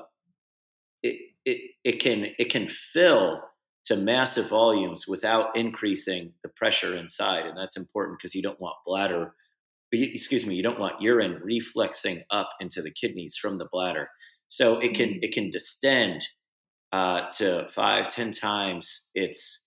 it, 1.02 1.16
it 1.44 1.70
it 1.84 1.92
can 2.00 2.26
it 2.38 2.50
can 2.50 2.68
fill 2.68 3.40
to 3.84 3.96
massive 3.96 4.48
volumes 4.48 5.08
without 5.08 5.56
increasing 5.56 6.32
the 6.42 6.48
pressure 6.48 6.96
inside, 6.96 7.46
and 7.46 7.58
that's 7.58 7.76
important 7.76 8.18
because 8.18 8.34
you 8.34 8.42
don't 8.42 8.60
want 8.60 8.76
bladder. 8.86 9.34
Excuse 9.92 10.46
me, 10.46 10.54
you 10.56 10.62
don't 10.62 10.80
want 10.80 11.02
urine 11.02 11.40
reflexing 11.42 12.24
up 12.30 12.50
into 12.60 12.82
the 12.82 12.90
kidneys 12.90 13.36
from 13.36 13.56
the 13.56 13.68
bladder. 13.72 14.08
So 14.48 14.78
it 14.80 14.94
can 14.94 15.10
Mm. 15.10 15.18
it 15.22 15.32
can 15.34 15.50
distend 15.50 16.22
uh, 16.92 17.30
to 17.38 17.68
five 17.70 18.08
ten 18.10 18.32
times 18.32 19.10
its 19.14 19.61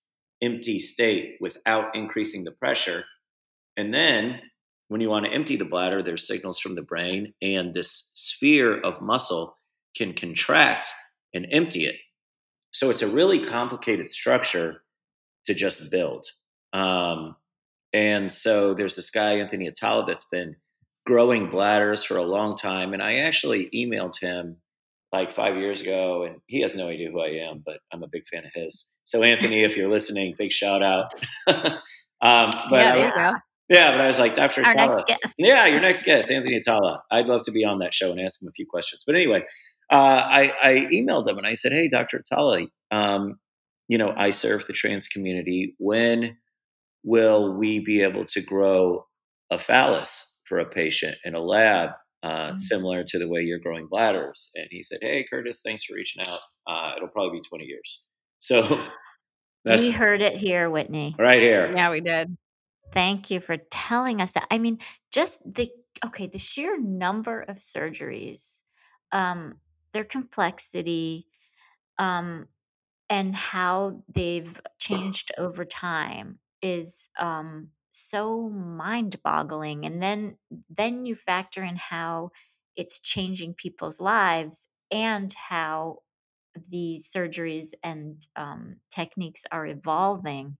empty 0.46 0.80
state 0.80 1.38
without 1.42 1.96
increasing 1.96 2.44
the 2.44 2.52
pressure. 2.52 3.04
And 3.76 3.94
then 3.94 4.40
when 4.88 5.02
you 5.02 5.10
want 5.10 5.26
to 5.26 5.32
empty 5.32 5.58
the 5.58 5.66
bladder, 5.66 6.04
there's 6.04 6.28
signals 6.28 6.60
from 6.60 6.76
the 6.76 6.82
brain, 6.82 7.34
and 7.42 7.74
this 7.74 8.12
sphere 8.14 8.80
of 8.80 9.02
muscle 9.02 9.58
can 9.98 10.14
contract 10.14 10.88
and 11.34 11.48
empty 11.52 11.86
it. 11.86 11.96
So 12.72 12.90
it's 12.90 13.02
a 13.02 13.08
really 13.08 13.44
complicated 13.44 14.10
structure 14.10 14.84
to 15.46 15.54
just 15.54 15.90
build. 15.90 16.28
Um, 16.74 17.36
and 17.94 18.32
so 18.32 18.74
there's 18.74 18.96
this 18.96 19.10
guy, 19.10 19.38
Anthony 19.40 19.68
Atala, 19.68 20.06
that's 20.06 20.26
been 20.32 20.56
growing 21.06 21.50
bladders 21.50 22.04
for 22.04 22.18
a 22.18 22.24
long 22.24 22.58
time. 22.58 22.94
And 22.94 23.02
I 23.02 23.18
actually 23.18 23.70
emailed 23.74 24.20
him 24.20 24.58
like 25.16 25.32
five 25.32 25.58
years 25.58 25.82
ago, 25.82 26.24
and 26.24 26.38
he 26.48 26.62
has 26.62 26.76
no 26.76 26.90
idea 26.90 27.10
who 27.12 27.20
I 27.22 27.50
am, 27.50 27.64
but 27.66 27.80
I'm 27.92 28.04
a 28.04 28.08
big 28.08 28.28
fan 28.28 28.46
of 28.46 28.52
his. 28.54 28.86
So, 29.06 29.24
Anthony, 29.24 29.64
if 29.64 29.78
you're 29.78 29.90
listening, 29.90 30.36
big 30.38 30.52
shout 30.52 30.84
out. 30.84 31.14
um, 31.48 32.52
but 32.70 32.72
yeah, 32.72 32.92
there 32.92 33.06
you 33.06 33.12
go. 33.16 33.32
yeah, 33.70 33.92
but 33.92 34.02
I 34.02 34.08
was 34.08 34.20
like, 34.20 34.34
Dr. 34.34 34.66
Our 34.66 35.04
guest. 35.04 35.36
Yeah, 35.38 35.66
your 35.66 35.82
next 35.82 36.04
guest, 36.04 36.32
Anthony 36.32 36.58
Atala. 36.58 37.02
I'd 37.12 37.28
love 37.28 37.44
to 37.44 37.52
be 37.52 37.66
on 37.66 37.80
that 37.80 37.94
show 37.94 38.12
and 38.12 38.20
ask 38.20 38.42
him 38.42 38.48
a 38.48 38.52
few 38.52 38.66
questions. 38.66 39.04
But 39.06 39.16
anyway, 39.16 39.44
uh, 39.92 39.96
I, 39.96 40.54
I 40.62 40.88
emailed 40.92 41.28
him 41.28 41.38
and 41.38 41.48
I 41.48 41.54
said, 41.54 41.72
Hey, 41.72 41.88
Dr. 41.88 42.18
Atala, 42.20 42.68
um, 42.92 43.36
you 43.88 43.98
know, 43.98 44.14
I 44.16 44.32
serve 44.32 44.66
the 44.66 44.74
trans 44.74 45.08
community. 45.08 45.76
When 45.78 46.38
will 47.04 47.54
we 47.54 47.80
be 47.80 48.02
able 48.02 48.26
to 48.26 48.42
grow 48.42 49.06
a 49.52 49.60
phallus 49.60 50.40
for 50.46 50.60
a 50.60 50.66
patient 50.66 51.18
in 51.24 51.36
a 51.36 51.40
lab, 51.40 51.92
uh, 52.26 52.52
Mm. 52.54 52.60
similar 52.60 53.04
to 53.04 53.20
the 53.20 53.28
way 53.28 53.42
you're 53.42 53.60
growing 53.60 53.88
bladders? 53.88 54.50
And 54.56 54.68
he 54.72 54.82
said, 54.84 55.00
Hey, 55.02 55.26
Curtis, 55.30 55.62
thanks 55.64 55.84
for 55.86 55.94
reaching 55.96 56.24
out. 56.26 56.40
Uh, 56.68 56.94
it'll 56.98 57.10
probably 57.10 57.40
be 57.40 57.48
20 57.48 57.66
years. 57.66 58.04
So 58.40 58.80
that's 59.64 59.82
We 59.82 59.92
heard 59.92 60.22
it 60.22 60.36
here, 60.36 60.70
Whitney. 60.70 61.16
right 61.18 61.42
here. 61.42 61.74
Yeah, 61.76 61.90
we 61.92 62.02
did. 62.02 62.38
Thank 62.92 63.32
you 63.32 63.40
for 63.40 63.58
telling 63.72 64.22
us 64.22 64.32
that. 64.34 64.48
I 64.52 64.60
mean, 64.60 64.80
just 65.12 65.40
the 65.46 65.70
okay, 66.06 66.28
the 66.28 66.38
sheer 66.40 66.80
number 66.80 67.42
of 67.42 67.58
surgeries, 67.58 68.62
um, 69.12 69.56
their 69.94 70.04
complexity, 70.04 71.28
um, 71.98 72.48
and 73.10 73.36
how 73.36 74.04
they've 74.14 74.60
changed 74.80 75.32
over 75.38 75.66
time 75.66 76.40
is 76.62 77.10
um, 77.20 77.70
so 77.96 78.50
mind-boggling. 78.50 79.86
And 79.86 80.02
then 80.02 80.38
then 80.70 81.06
you 81.06 81.16
factor 81.16 81.64
in 81.64 81.78
how 81.78 82.32
it's 82.76 83.00
changing 83.00 83.54
people's 83.54 84.02
lives 84.02 84.68
and 84.92 85.34
how 85.34 86.00
the 86.70 87.02
surgeries 87.02 87.72
and 87.84 88.26
um, 88.36 88.78
techniques 88.94 89.44
are 89.52 89.66
evolving. 89.66 90.58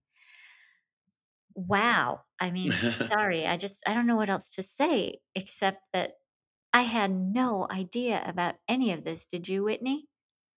Wow. 1.54 2.22
I 2.40 2.50
mean, 2.50 2.72
sorry, 3.04 3.46
I 3.46 3.58
just 3.58 3.82
I 3.86 3.94
don't 3.94 4.06
know 4.06 4.16
what 4.16 4.30
else 4.30 4.54
to 4.56 4.62
say 4.62 5.18
except 5.34 5.82
that 5.92 6.12
I 6.72 6.82
had 6.82 7.10
no 7.10 7.66
idea 7.70 8.22
about 8.26 8.54
any 8.68 8.92
of 8.92 9.04
this. 9.04 9.26
Did 9.26 9.48
you, 9.48 9.64
Whitney? 9.64 10.06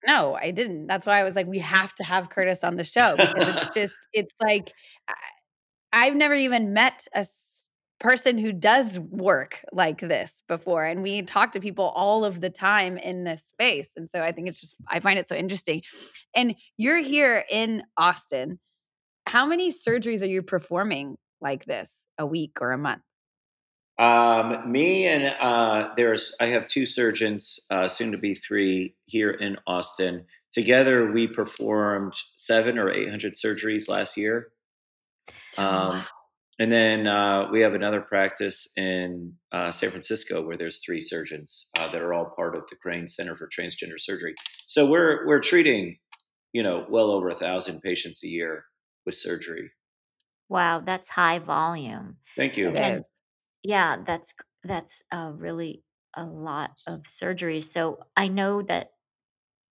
No, 0.08 0.36
I 0.36 0.52
didn't. 0.52 0.88
That's 0.88 1.06
why 1.06 1.20
I 1.20 1.24
was 1.24 1.36
like, 1.36 1.48
we 1.48 1.60
have 1.60 1.94
to 1.96 2.04
have 2.04 2.30
Curtis 2.36 2.64
on 2.64 2.78
the 2.78 2.84
show 2.84 3.16
because 3.18 3.48
it's 3.48 3.74
just, 3.74 3.94
it's 4.14 4.34
like, 4.42 4.72
I, 5.08 5.14
I've 5.92 6.16
never 6.16 6.34
even 6.34 6.74
met 6.74 7.08
a 7.14 7.26
person 8.00 8.38
who 8.38 8.54
does 8.54 8.98
work 8.98 9.64
like 9.74 10.00
this 10.00 10.42
before 10.48 10.86
and 10.86 11.04
we 11.04 11.22
talk 11.22 11.52
to 11.52 11.60
people 11.60 11.86
all 11.86 12.24
of 12.24 12.40
the 12.40 12.50
time 12.50 12.98
in 12.98 13.26
this 13.26 13.44
space 13.44 13.92
and 13.98 14.10
so 14.10 14.22
i 14.22 14.32
think 14.32 14.48
it's 14.48 14.62
just 14.62 14.76
i 14.88 15.00
find 15.02 15.20
it 15.20 15.28
so 15.28 15.36
interesting 15.36 15.82
and 16.34 16.56
you're 16.78 17.02
here 17.02 17.44
in 17.50 17.84
austin 17.98 18.58
how 19.26 19.46
many 19.46 19.70
surgeries 19.70 20.22
are 20.22 20.28
you 20.28 20.42
performing 20.42 21.18
like 21.42 21.66
this 21.66 22.08
a 22.18 22.26
week 22.26 22.60
or 22.62 22.72
a 22.72 22.78
month 22.78 23.02
um, 24.00 24.72
me 24.72 25.08
and 25.08 25.36
uh, 25.42 25.90
there's 25.98 26.34
I 26.40 26.46
have 26.46 26.68
two 26.68 26.86
surgeons, 26.86 27.60
uh, 27.70 27.90
soon 27.90 28.14
to 28.14 28.18
be 28.18 28.34
three, 28.34 28.96
here 29.08 29.32
in 29.32 29.58
Austin. 29.68 30.24
Together, 30.54 31.12
we 31.12 31.28
performed 31.28 32.14
seven 32.38 32.80
or 32.80 32.90
eight 32.90 33.10
hundred 33.10 33.36
surgeries 33.36 33.90
last 33.90 34.16
year. 34.16 34.54
Um, 35.58 36.04
and 36.60 36.72
then 36.72 37.08
uh, 37.08 37.48
we 37.52 37.62
have 37.62 37.74
another 37.74 38.02
practice 38.02 38.68
in 38.76 39.34
uh, 39.54 39.72
San 39.72 39.92
Francisco 39.92 40.42
where 40.42 40.58
there's 40.58 40.82
three 40.86 41.00
surgeons 41.00 41.70
uh, 41.78 41.90
that 41.92 42.02
are 42.02 42.14
all 42.14 42.34
part 42.36 42.56
of 42.56 42.64
the 42.70 42.76
Crane 42.76 43.08
Center 43.08 43.38
for 43.38 43.48
Transgender 43.48 43.98
Surgery. 43.98 44.36
So 44.68 44.86
we're 44.86 45.26
we're 45.26 45.40
treating, 45.40 45.98
you 46.52 46.62
know, 46.62 46.86
well 46.90 47.12
over 47.12 47.30
a 47.30 47.36
thousand 47.36 47.82
patients 47.82 48.24
a 48.24 48.28
year 48.28 48.66
with 49.06 49.16
surgery. 49.16 49.72
Wow, 50.50 50.82
that's 50.82 51.10
high 51.10 51.40
volume. 51.40 52.18
Thank 52.36 52.58
you. 52.58 52.70
And 52.70 53.06
yeah, 53.64 53.98
that's 54.06 54.34
that's 54.64 55.04
uh, 55.12 55.32
really 55.36 55.84
a 56.14 56.26
lot 56.26 56.72
of 56.88 57.04
surgeries. 57.04 57.64
So 57.64 58.00
I 58.18 58.28
know 58.28 58.62
that 58.64 58.92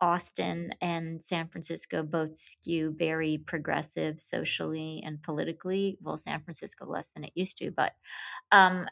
Austin 0.01 0.73
and 0.81 1.23
San 1.23 1.47
Francisco 1.47 2.03
both 2.03 2.37
skew 2.37 2.91
very 2.97 3.37
progressive 3.39 4.19
socially 4.19 5.01
and 5.03 5.21
politically. 5.23 5.97
Well, 6.01 6.17
San 6.17 6.41
Francisco 6.43 6.85
less 6.85 7.09
than 7.09 7.23
it 7.23 7.31
used 7.35 7.57
to, 7.59 7.71
but 7.71 7.93
um, 8.51 8.87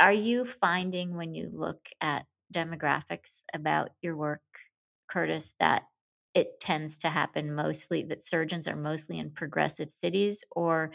are 0.00 0.12
you 0.12 0.44
finding 0.44 1.16
when 1.16 1.34
you 1.34 1.50
look 1.52 1.88
at 2.00 2.26
demographics 2.52 3.42
about 3.54 3.90
your 4.02 4.16
work, 4.16 4.42
Curtis, 5.08 5.54
that 5.60 5.84
it 6.34 6.60
tends 6.60 6.98
to 6.98 7.08
happen 7.08 7.54
mostly 7.54 8.02
that 8.04 8.24
surgeons 8.24 8.68
are 8.68 8.76
mostly 8.76 9.18
in 9.18 9.30
progressive 9.32 9.90
cities, 9.90 10.44
or 10.52 10.92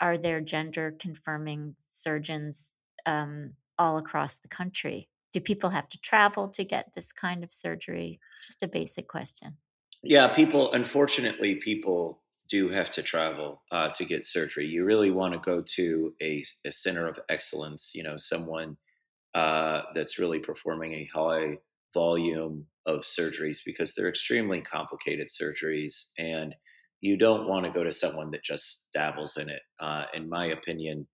are 0.00 0.18
there 0.18 0.40
gender 0.40 0.92
confirming 0.98 1.76
surgeons 1.90 2.72
um, 3.06 3.54
all 3.78 3.98
across 3.98 4.38
the 4.38 4.48
country? 4.48 5.08
Do 5.38 5.42
people 5.42 5.70
have 5.70 5.88
to 5.90 5.98
travel 6.00 6.48
to 6.48 6.64
get 6.64 6.94
this 6.96 7.12
kind 7.12 7.44
of 7.44 7.52
surgery? 7.52 8.18
Just 8.44 8.64
a 8.64 8.66
basic 8.66 9.06
question. 9.06 9.58
Yeah, 10.02 10.26
people, 10.34 10.72
unfortunately, 10.72 11.54
people 11.54 12.24
do 12.50 12.70
have 12.70 12.90
to 12.90 13.04
travel 13.04 13.62
uh, 13.70 13.90
to 13.90 14.04
get 14.04 14.26
surgery. 14.26 14.66
You 14.66 14.84
really 14.84 15.12
want 15.12 15.34
to 15.34 15.38
go 15.38 15.62
to 15.62 16.12
a, 16.20 16.42
a 16.66 16.72
center 16.72 17.06
of 17.06 17.20
excellence, 17.28 17.92
you 17.94 18.02
know, 18.02 18.16
someone 18.16 18.78
uh, 19.32 19.82
that's 19.94 20.18
really 20.18 20.40
performing 20.40 20.94
a 20.94 21.08
high 21.14 21.58
volume 21.94 22.66
of 22.84 23.02
surgeries 23.02 23.58
because 23.64 23.94
they're 23.94 24.08
extremely 24.08 24.60
complicated 24.60 25.28
surgeries. 25.28 26.06
And 26.18 26.52
you 27.00 27.16
don't 27.16 27.46
want 27.46 27.64
to 27.64 27.70
go 27.70 27.84
to 27.84 27.92
someone 27.92 28.32
that 28.32 28.42
just 28.42 28.88
dabbles 28.92 29.36
in 29.36 29.50
it. 29.50 29.62
Uh, 29.78 30.06
in 30.14 30.28
my 30.28 30.46
opinion, 30.46 31.06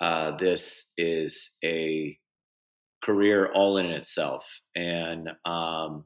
uh, 0.00 0.36
this 0.36 0.92
is 0.96 1.56
a 1.64 2.16
career 3.04 3.50
all 3.52 3.76
in 3.76 3.86
itself. 3.86 4.60
And 4.74 5.30
um, 5.44 6.04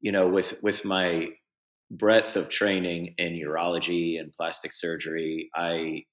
you 0.00 0.12
know, 0.12 0.28
with 0.28 0.56
with 0.62 0.84
my 0.84 1.28
breadth 1.90 2.36
of 2.36 2.48
training 2.48 3.14
in 3.18 3.34
urology 3.34 4.18
and 4.18 4.32
plastic 4.32 4.72
surgery, 4.72 5.50
I 5.54 6.04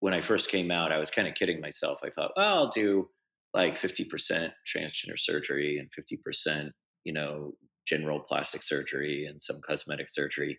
when 0.00 0.14
I 0.14 0.20
first 0.20 0.48
came 0.50 0.70
out, 0.70 0.92
I 0.92 0.98
was 0.98 1.10
kind 1.10 1.28
of 1.28 1.34
kidding 1.34 1.60
myself. 1.60 2.00
I 2.02 2.10
thought, 2.10 2.32
well, 2.36 2.58
I'll 2.58 2.70
do 2.70 3.08
like 3.54 3.78
50% 3.78 4.50
transgender 4.66 5.16
surgery 5.16 5.78
and 5.78 5.88
50%, 5.92 6.70
you 7.04 7.12
know, 7.12 7.52
general 7.86 8.18
plastic 8.18 8.64
surgery 8.64 9.26
and 9.26 9.40
some 9.40 9.60
cosmetic 9.64 10.08
surgery. 10.08 10.58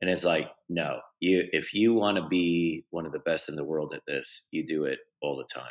And 0.00 0.10
it's 0.10 0.24
like, 0.24 0.48
no, 0.68 0.98
you 1.20 1.44
if 1.52 1.72
you 1.72 1.94
want 1.94 2.16
to 2.16 2.26
be 2.26 2.84
one 2.90 3.06
of 3.06 3.12
the 3.12 3.20
best 3.20 3.48
in 3.48 3.54
the 3.54 3.64
world 3.64 3.94
at 3.94 4.02
this, 4.06 4.46
you 4.50 4.66
do 4.66 4.84
it 4.84 4.98
all 5.20 5.36
the 5.36 5.44
time. 5.44 5.64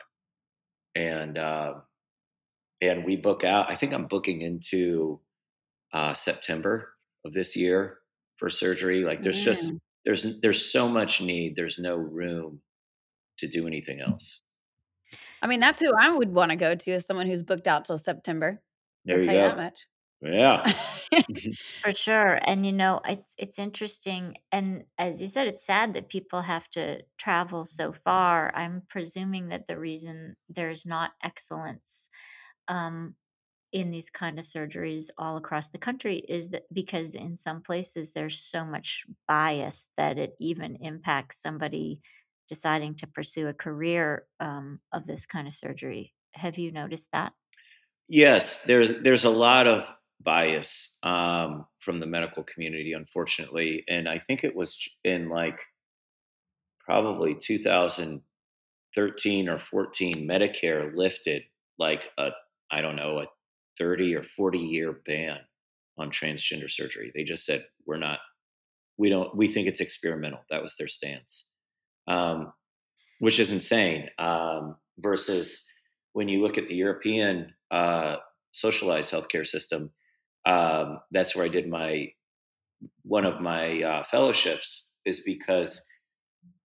And 0.95 1.37
uh, 1.37 1.73
and 2.81 3.05
we 3.05 3.15
book 3.15 3.43
out. 3.43 3.71
I 3.71 3.75
think 3.75 3.93
I'm 3.93 4.07
booking 4.07 4.41
into 4.41 5.19
uh, 5.93 6.13
September 6.13 6.89
of 7.25 7.33
this 7.33 7.55
year 7.55 7.99
for 8.37 8.49
surgery. 8.49 9.03
Like 9.03 9.21
there's 9.21 9.43
just 9.43 9.73
there's 10.05 10.25
there's 10.41 10.71
so 10.71 10.89
much 10.89 11.21
need. 11.21 11.55
There's 11.55 11.79
no 11.79 11.95
room 11.95 12.61
to 13.37 13.47
do 13.47 13.67
anything 13.67 14.01
else. 14.01 14.41
I 15.41 15.47
mean, 15.47 15.59
that's 15.59 15.79
who 15.79 15.91
I 15.99 16.09
would 16.09 16.33
want 16.33 16.51
to 16.51 16.57
go 16.57 16.75
to 16.75 16.91
as 16.91 17.05
someone 17.05 17.27
who's 17.27 17.43
booked 17.43 17.67
out 17.67 17.85
till 17.85 17.97
September. 17.97 18.61
There 19.05 19.17
I'll 19.17 19.21
you 19.21 19.29
tell 19.29 19.35
go. 19.35 19.41
you 19.41 19.49
that 19.49 19.57
much. 19.57 19.85
Yeah. 20.23 20.73
For 21.81 21.91
sure. 21.91 22.39
And 22.45 22.63
you 22.65 22.71
know, 22.71 23.01
it's 23.07 23.33
it's 23.37 23.57
interesting 23.59 24.37
and 24.51 24.83
as 24.99 25.21
you 25.21 25.27
said 25.27 25.47
it's 25.47 25.65
sad 25.65 25.93
that 25.93 26.09
people 26.09 26.41
have 26.41 26.69
to 26.71 27.01
travel 27.17 27.65
so 27.65 27.91
far. 27.91 28.51
I'm 28.55 28.83
presuming 28.87 29.49
that 29.49 29.65
the 29.65 29.79
reason 29.79 30.35
there's 30.47 30.85
not 30.85 31.11
excellence 31.23 32.09
um, 32.67 33.15
in 33.71 33.91
these 33.91 34.09
kind 34.09 34.37
of 34.37 34.45
surgeries 34.45 35.09
all 35.17 35.37
across 35.37 35.69
the 35.69 35.77
country 35.77 36.17
is 36.27 36.49
that 36.49 36.63
because 36.73 37.15
in 37.15 37.37
some 37.37 37.61
places 37.61 38.11
there's 38.11 38.39
so 38.39 38.65
much 38.65 39.05
bias 39.27 39.89
that 39.97 40.17
it 40.17 40.35
even 40.39 40.75
impacts 40.77 41.41
somebody 41.41 42.01
deciding 42.49 42.95
to 42.95 43.07
pursue 43.07 43.47
a 43.47 43.53
career 43.53 44.25
um, 44.41 44.79
of 44.91 45.07
this 45.07 45.25
kind 45.25 45.47
of 45.47 45.53
surgery. 45.53 46.13
Have 46.33 46.57
you 46.57 46.71
noticed 46.71 47.09
that? 47.13 47.31
Yes, 48.09 48.59
there's 48.65 48.91
there's 49.03 49.23
a 49.23 49.29
lot 49.29 49.67
of 49.67 49.87
bias 50.19 50.97
um, 51.01 51.65
from 51.79 52.01
the 52.01 52.05
medical 52.05 52.43
community, 52.43 52.93
unfortunately, 52.93 53.85
and 53.87 54.09
I 54.09 54.19
think 54.19 54.43
it 54.43 54.55
was 54.55 54.77
in 55.05 55.29
like 55.29 55.61
probably 56.85 57.37
2013 57.41 59.49
or 59.49 59.59
14, 59.59 60.27
Medicare 60.27 60.93
lifted 60.93 61.43
like 61.79 62.09
a 62.17 62.31
I 62.71 62.81
don't 62.81 62.95
know 62.95 63.19
a 63.19 63.25
30 63.77 64.15
or 64.15 64.23
40 64.23 64.59
year 64.59 65.01
ban 65.05 65.37
on 65.97 66.09
transgender 66.09 66.69
surgery. 66.69 67.11
They 67.13 67.23
just 67.23 67.45
said 67.45 67.65
we're 67.85 67.97
not 67.97 68.19
we 68.97 69.09
don't 69.09 69.35
we 69.35 69.47
think 69.47 69.67
it's 69.67 69.81
experimental. 69.81 70.41
That 70.49 70.61
was 70.61 70.75
their 70.77 70.87
stance, 70.87 71.45
um, 72.07 72.53
which 73.19 73.39
is 73.39 73.51
insane. 73.51 74.09
Um, 74.19 74.75
versus 74.99 75.63
when 76.13 76.27
you 76.27 76.41
look 76.41 76.57
at 76.57 76.67
the 76.67 76.75
European 76.75 77.53
uh, 77.71 78.17
socialized 78.51 79.11
healthcare 79.11 79.47
system, 79.47 79.91
um, 80.45 80.99
that's 81.11 81.35
where 81.35 81.45
I 81.45 81.49
did 81.49 81.67
my 81.67 82.09
one 83.03 83.25
of 83.25 83.41
my 83.41 83.81
uh, 83.81 84.03
fellowships 84.03 84.89
is 85.05 85.21
because 85.21 85.81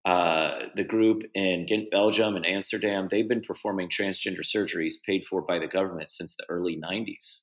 uh, 0.05 0.69
the 0.75 0.83
group 0.83 1.23
in 1.33 1.65
Ghent, 1.65 1.91
Belgium, 1.91 2.35
and 2.35 2.45
Amsterdam 2.45 3.07
they've 3.09 3.27
been 3.27 3.41
performing 3.41 3.89
transgender 3.89 4.41
surgeries 4.41 4.93
paid 5.05 5.25
for 5.25 5.41
by 5.41 5.59
the 5.59 5.67
government 5.67 6.11
since 6.11 6.35
the 6.35 6.45
early 6.49 6.77
'90s, 6.77 7.41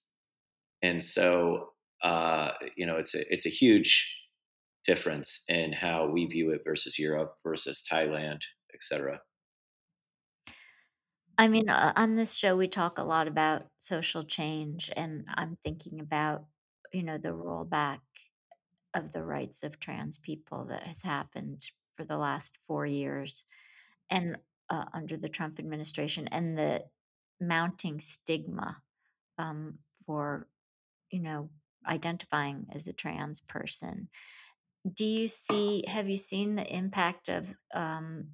and 0.82 1.04
so 1.04 1.72
uh, 2.02 2.52
you 2.76 2.86
know 2.86 2.96
it's 2.96 3.14
a 3.14 3.32
it's 3.32 3.46
a 3.46 3.50
huge 3.50 4.14
difference 4.86 5.42
in 5.48 5.72
how 5.72 6.08
we 6.08 6.26
view 6.26 6.50
it 6.50 6.62
versus 6.64 6.98
Europe 6.98 7.36
versus 7.44 7.82
Thailand, 7.90 8.42
etc. 8.74 9.20
I 11.38 11.48
mean, 11.48 11.68
uh, 11.68 11.92
on 11.96 12.14
this 12.16 12.34
show, 12.34 12.56
we 12.56 12.68
talk 12.68 12.98
a 12.98 13.02
lot 13.02 13.26
about 13.26 13.66
social 13.78 14.22
change, 14.22 14.90
and 14.96 15.24
I'm 15.28 15.56
thinking 15.56 16.00
about, 16.00 16.46
you 16.92 17.02
know, 17.02 17.18
the 17.18 17.30
rollback 17.30 18.00
of 18.94 19.12
the 19.12 19.24
rights 19.24 19.62
of 19.62 19.78
trans 19.80 20.18
people 20.18 20.66
that 20.66 20.84
has 20.84 21.02
happened 21.02 21.64
for 21.96 22.04
the 22.04 22.16
last 22.16 22.58
four 22.66 22.86
years 22.86 23.44
and 24.10 24.36
uh, 24.70 24.84
under 24.92 25.16
the 25.16 25.28
Trump 25.28 25.58
administration 25.58 26.28
and 26.28 26.56
the 26.56 26.82
mounting 27.40 28.00
stigma 28.00 28.76
um, 29.38 29.78
for, 30.06 30.46
you 31.10 31.20
know, 31.20 31.50
identifying 31.86 32.66
as 32.74 32.88
a 32.88 32.92
trans 32.92 33.40
person. 33.40 34.08
Do 34.94 35.04
you 35.04 35.28
see, 35.28 35.84
have 35.86 36.08
you 36.08 36.16
seen 36.16 36.54
the 36.54 36.76
impact 36.76 37.28
of, 37.28 37.52
um, 37.74 38.28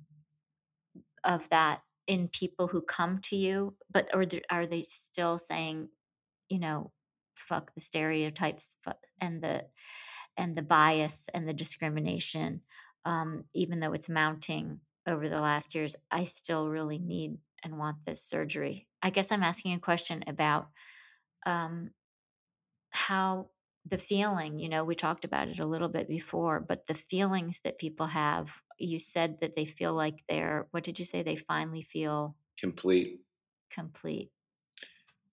of 1.25 1.49
that 1.51 1.83
in 2.07 2.29
people 2.29 2.67
who 2.67 2.81
come 2.81 3.19
to 3.19 3.37
you, 3.37 3.75
but 3.93 4.09
or 4.15 4.25
are 4.51 4.67
they 4.67 4.83
still 4.83 5.39
saying, 5.39 5.89
you 6.49 6.59
know, 6.59 6.91
fuck 7.37 7.73
the 7.75 7.81
stereotypes 7.81 8.77
and 9.21 9.43
the 9.43 9.65
and 10.37 10.57
the 10.57 10.63
bias 10.63 11.29
and 11.35 11.49
the 11.49 11.53
discrimination, 11.53 12.63
um, 13.05 13.45
even 13.55 13.81
though 13.81 13.93
it's 13.93 14.09
mounting 14.09 14.81
over 15.07 15.29
the 15.29 15.41
last 15.41 15.75
years, 15.75 15.97
I 16.11 16.25
still 16.25 16.69
really 16.69 16.99
need 16.99 17.39
and 17.65 17.79
want 17.79 18.05
this 18.05 18.23
surgery. 18.23 18.87
I 19.03 19.11
guess 19.11 19.33
I'm 19.33 19.43
asking 19.43 19.75
a 19.75 19.81
question 19.81 20.25
about 20.27 20.69
um, 21.47 21.91
how 22.91 23.51
the 23.87 23.99
feeling, 23.99 24.59
you 24.59 24.69
know, 24.69 24.85
we 24.85 24.95
talked 24.95 25.25
about 25.25 25.49
it 25.49 25.61
a 25.61 25.67
little 25.67 25.89
bit 25.89 26.09
before, 26.09 26.61
but 26.61 26.87
the 26.87 26.95
feelings 26.95 27.61
that 27.65 27.79
people 27.79 28.07
have, 28.07 28.61
you 28.79 28.99
said 28.99 29.41
that 29.41 29.55
they 29.55 29.65
feel 29.65 29.95
like 29.95 30.23
they're, 30.29 30.69
what 30.73 30.85
did 30.85 30.99
you 30.99 31.05
say? 31.05 31.23
They 31.23 31.37
finally 31.37 31.83
feel 31.83 32.37
Complete. 32.59 33.21
Complete. 33.71 34.33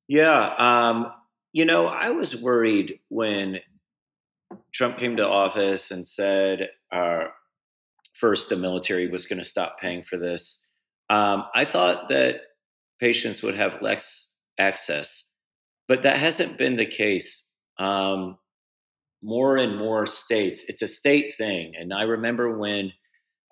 Yeah. 0.07 0.53
Um, 0.57 1.11
you 1.53 1.65
know, 1.65 1.87
I 1.87 2.11
was 2.11 2.35
worried 2.35 2.99
when 3.09 3.59
Trump 4.71 4.97
came 4.97 5.17
to 5.17 5.27
office 5.27 5.89
and 5.89 6.05
said, 6.05 6.69
uh, 6.91 7.25
first, 8.15 8.49
the 8.49 8.55
military 8.55 9.07
was 9.07 9.25
going 9.25 9.39
to 9.39 9.45
stop 9.45 9.77
paying 9.79 10.03
for 10.03 10.17
this. 10.17 10.65
Um, 11.09 11.45
I 11.53 11.65
thought 11.65 12.09
that 12.09 12.41
patients 12.99 13.43
would 13.43 13.55
have 13.55 13.81
less 13.81 14.31
access, 14.57 15.23
but 15.87 16.03
that 16.03 16.17
hasn't 16.17 16.57
been 16.57 16.77
the 16.77 16.85
case. 16.85 17.45
Um, 17.77 18.37
more 19.21 19.57
and 19.57 19.77
more 19.77 20.05
states, 20.05 20.63
it's 20.67 20.81
a 20.81 20.87
state 20.87 21.33
thing. 21.35 21.73
And 21.77 21.93
I 21.93 22.03
remember 22.03 22.57
when 22.57 22.93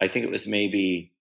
I 0.02 0.08
think 0.08 0.26
it 0.26 0.32
was 0.32 0.48
maybe 0.48 1.14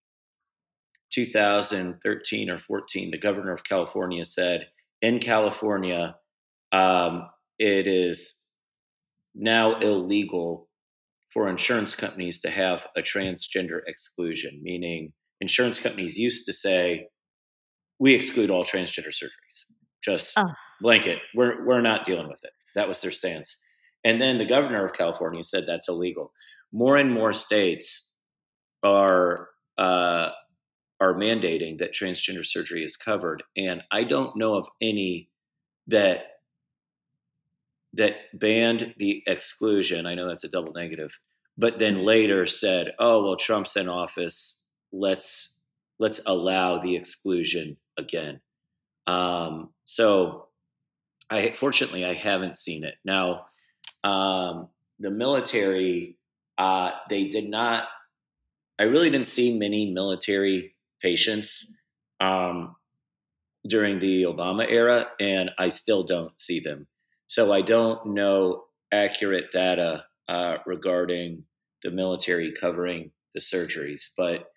2013 1.12 2.50
or 2.50 2.58
14, 2.58 3.10
the 3.10 3.18
governor 3.18 3.52
of 3.52 3.64
California 3.64 4.24
said, 4.24 4.68
in 5.00 5.18
California, 5.18 6.16
um, 6.70 7.28
it 7.58 7.86
is 7.86 8.34
now 9.34 9.78
illegal 9.78 10.68
for 11.32 11.48
insurance 11.48 11.94
companies 11.94 12.40
to 12.40 12.50
have 12.50 12.86
a 12.96 13.00
transgender 13.00 13.80
exclusion, 13.86 14.60
meaning 14.62 15.12
insurance 15.40 15.80
companies 15.80 16.16
used 16.18 16.44
to 16.46 16.52
say, 16.52 17.06
we 17.98 18.14
exclude 18.14 18.50
all 18.50 18.64
transgender 18.64 19.08
surgeries, 19.08 19.64
just 20.04 20.32
oh. 20.36 20.46
blanket. 20.80 21.18
We're, 21.34 21.64
we're 21.66 21.80
not 21.80 22.04
dealing 22.04 22.28
with 22.28 22.40
it. 22.42 22.50
That 22.74 22.88
was 22.88 23.00
their 23.00 23.10
stance. 23.10 23.56
And 24.04 24.20
then 24.20 24.38
the 24.38 24.46
governor 24.46 24.84
of 24.84 24.92
California 24.92 25.42
said 25.42 25.64
that's 25.66 25.88
illegal. 25.88 26.32
More 26.72 26.96
and 26.96 27.12
more 27.12 27.32
states 27.32 28.10
are 28.82 29.48
uh, 29.78 30.30
are 31.00 31.14
mandating 31.14 31.78
that 31.78 31.94
transgender 31.94 32.44
surgery 32.44 32.84
is 32.84 32.96
covered, 32.96 33.42
and 33.56 33.82
I 33.90 34.04
don't 34.04 34.36
know 34.36 34.54
of 34.54 34.68
any 34.80 35.28
that 35.88 36.18
that 37.94 38.14
banned 38.34 38.94
the 38.98 39.22
exclusion. 39.26 40.06
I 40.06 40.14
know 40.14 40.28
that's 40.28 40.44
a 40.44 40.48
double 40.48 40.72
negative, 40.72 41.18
but 41.58 41.78
then 41.78 42.04
later 42.04 42.46
said, 42.46 42.94
"Oh 42.98 43.24
well, 43.24 43.36
Trump's 43.36 43.76
in 43.76 43.88
office. 43.88 44.58
Let's 44.92 45.58
let's 45.98 46.20
allow 46.26 46.78
the 46.78 46.96
exclusion 46.96 47.76
again." 47.98 48.40
Um, 49.06 49.70
so, 49.84 50.48
I 51.28 51.54
fortunately 51.54 52.04
I 52.04 52.14
haven't 52.14 52.58
seen 52.58 52.84
it 52.84 52.94
now. 53.04 53.46
Um, 54.04 54.68
the 54.98 55.10
military, 55.10 56.16
uh, 56.58 56.92
they 57.10 57.24
did 57.24 57.48
not. 57.48 57.88
I 58.78 58.84
really 58.84 59.10
didn't 59.10 59.28
see 59.28 59.58
many 59.58 59.92
military 59.92 60.74
patients 61.00 61.72
um, 62.20 62.76
during 63.66 63.98
the 63.98 64.22
Obama 64.22 64.66
era, 64.68 65.08
and 65.20 65.50
I 65.58 65.68
still 65.68 66.04
don't 66.04 66.32
see 66.40 66.60
them. 66.60 66.86
So 67.32 67.50
I 67.50 67.62
don't 67.62 68.08
know 68.08 68.64
accurate 68.92 69.50
data 69.50 70.04
uh, 70.28 70.56
regarding 70.66 71.44
the 71.82 71.90
military 71.90 72.52
covering 72.52 73.10
the 73.32 73.40
surgeries. 73.40 74.02
But 74.18 74.50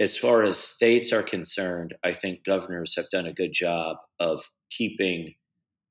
as 0.00 0.16
far 0.16 0.42
as 0.42 0.56
states 0.56 1.12
are 1.12 1.22
concerned, 1.22 1.94
I 2.02 2.12
think 2.12 2.42
governors 2.42 2.94
have 2.96 3.10
done 3.10 3.26
a 3.26 3.34
good 3.34 3.52
job 3.52 3.98
of 4.20 4.42
keeping 4.70 5.34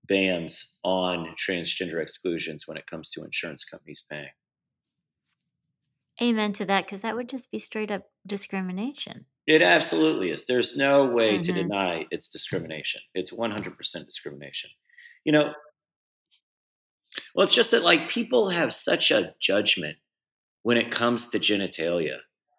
bans 0.07 0.79
on 0.83 1.35
transgender 1.37 2.01
exclusions 2.01 2.67
when 2.67 2.77
it 2.77 2.87
comes 2.87 3.11
to 3.11 3.23
insurance 3.23 3.63
companies 3.63 4.03
paying. 4.09 4.25
Amen 6.19 6.51
to 6.53 6.65
that, 6.65 6.87
because 6.87 7.01
that 7.01 7.15
would 7.15 7.29
just 7.29 7.51
be 7.51 7.59
straight 7.59 7.91
up 7.91 8.05
discrimination. 8.25 9.27
It 9.45 9.61
absolutely 9.61 10.31
is. 10.31 10.47
There's 10.47 10.75
no 10.75 11.05
way 11.05 11.33
mm-hmm. 11.33 11.41
to 11.43 11.53
deny 11.53 12.05
it's 12.09 12.27
discrimination. 12.27 13.01
It's 13.13 13.31
100% 13.31 13.77
discrimination. 14.07 14.71
You 15.25 15.33
know, 15.33 15.53
well, 17.33 17.43
it's 17.43 17.55
just 17.55 17.71
that 17.71 17.83
like 17.83 18.09
people 18.09 18.49
have 18.49 18.73
such 18.73 19.11
a 19.11 19.33
judgment 19.41 19.97
when 20.63 20.77
it 20.77 20.91
comes 20.91 21.27
to 21.27 21.39
genitalia. 21.39 22.17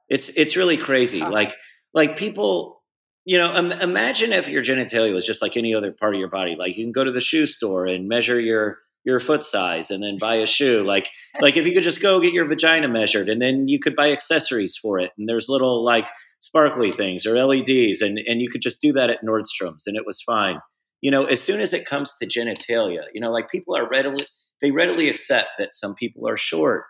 It's 0.08 0.28
it's 0.30 0.56
really 0.56 0.76
crazy. 0.76 1.22
Oh. 1.22 1.30
Like 1.30 1.54
like 1.92 2.16
people 2.16 2.82
you 3.26 3.38
know, 3.38 3.54
um, 3.54 3.72
imagine 3.72 4.34
if 4.34 4.48
your 4.48 4.62
genitalia 4.62 5.14
was 5.14 5.24
just 5.24 5.40
like 5.40 5.56
any 5.56 5.74
other 5.74 5.92
part 5.92 6.14
of 6.14 6.20
your 6.20 6.28
body. 6.28 6.56
Like 6.58 6.76
you 6.76 6.84
can 6.84 6.92
go 6.92 7.04
to 7.04 7.12
the 7.12 7.22
shoe 7.22 7.46
store 7.46 7.86
and 7.86 8.08
measure 8.08 8.38
your 8.38 8.78
your 9.04 9.20
foot 9.20 9.44
size 9.44 9.90
and 9.90 10.02
then 10.02 10.18
buy 10.18 10.36
a 10.36 10.46
shoe. 10.46 10.82
Like 10.82 11.08
like 11.40 11.56
if 11.56 11.66
you 11.66 11.72
could 11.72 11.82
just 11.82 12.02
go 12.02 12.20
get 12.20 12.32
your 12.32 12.46
vagina 12.46 12.88
measured 12.88 13.28
and 13.28 13.40
then 13.40 13.68
you 13.68 13.78
could 13.78 13.96
buy 13.96 14.12
accessories 14.12 14.76
for 14.76 14.98
it. 14.98 15.12
And 15.16 15.28
there's 15.28 15.48
little 15.48 15.84
like 15.84 16.06
sparkly 16.40 16.92
things 16.92 17.24
or 17.24 17.42
LEDs 17.42 18.02
and 18.02 18.18
and 18.26 18.42
you 18.42 18.50
could 18.50 18.62
just 18.62 18.80
do 18.80 18.92
that 18.92 19.10
at 19.10 19.24
Nordstrom's 19.24 19.86
and 19.86 19.96
it 19.96 20.06
was 20.06 20.20
fine. 20.20 20.60
You 21.00 21.10
know, 21.10 21.24
as 21.24 21.40
soon 21.40 21.60
as 21.60 21.74
it 21.74 21.86
comes 21.86 22.14
to 22.18 22.26
genitalia, 22.26 23.04
you 23.12 23.20
know, 23.20 23.30
like 23.30 23.50
people 23.50 23.76
are 23.76 23.88
readily 23.88 24.24
they 24.60 24.70
readily 24.70 25.08
accept 25.08 25.48
that 25.58 25.72
some 25.72 25.94
people 25.94 26.28
are 26.28 26.36
short 26.36 26.84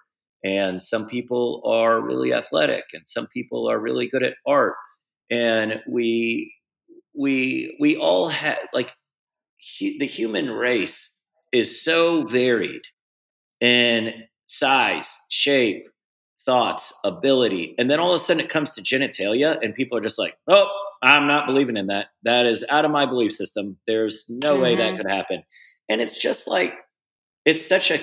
and 0.44 0.82
some 0.82 1.06
people 1.06 1.62
are 1.64 2.00
really 2.00 2.32
athletic 2.32 2.84
and 2.92 3.06
some 3.06 3.26
people 3.32 3.68
are 3.68 3.80
really 3.80 4.06
good 4.06 4.22
at 4.22 4.34
art 4.46 4.74
and 5.30 5.80
we 5.88 6.54
we 7.18 7.76
we 7.80 7.96
all 7.96 8.28
have 8.28 8.58
like 8.72 8.94
hu- 9.78 9.98
the 9.98 10.06
human 10.06 10.50
race 10.50 11.10
is 11.52 11.82
so 11.82 12.24
varied 12.24 12.82
in 13.60 14.12
size 14.46 15.16
shape 15.30 15.84
thoughts 16.44 16.92
ability 17.04 17.74
and 17.78 17.90
then 17.90 17.98
all 17.98 18.14
of 18.14 18.20
a 18.20 18.24
sudden 18.24 18.44
it 18.44 18.50
comes 18.50 18.74
to 18.74 18.82
genitalia 18.82 19.56
and 19.62 19.74
people 19.74 19.96
are 19.96 20.02
just 20.02 20.18
like 20.18 20.36
oh 20.48 20.68
i'm 21.02 21.26
not 21.26 21.46
believing 21.46 21.76
in 21.76 21.86
that 21.86 22.06
that 22.22 22.44
is 22.44 22.64
out 22.68 22.84
of 22.84 22.90
my 22.90 23.06
belief 23.06 23.32
system 23.32 23.78
there's 23.86 24.26
no 24.28 24.52
mm-hmm. 24.52 24.62
way 24.62 24.76
that 24.76 24.88
mm-hmm. 24.88 24.96
could 24.98 25.10
happen 25.10 25.42
and 25.88 26.02
it's 26.02 26.20
just 26.20 26.46
like 26.46 26.74
it's 27.44 27.66
such 27.66 27.90
a 27.90 28.00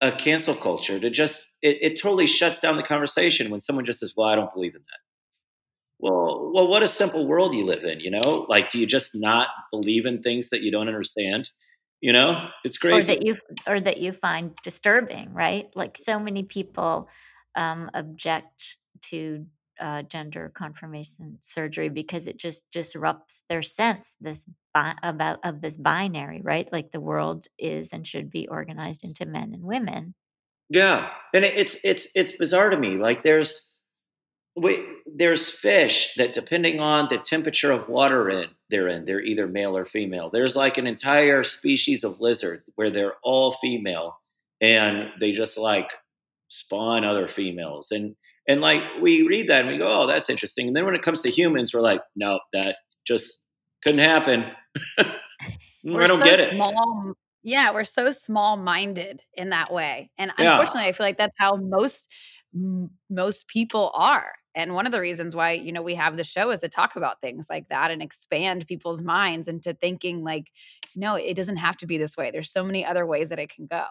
a 0.00 0.12
cancel 0.12 0.54
culture 0.54 0.98
to 0.98 1.08
just 1.08 1.48
it, 1.62 1.78
it 1.80 2.00
totally 2.00 2.26
shuts 2.26 2.60
down 2.60 2.76
the 2.76 2.82
conversation 2.82 3.50
when 3.50 3.60
someone 3.60 3.84
just 3.84 4.00
says 4.00 4.12
well 4.16 4.28
i 4.28 4.34
don't 4.34 4.52
believe 4.52 4.74
in 4.74 4.82
that 4.82 4.98
well, 6.04 6.50
well, 6.52 6.68
what 6.68 6.82
a 6.82 6.88
simple 6.88 7.26
world 7.26 7.54
you 7.54 7.64
live 7.64 7.84
in, 7.84 8.00
you 8.00 8.10
know? 8.10 8.44
Like, 8.46 8.70
do 8.70 8.78
you 8.78 8.86
just 8.86 9.12
not 9.14 9.48
believe 9.70 10.04
in 10.04 10.20
things 10.22 10.50
that 10.50 10.60
you 10.60 10.70
don't 10.70 10.88
understand? 10.88 11.48
You 12.02 12.12
know, 12.12 12.48
it's 12.62 12.76
crazy. 12.76 13.12
Or 13.12 13.14
that 13.14 13.24
you, 13.24 13.34
or 13.66 13.80
that 13.80 13.98
you 13.98 14.12
find 14.12 14.54
disturbing, 14.62 15.32
right? 15.32 15.70
Like, 15.74 15.96
so 15.96 16.18
many 16.18 16.42
people 16.42 17.08
um, 17.54 17.90
object 17.94 18.76
to 19.04 19.46
uh, 19.80 20.02
gender 20.02 20.52
confirmation 20.54 21.38
surgery 21.42 21.88
because 21.88 22.26
it 22.26 22.38
just 22.38 22.64
disrupts 22.70 23.42
their 23.48 23.62
sense 23.62 24.16
this 24.20 24.46
bi- 24.72 24.96
about 25.02 25.40
of 25.44 25.60
this 25.60 25.76
binary, 25.76 26.40
right? 26.42 26.68
Like 26.72 26.90
the 26.90 27.00
world 27.00 27.46
is 27.58 27.92
and 27.92 28.06
should 28.06 28.30
be 28.30 28.48
organized 28.48 29.04
into 29.04 29.26
men 29.26 29.52
and 29.54 29.64
women. 29.64 30.14
Yeah, 30.70 31.10
and 31.32 31.44
it's 31.44 31.76
it's 31.84 32.06
it's 32.14 32.32
bizarre 32.32 32.70
to 32.70 32.76
me. 32.76 32.96
Like, 32.96 33.22
there's 33.22 33.74
we, 34.56 34.86
there's 35.06 35.50
fish 35.50 36.14
that 36.16 36.32
depending 36.32 36.78
on 36.80 37.08
the 37.08 37.18
temperature 37.18 37.72
of 37.72 37.88
water 37.88 38.30
in 38.30 38.48
they're 38.70 38.88
in 38.88 39.04
they're 39.04 39.20
either 39.20 39.48
male 39.48 39.76
or 39.76 39.84
female 39.84 40.30
there's 40.30 40.54
like 40.54 40.78
an 40.78 40.86
entire 40.86 41.42
species 41.42 42.04
of 42.04 42.20
lizard 42.20 42.62
where 42.76 42.90
they're 42.90 43.14
all 43.22 43.52
female 43.60 44.20
and 44.60 45.10
they 45.18 45.32
just 45.32 45.58
like 45.58 45.90
spawn 46.48 47.04
other 47.04 47.26
females 47.26 47.90
and 47.90 48.14
and 48.48 48.60
like 48.60 48.82
we 49.00 49.22
read 49.22 49.48
that 49.48 49.62
and 49.62 49.70
we 49.70 49.78
go 49.78 49.88
oh 49.88 50.06
that's 50.06 50.30
interesting. 50.30 50.68
And 50.68 50.76
then 50.76 50.84
when 50.84 50.94
it 50.94 51.02
comes 51.02 51.22
to 51.22 51.30
humans 51.30 51.72
we're 51.72 51.80
like 51.80 52.02
no 52.16 52.40
that 52.52 52.76
just 53.06 53.44
couldn't 53.82 54.00
happen. 54.00 54.46
I 54.98 55.06
don't 55.84 56.18
so 56.18 56.24
get 56.24 56.40
it. 56.40 56.50
small 56.50 57.14
yeah 57.42 57.72
we're 57.72 57.84
so 57.84 58.10
small 58.10 58.56
minded 58.56 59.22
in 59.34 59.50
that 59.50 59.72
way. 59.72 60.10
And 60.18 60.32
unfortunately 60.36 60.82
yeah. 60.82 60.88
i 60.88 60.92
feel 60.92 61.06
like 61.06 61.18
that's 61.18 61.36
how 61.38 61.56
most 61.56 62.08
most 63.10 63.48
people 63.48 63.90
are. 63.94 64.32
And 64.56 64.74
one 64.74 64.86
of 64.86 64.92
the 64.92 65.00
reasons 65.00 65.34
why 65.34 65.52
you 65.52 65.72
know 65.72 65.82
we 65.82 65.96
have 65.96 66.16
the 66.16 66.24
show 66.24 66.50
is 66.50 66.60
to 66.60 66.68
talk 66.68 66.96
about 66.96 67.20
things 67.20 67.46
like 67.50 67.68
that 67.68 67.90
and 67.90 68.00
expand 68.00 68.66
people's 68.66 69.02
minds 69.02 69.48
into 69.48 69.74
thinking 69.74 70.22
like 70.22 70.50
no 70.94 71.16
it 71.16 71.34
doesn't 71.34 71.56
have 71.56 71.76
to 71.78 71.86
be 71.86 71.98
this 71.98 72.16
way. 72.16 72.30
There's 72.30 72.52
so 72.52 72.64
many 72.64 72.84
other 72.84 73.06
ways 73.06 73.30
that 73.30 73.38
it 73.38 73.50
can 73.50 73.66
go 73.66 73.84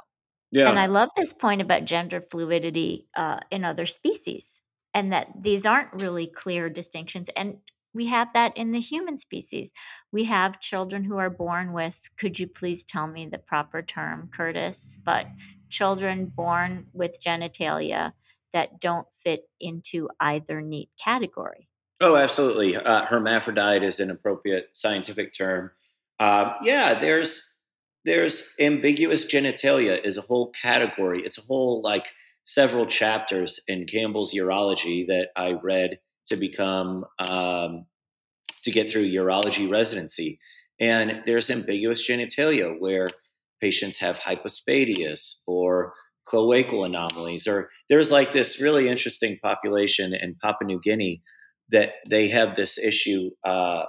yeah 0.54 0.70
and 0.70 0.80
i 0.80 0.86
love 0.86 1.10
this 1.16 1.34
point 1.34 1.62
about 1.62 1.86
gender 1.86 2.22
fluidity 2.22 3.08
uh, 3.16 3.40
in 3.52 3.64
other 3.66 3.86
species 3.86 4.62
and 4.94 5.12
that 5.12 5.28
these 5.42 5.66
aren't 5.66 6.02
really 6.02 6.28
clear 6.28 6.70
distinctions 6.70 7.30
and 7.36 7.58
we 7.96 8.08
have 8.08 8.34
that 8.34 8.58
in 8.58 8.72
the 8.72 8.80
human 8.80 9.18
species 9.18 9.72
we 10.12 10.24
have 10.24 10.60
children 10.60 11.04
who 11.04 11.18
are 11.18 11.30
born 11.30 11.74
with 11.74 12.10
could 12.18 12.40
you 12.40 12.48
please 12.48 12.84
tell 12.84 13.08
me 13.08 13.26
the 13.26 13.38
proper 13.38 13.82
term 13.82 14.30
curtis 14.34 14.98
but 15.04 15.28
children 15.70 16.26
born 16.26 16.86
with 16.94 17.20
genitalia 17.20 18.14
that 18.54 18.80
don't 18.80 19.08
fit 19.12 19.50
into 19.60 20.08
either 20.20 20.62
neat 20.62 20.90
category. 21.04 21.68
Oh, 22.00 22.16
absolutely. 22.16 22.76
Uh, 22.78 23.06
hermaphrodite 23.06 23.84
is 23.84 24.00
an 24.00 24.12
appropriate 24.12 24.70
scientific 24.74 25.34
term. 25.34 25.72
Uh, 26.20 26.54
yeah, 26.62 27.00
there's 27.00 27.53
there's 28.06 28.44
ambiguous 28.60 29.26
genitalia 29.26 30.00
is 30.04 30.18
a 30.18 30.22
whole 30.22 30.52
category. 30.52 31.22
It's 31.24 31.38
a 31.38 31.42
whole 31.42 31.82
like 31.82 32.08
several 32.44 32.86
chapters 32.86 33.60
in 33.68 33.86
Campbell's 33.86 34.34
Urology 34.34 35.08
that 35.08 35.30
I 35.36 35.54
read 35.54 36.00
to 36.28 36.36
become 36.36 37.06
um, 37.20 37.86
to 38.64 38.72
get 38.72 38.90
through 38.90 39.12
urology 39.12 39.70
residency. 39.70 40.40
And 40.80 41.22
there's 41.26 41.50
ambiguous 41.50 42.08
genitalia 42.08 42.76
where 42.80 43.08
patients 43.62 44.00
have 44.00 44.20
hypospadias 44.20 45.36
or 45.48 45.94
cloacal 46.28 46.86
anomalies, 46.86 47.48
or 47.48 47.70
there's 47.90 48.12
like 48.12 48.32
this 48.32 48.60
really 48.60 48.88
interesting 48.88 49.38
population 49.42 50.14
in 50.14 50.36
Papua 50.42 50.66
New 50.66 50.80
Guinea 50.82 51.22
that 51.70 51.90
they 52.10 52.30
have 52.30 52.56
this 52.56 52.78
issue 52.78 53.30
uh, 53.46 53.84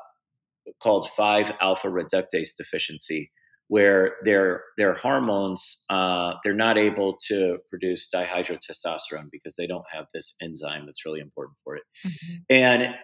called 0.83 1.09
5 1.17 1.53
alpha 1.61 1.89
reductase 1.89 2.57
deficiency, 2.57 3.31
where 3.69 4.17
their 4.25 4.63
their 4.77 4.95
hormones 4.95 5.83
uh, 5.89 6.35
they're 6.43 6.55
not 6.55 6.77
able 6.77 7.17
to 7.29 7.59
produce 7.71 8.09
dihydrotestosterone 8.15 9.31
because 9.31 9.57
they 9.57 9.67
don't 9.67 9.85
have 9.93 10.07
this 10.13 10.35
enzyme 10.43 10.87
that's 10.87 11.05
really 11.05 11.21
important 11.21 11.57
for 11.65 11.77
it, 11.77 11.83
mm-hmm. 12.07 12.35
and 12.51 12.95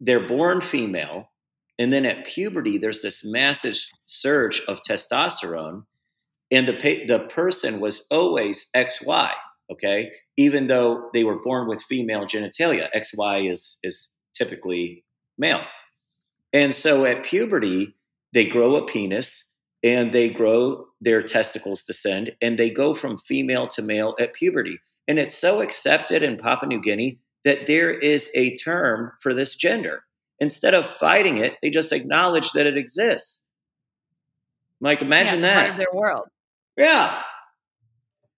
they're 0.00 0.26
born 0.26 0.60
female, 0.60 1.30
and 1.78 1.92
then 1.92 2.04
at 2.04 2.26
puberty 2.26 2.78
there's 2.78 3.02
this 3.02 3.24
massive 3.24 3.76
surge 4.06 4.62
of 4.68 4.80
testosterone, 4.88 5.84
and 6.50 6.68
the 6.68 7.04
the 7.06 7.26
person 7.30 7.80
was 7.80 8.06
always 8.10 8.66
XY, 8.76 9.30
okay, 9.72 10.10
even 10.36 10.66
though 10.66 11.08
they 11.14 11.24
were 11.24 11.42
born 11.42 11.66
with 11.66 11.82
female 11.82 12.26
genitalia. 12.26 12.88
XY 12.94 13.50
is 13.50 13.78
is 13.82 14.10
typically 14.36 15.04
male, 15.38 15.62
and 16.52 16.74
so 16.74 17.06
at 17.06 17.24
puberty 17.24 17.96
they 18.34 18.44
grow 18.44 18.76
a 18.76 18.84
penis 18.84 19.53
and 19.84 20.14
they 20.14 20.30
grow 20.30 20.86
their 21.02 21.22
testicles 21.22 21.82
descend 21.84 22.32
and 22.40 22.58
they 22.58 22.70
go 22.70 22.94
from 22.94 23.18
female 23.18 23.68
to 23.68 23.82
male 23.82 24.16
at 24.18 24.32
puberty. 24.32 24.80
And 25.06 25.18
it's 25.18 25.36
so 25.36 25.60
accepted 25.60 26.22
in 26.22 26.38
papua 26.38 26.68
new 26.68 26.80
guinea 26.80 27.20
that 27.44 27.66
there 27.66 27.92
is 27.92 28.30
a 28.34 28.56
term 28.56 29.12
for 29.20 29.34
this 29.34 29.54
gender. 29.54 30.02
Instead 30.40 30.74
of 30.74 30.86
fighting 30.98 31.36
it 31.36 31.54
they 31.62 31.70
just 31.70 31.92
acknowledge 31.92 32.50
that 32.52 32.66
it 32.66 32.78
exists. 32.78 33.46
Like 34.80 35.02
imagine 35.02 35.40
yeah, 35.40 35.54
that 35.54 35.54
part 35.54 35.70
of 35.72 35.76
their 35.76 35.92
world. 35.92 36.28
Yeah. 36.78 37.20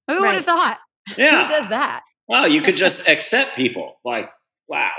Who 0.08 0.14
right. 0.14 0.22
would 0.22 0.34
have 0.34 0.44
thought? 0.44 0.78
Yeah. 1.16 1.46
Who 1.46 1.52
does 1.52 1.68
that? 1.68 2.02
Wow 2.28 2.46
you 2.46 2.60
could 2.60 2.76
just 2.76 3.06
accept 3.06 3.54
people. 3.54 4.00
Like 4.04 4.28
wow. 4.68 4.90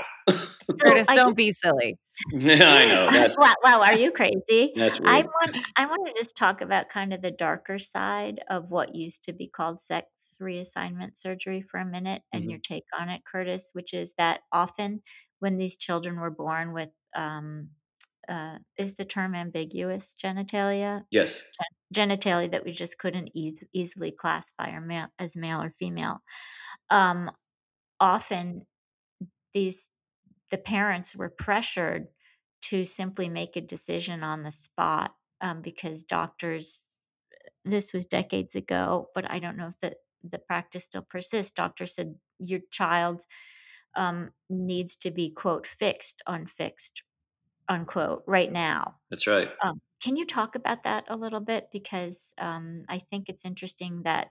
So 0.62 0.74
Curtis, 0.82 1.06
don't 1.08 1.36
be 1.36 1.52
silly. 1.52 1.98
I 2.34 2.94
know. 2.94 3.08
That's, 3.10 3.36
wow, 3.36 3.54
wow, 3.62 3.80
are 3.80 3.94
you 3.94 4.10
crazy? 4.10 4.72
That's 4.74 5.00
weird. 5.00 5.10
I 5.10 5.22
want 5.22 5.56
I 5.76 5.86
want 5.86 6.08
to 6.08 6.14
just 6.14 6.36
talk 6.36 6.60
about 6.60 6.88
kind 6.88 7.12
of 7.12 7.22
the 7.22 7.30
darker 7.30 7.78
side 7.78 8.40
of 8.50 8.70
what 8.70 8.94
used 8.94 9.22
to 9.24 9.32
be 9.32 9.48
called 9.48 9.80
sex 9.80 10.38
reassignment 10.40 11.16
surgery 11.16 11.60
for 11.60 11.78
a 11.78 11.84
minute 11.84 12.22
and 12.32 12.42
mm-hmm. 12.42 12.50
your 12.50 12.58
take 12.60 12.84
on 12.98 13.08
it, 13.08 13.22
Curtis, 13.24 13.70
which 13.72 13.94
is 13.94 14.14
that 14.18 14.40
often 14.52 15.02
when 15.38 15.58
these 15.58 15.76
children 15.76 16.18
were 16.18 16.30
born 16.30 16.72
with 16.72 16.90
um, 17.14 17.70
uh, 18.28 18.58
is 18.76 18.94
the 18.94 19.04
term 19.04 19.34
ambiguous 19.34 20.14
genitalia? 20.22 21.04
Yes. 21.10 21.40
Gen- 21.92 22.08
genitalia 22.08 22.50
that 22.50 22.64
we 22.64 22.72
just 22.72 22.98
couldn't 22.98 23.30
e- 23.34 23.56
easily 23.72 24.10
classify 24.10 24.70
or 24.72 25.08
as 25.18 25.36
male 25.36 25.62
or 25.62 25.70
female. 25.70 26.18
Um, 26.90 27.30
often 28.00 28.66
these 29.54 29.88
the 30.50 30.58
parents 30.58 31.16
were 31.16 31.28
pressured 31.28 32.08
to 32.60 32.84
simply 32.84 33.28
make 33.28 33.56
a 33.56 33.60
decision 33.60 34.22
on 34.22 34.42
the 34.42 34.52
spot 34.52 35.14
um, 35.40 35.62
because 35.62 36.02
doctors 36.02 36.84
this 37.64 37.92
was 37.92 38.06
decades 38.06 38.54
ago 38.56 39.08
but 39.14 39.30
i 39.30 39.38
don't 39.38 39.56
know 39.56 39.68
if 39.68 39.78
the, 39.80 39.94
the 40.22 40.38
practice 40.38 40.84
still 40.84 41.02
persists. 41.02 41.52
Doctors 41.52 41.94
said 41.94 42.14
your 42.38 42.60
child 42.70 43.22
um, 43.96 44.30
needs 44.48 44.96
to 44.96 45.10
be 45.10 45.30
quote 45.30 45.66
fixed 45.66 46.22
unfixed 46.26 47.02
unquote 47.68 48.22
right 48.26 48.50
now. 48.50 48.96
That's 49.10 49.26
right. 49.26 49.48
Um, 49.62 49.80
can 50.02 50.16
you 50.16 50.24
talk 50.24 50.54
about 50.54 50.84
that 50.84 51.04
a 51.08 51.16
little 51.16 51.40
bit? 51.40 51.68
Because 51.72 52.32
um, 52.38 52.84
i 52.88 52.98
think 52.98 53.28
it's 53.28 53.44
interesting 53.44 54.02
that 54.02 54.28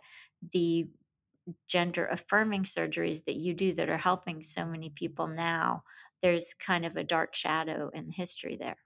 the 0.54 0.88
gender 1.68 2.06
affirming 2.08 2.64
surgeries 2.64 3.24
that 3.26 3.36
you 3.36 3.54
do 3.54 3.74
that 3.74 3.90
are 3.90 3.98
helping 3.98 4.44
so 4.44 4.66
many 4.66 4.90
people 4.90 5.28
now 5.28 5.82
there's 6.22 6.54
kind 6.54 6.86
of 6.86 6.96
a 6.96 7.04
dark 7.04 7.36
shadow 7.36 7.90
in 7.94 8.12
history 8.12 8.58
there. 8.60 8.78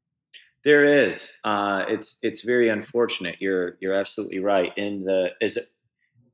There 0.64 0.86
is. 0.86 1.32
Uh, 1.44 1.86
it's 1.88 2.18
it's 2.22 2.44
very 2.44 2.70
unfortunate. 2.70 3.38
You're 3.40 3.78
you're 3.82 3.96
absolutely 3.96 4.40
right. 4.40 4.72
In 4.78 5.04
the 5.04 5.30
as 5.42 5.58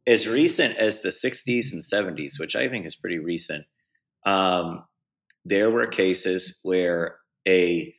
as 0.06 0.28
recent 0.28 0.78
as 0.78 1.02
the 1.02 1.10
60s 1.10 1.74
and 1.74 1.84
70s, 1.84 2.40
which 2.40 2.56
I 2.56 2.70
think 2.70 2.86
is 2.86 2.96
pretty 2.96 3.20
recent, 3.20 3.66
um, 4.26 4.86
there 5.44 5.70
were 5.70 5.88
cases 5.88 6.60
where 6.64 7.18
a 7.48 7.94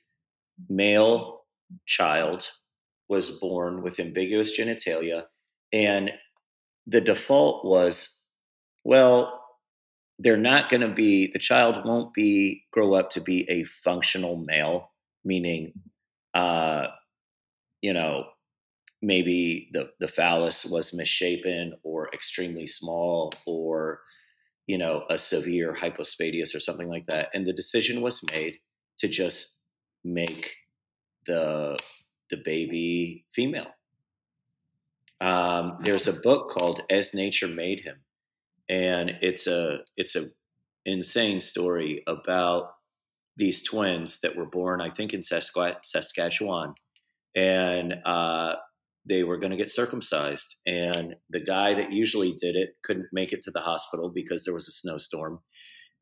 male 0.69 1.45
child 1.87 2.51
was 3.09 3.31
born 3.31 3.83
with 3.83 4.01
ambiguous 4.01 4.59
genitalia, 4.59 5.25
and 5.73 6.13
the 6.87 7.01
default 7.01 7.65
was, 7.65 8.23
well, 8.85 9.38
they're 10.19 10.37
not 10.37 10.69
going 10.69 10.81
to 10.81 10.89
be 10.89 11.31
the 11.33 11.39
child 11.39 11.85
won't 11.85 12.13
be 12.15 12.65
grow 12.73 12.95
up 12.95 13.11
to 13.11 13.21
be 13.21 13.49
a 13.49 13.65
functional 13.65 14.37
male 14.37 14.91
meaning 15.25 15.73
uh 16.35 16.87
you 17.81 17.93
know 17.93 18.25
maybe 19.01 19.69
the 19.73 19.89
the 20.01 20.09
phallus 20.09 20.65
was 20.65 20.93
misshapen 20.93 21.73
or 21.83 22.09
extremely 22.13 22.67
small 22.67 23.33
or 23.47 24.01
you 24.67 24.77
know 24.77 25.05
a 25.09 25.17
severe 25.17 25.75
hypospadias 25.75 26.55
or 26.55 26.61
something 26.61 26.89
like 26.89 27.07
that 27.07 27.29
and 27.35 27.47
the 27.47 27.53
decision 27.53 28.01
was 28.01 28.21
made 28.33 28.59
to 28.99 29.09
just 29.09 29.59
make 30.05 30.57
the 31.27 31.79
the 32.31 32.37
baby 32.45 33.25
female. 33.33 33.69
Um, 35.21 35.79
there's 35.83 36.07
a 36.07 36.13
book 36.13 36.51
called 36.51 36.83
as 36.91 37.15
nature 37.15 37.49
made 37.49 37.81
him 37.81 37.97
and 38.69 39.13
it's 39.21 39.47
a 39.47 39.79
it's 39.97 40.15
a 40.17 40.29
insane 40.85 41.41
story 41.41 42.03
about 42.07 42.71
these 43.37 43.63
twins 43.63 44.19
that 44.21 44.37
were 44.37 44.47
born, 44.47 44.81
I 44.81 44.91
think, 44.91 45.15
in 45.15 45.23
Saskatchewan, 45.23 46.75
and 47.37 47.95
uh, 48.05 48.55
they 49.09 49.23
were 49.23 49.39
going 49.39 49.53
to 49.53 49.57
get 49.57 49.71
circumcised. 49.71 50.57
And 50.67 51.15
the 51.31 51.41
guy 51.41 51.75
that 51.75 51.93
usually 51.93 52.33
did 52.33 52.57
it 52.57 52.71
couldn't 52.83 53.07
make 53.13 53.33
it 53.33 53.43
to 53.45 53.51
the 53.53 53.61
hospital 53.61 54.11
because 54.13 54.45
there 54.45 54.55
was 54.55 54.69
a 54.69 54.73
snowstorm, 54.73 55.41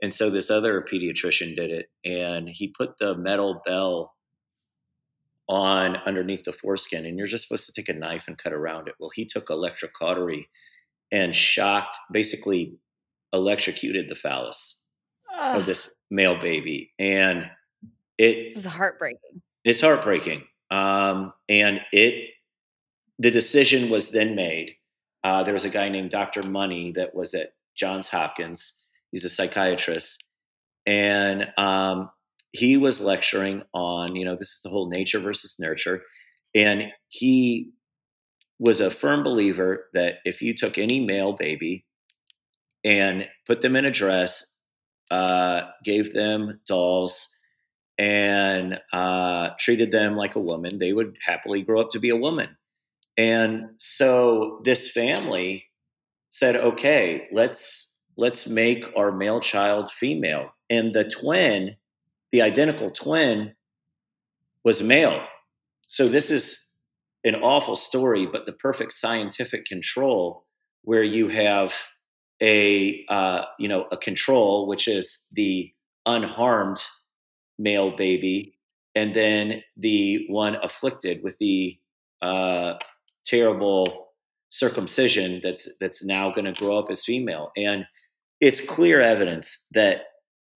and 0.03 0.13
so 0.13 0.31
this 0.31 0.51
other 0.51 0.83
pediatrician 0.83 1.55
did 1.57 1.71
it, 1.71 1.87
and 2.05 2.49
he 2.49 2.69
put 2.69 2.99
the 2.99 3.17
metal 3.17 3.61
bell 3.65 4.13
on 5.49 5.97
underneath 6.07 6.45
the 6.45 6.53
foreskin, 6.53 7.07
and 7.07 7.19
you're 7.19 7.29
just 7.29 7.47
supposed 7.47 7.67
to 7.67 7.73
take 7.73 7.89
a 7.89 7.93
knife 7.99 8.25
and 8.27 8.39
cut 8.39 8.53
around 8.53 8.89
it. 8.89 8.95
Well, 8.99 9.11
he 9.15 9.27
took 9.27 9.49
electrocautery 9.49 10.47
and 11.13 11.35
shocked, 11.35 11.97
basically 12.11 12.79
electrocuted 13.33 14.09
the 14.09 14.15
phallus 14.15 14.77
Ugh. 15.35 15.59
of 15.59 15.67
this 15.67 15.91
male 16.11 16.39
baby. 16.39 16.93
And 16.99 17.51
it 18.19 18.49
this 18.49 18.57
is 18.57 18.65
heartbreaking. 18.65 19.43
It's 19.65 19.81
heartbreaking. 19.81 20.45
Um, 20.71 21.33
and 21.49 21.81
it 21.93 22.31
the 23.19 23.31
decision 23.31 23.91
was 23.91 24.11
then 24.11 24.35
made. 24.35 24.75
Uh, 25.25 25.43
there 25.43 25.55
was 25.55 25.65
a 25.65 25.71
guy 25.71 25.89
named 25.89 26.11
Dr. 26.11 26.43
Money 26.43 26.93
that 26.93 27.15
was 27.15 27.35
at 27.35 27.55
Johns 27.77 28.09
Hopkins. 28.09 28.75
He's 29.11 29.25
a 29.25 29.29
psychiatrist. 29.29 30.25
And 30.87 31.53
um, 31.57 32.11
he 32.53 32.77
was 32.77 33.01
lecturing 33.01 33.63
on, 33.75 34.15
you 34.15 34.25
know, 34.25 34.37
this 34.37 34.51
is 34.51 34.61
the 34.63 34.71
whole 34.71 34.89
nature 34.89 35.19
versus 35.19 35.57
nurture. 35.59 36.03
And 36.55 36.93
he 37.09 37.73
was 38.59 38.81
a 38.81 38.91
firm 38.91 39.23
believer 39.23 39.87
that 39.93 40.17
if 40.25 40.41
you 40.41 40.55
took 40.55 40.79
any 40.79 41.05
male 41.05 41.35
baby 41.35 41.85
and 42.85 43.29
put 43.47 43.61
them 43.61 43.77
in 43.77 43.85
a 43.85 43.91
dress, 43.91 44.45
uh, 45.11 45.63
gave 45.85 46.13
them 46.13 46.61
dolls, 46.67 47.29
and 47.99 48.79
uh, 48.93 49.51
treated 49.59 49.91
them 49.91 50.17
like 50.17 50.37
a 50.37 50.41
woman, 50.41 50.79
they 50.79 50.93
would 50.93 51.17
happily 51.25 51.63
grow 51.63 51.81
up 51.81 51.91
to 51.91 52.01
be 52.01 52.11
a 52.11 52.17
woman. 52.17 52.57
And 53.17 53.71
so 53.79 54.61
this 54.65 54.91
family 54.91 55.67
said, 56.31 56.57
"Okay, 56.57 57.29
let's 57.33 57.97
let's 58.17 58.47
make 58.47 58.85
our 58.97 59.11
male 59.13 59.41
child 59.41 59.91
female." 59.91 60.51
And 60.69 60.95
the 60.95 61.05
twin, 61.05 61.77
the 62.33 62.43
identical 62.43 62.91
twin, 62.91 63.55
was 64.65 64.83
male. 64.83 65.25
So 65.87 66.09
this 66.09 66.31
is 66.31 66.66
an 67.27 67.37
awful 67.37 67.77
story, 67.77 68.27
but 68.27 68.47
the 68.47 68.53
perfect 68.53 68.93
scientific 68.93 69.67
control 69.67 70.47
where 70.83 71.03
you 71.05 71.29
have 71.29 71.75
a 72.43 73.05
uh, 73.09 73.45
you 73.59 73.69
know 73.69 73.87
a 73.93 73.97
control 73.97 74.67
which 74.69 74.89
is 74.89 75.21
the 75.33 75.73
unharmed 76.07 76.83
male 77.59 77.97
baby, 77.97 78.57
and 78.95 79.15
then 79.15 79.63
the 79.77 80.27
one 80.29 80.57
afflicted 80.63 81.23
with 81.23 81.37
the 81.39 81.79
uh, 82.23 82.75
terrible 83.27 84.09
circumcision 84.51 85.41
that's 85.43 85.69
that's 85.81 86.05
now 86.05 86.31
going 86.31 86.45
to 86.53 86.61
grow 86.61 86.79
up 86.79 86.91
as 86.91 87.05
female, 87.05 87.51
and 87.57 87.87
it's 88.41 88.61
clear 88.61 89.01
evidence 89.01 89.59
that 89.73 90.03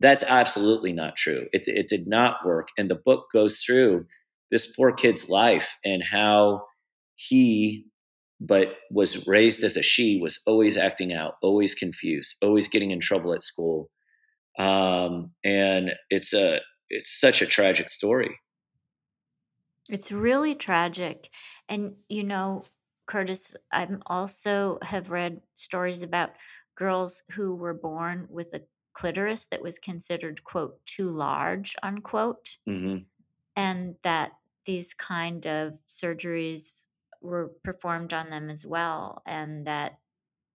That's 0.00 0.24
absolutely 0.24 0.92
not 0.92 1.16
true. 1.16 1.46
It, 1.52 1.68
it 1.68 1.88
did 1.88 2.06
not 2.08 2.44
work. 2.46 2.68
And 2.78 2.90
the 2.90 2.94
book 2.94 3.26
goes 3.32 3.60
through 3.60 4.06
this 4.50 4.66
poor 4.74 4.92
kid's 4.92 5.28
life 5.28 5.68
and 5.84 6.02
how 6.02 6.64
he, 7.14 7.86
but 8.40 8.76
was 8.90 9.26
raised 9.26 9.62
as 9.64 9.76
a 9.76 9.82
she, 9.82 10.18
was 10.20 10.40
always 10.46 10.76
acting 10.76 11.12
out, 11.12 11.34
always 11.42 11.74
confused, 11.74 12.36
always 12.42 12.68
getting 12.68 12.90
in 12.90 13.00
trouble 13.00 13.34
at 13.34 13.42
school. 13.42 13.90
Um, 14.58 15.32
and 15.44 15.94
it's 16.10 16.32
a 16.34 16.60
it's 16.90 17.20
such 17.20 17.42
a 17.42 17.46
tragic 17.46 17.88
story. 17.88 18.38
It's 19.88 20.12
really 20.12 20.54
tragic. 20.54 21.30
And 21.68 21.96
you 22.08 22.24
know, 22.24 22.64
Curtis, 23.06 23.56
I'm 23.72 24.02
also 24.06 24.78
have 24.82 25.10
read 25.10 25.40
stories 25.54 26.02
about 26.02 26.36
girls 26.76 27.22
who 27.32 27.54
were 27.54 27.74
born 27.74 28.26
with 28.30 28.54
a 28.54 28.62
clitoris 28.92 29.46
that 29.46 29.62
was 29.62 29.78
considered 29.78 30.42
quote 30.44 30.84
too 30.84 31.10
large 31.10 31.76
unquote 31.82 32.58
hmm 32.66 32.98
and 33.56 33.96
that 34.02 34.32
these 34.66 34.94
kind 34.94 35.46
of 35.46 35.84
surgeries 35.86 36.86
were 37.22 37.48
performed 37.64 38.12
on 38.12 38.30
them 38.30 38.50
as 38.50 38.66
well 38.66 39.22
and 39.26 39.66
that 39.66 40.00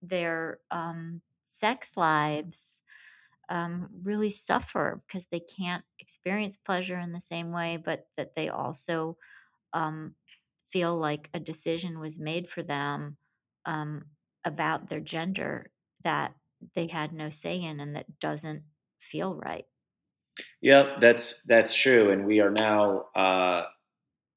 their 0.02 0.62
um, 0.72 1.22
sex 1.48 1.98
lives 1.98 2.84
um, 3.50 3.90
really 4.04 4.32
suffer 4.32 5.04
because 5.06 5.28
they 5.28 5.40
can't 5.40 5.86
experience 6.00 6.58
pleasure 6.58 6.98
in 7.00 7.12
the 7.12 7.20
same 7.20 7.52
way 7.52 7.78
but 7.78 8.10
that 8.18 8.34
they 8.36 8.50
also 8.50 9.18
um, 9.74 10.16
feel 10.70 10.98
like 10.98 11.30
a 11.34 11.40
decision 11.40 12.00
was 12.00 12.20
made 12.20 12.48
for 12.50 12.64
them 12.64 13.18
um, 13.66 14.06
about 14.46 14.90
their 14.90 15.02
gender 15.02 15.72
that 16.02 16.36
they 16.76 16.88
had 16.88 17.14
no 17.14 17.30
say 17.30 17.62
in 17.62 17.80
and 17.80 17.96
that 17.96 18.20
doesn't 18.20 18.64
feel 19.00 19.36
right. 19.36 19.68
Yeah, 20.62 20.98
that's 21.00 21.44
that's 21.46 21.74
true, 21.76 22.10
and 22.12 22.26
we 22.26 22.40
are 22.42 22.50
now 22.50 23.08
uh, 23.16 23.68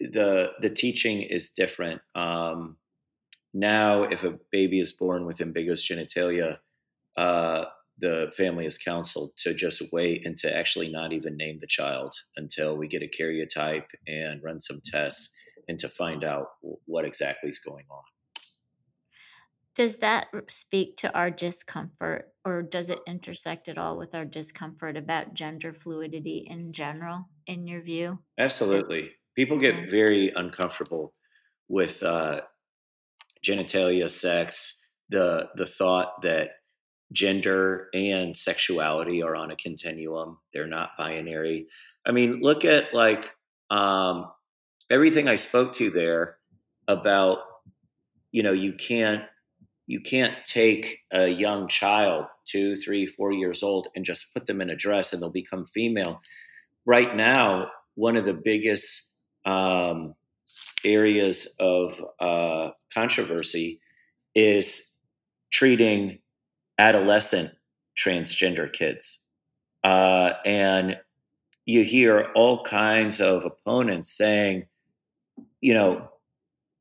the 0.00 0.52
the 0.60 0.70
teaching 0.70 1.22
is 1.22 1.50
different. 1.50 2.00
Um, 2.14 2.76
now, 3.54 4.04
if 4.04 4.24
a 4.24 4.38
baby 4.52 4.78
is 4.78 4.92
born 4.92 5.24
with 5.24 5.40
ambiguous 5.40 5.86
genitalia, 5.86 6.58
uh, 7.16 7.64
the 7.98 8.30
family 8.36 8.66
is 8.66 8.78
counseled 8.78 9.32
to 9.38 9.54
just 9.54 9.82
wait 9.92 10.24
and 10.24 10.36
to 10.38 10.54
actually 10.54 10.90
not 10.90 11.12
even 11.12 11.36
name 11.36 11.58
the 11.60 11.66
child 11.66 12.14
until 12.36 12.76
we 12.76 12.86
get 12.86 13.02
a 13.02 13.08
karyotype 13.08 13.86
and 14.06 14.42
run 14.42 14.60
some 14.60 14.80
tests 14.84 15.30
and 15.68 15.78
to 15.78 15.88
find 15.88 16.24
out 16.24 16.46
what 16.86 17.04
exactly 17.04 17.50
is 17.50 17.58
going 17.58 17.84
on. 17.90 18.02
Does 19.74 19.98
that 19.98 20.28
speak 20.48 20.96
to 20.98 21.12
our 21.14 21.30
discomfort, 21.30 22.32
or 22.44 22.62
does 22.62 22.90
it 22.90 22.98
intersect 23.06 23.68
at 23.68 23.78
all 23.78 23.96
with 23.96 24.12
our 24.14 24.24
discomfort 24.24 24.96
about 24.96 25.34
gender 25.34 25.72
fluidity 25.72 26.46
in 26.48 26.72
general, 26.72 27.28
in 27.46 27.66
your 27.66 27.80
view? 27.80 28.18
Absolutely, 28.38 29.12
people 29.38 29.56
get 29.56 29.88
very 29.88 30.32
uncomfortable 30.34 31.14
with 31.68 32.02
uh, 32.02 32.40
genitalia, 33.46 34.10
sex, 34.10 34.80
the 35.10 35.48
the 35.54 35.64
thought 35.64 36.22
that 36.22 36.48
gender 37.12 37.86
and 37.94 38.36
sexuality 38.36 39.22
are 39.22 39.36
on 39.36 39.52
a 39.52 39.56
continuum. 39.56 40.38
They're 40.52 40.66
not 40.66 40.96
binary. 40.98 41.68
I 42.04 42.10
mean, 42.10 42.40
look 42.40 42.64
at 42.64 42.92
like 42.92 43.32
um, 43.70 44.28
everything 44.90 45.28
I 45.28 45.36
spoke 45.36 45.72
to 45.74 45.90
there 45.90 46.38
about. 46.88 47.38
You 48.32 48.42
know, 48.42 48.52
you 48.52 48.72
can't 48.72 49.22
you 49.86 50.00
can't 50.00 50.34
take 50.46 50.98
a 51.12 51.28
young 51.28 51.68
child, 51.68 52.24
two, 52.44 52.74
three, 52.74 53.06
four 53.06 53.30
years 53.30 53.62
old, 53.62 53.86
and 53.94 54.04
just 54.04 54.34
put 54.34 54.46
them 54.46 54.60
in 54.60 54.68
a 54.68 54.76
dress 54.76 55.12
and 55.12 55.22
they'll 55.22 55.30
become 55.30 55.64
female. 55.64 56.20
Right 56.84 57.14
now, 57.14 57.68
one 57.94 58.16
of 58.16 58.26
the 58.26 58.34
biggest 58.34 59.07
um, 59.48 60.14
areas 60.84 61.48
of 61.58 62.04
uh, 62.20 62.70
controversy 62.92 63.80
is 64.34 64.94
treating 65.50 66.18
adolescent 66.78 67.52
transgender 67.98 68.70
kids. 68.70 69.20
Uh, 69.82 70.32
and 70.44 70.98
you 71.64 71.82
hear 71.82 72.30
all 72.34 72.62
kinds 72.62 73.20
of 73.20 73.44
opponents 73.44 74.16
saying, 74.16 74.66
you 75.60 75.74
know, 75.74 76.08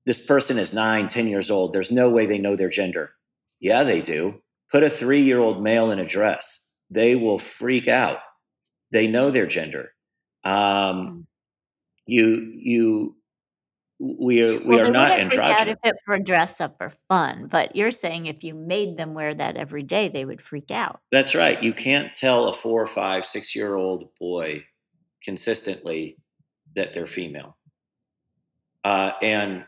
this 0.06 0.20
person 0.20 0.60
is 0.60 0.74
nine, 0.74 1.08
ten 1.08 1.28
years 1.28 1.50
old. 1.50 1.74
There's 1.74 1.92
no 1.92 2.10
way 2.10 2.26
they 2.26 2.38
know 2.38 2.56
their 2.56 2.70
gender. 2.70 3.12
Yeah, 3.60 3.84
they 3.84 4.02
do. 4.02 4.42
Put 4.72 4.84
a 4.84 4.90
three 4.90 5.22
year 5.22 5.40
old 5.40 5.64
male 5.64 5.92
in 5.92 6.00
a 6.00 6.06
dress. 6.06 6.66
They 6.90 7.16
will 7.16 7.40
freak 7.40 7.88
out. 7.88 8.20
They 8.92 9.08
know 9.08 9.32
their 9.32 9.48
gender. 9.48 9.94
Um, 10.44 11.28
you, 12.08 12.52
you, 12.56 13.16
we 14.00 14.44
are, 14.44 14.60
we 14.60 14.76
Well, 14.76 14.88
are 14.88 14.92
not 14.92 15.24
freak 15.24 15.40
out 15.40 15.68
if 15.68 15.78
it 15.84 15.96
were 16.08 16.20
dress 16.20 16.62
up 16.62 16.78
for 16.78 16.90
fun, 16.90 17.48
but 17.48 17.76
you're 17.76 17.92
saying 17.92 18.28
if 18.28 18.44
you 18.44 18.54
made 18.54 18.98
them 18.98 19.14
wear 19.14 19.34
that 19.34 19.58
every 19.58 19.84
day, 19.84 20.08
they 20.08 20.26
would 20.26 20.42
freak 20.42 20.72
out. 20.72 21.00
That's 21.12 21.34
right. 21.34 21.62
You 21.62 21.74
can't 21.74 22.14
tell 22.16 22.48
a 22.48 22.54
four, 22.54 22.86
five, 22.86 23.26
six 23.26 23.56
year 23.56 23.76
old 23.76 24.10
boy 24.20 24.66
consistently 25.24 26.18
that 26.76 26.94
they're 26.94 27.08
female. 27.08 27.58
Uh, 28.84 29.12
and 29.22 29.66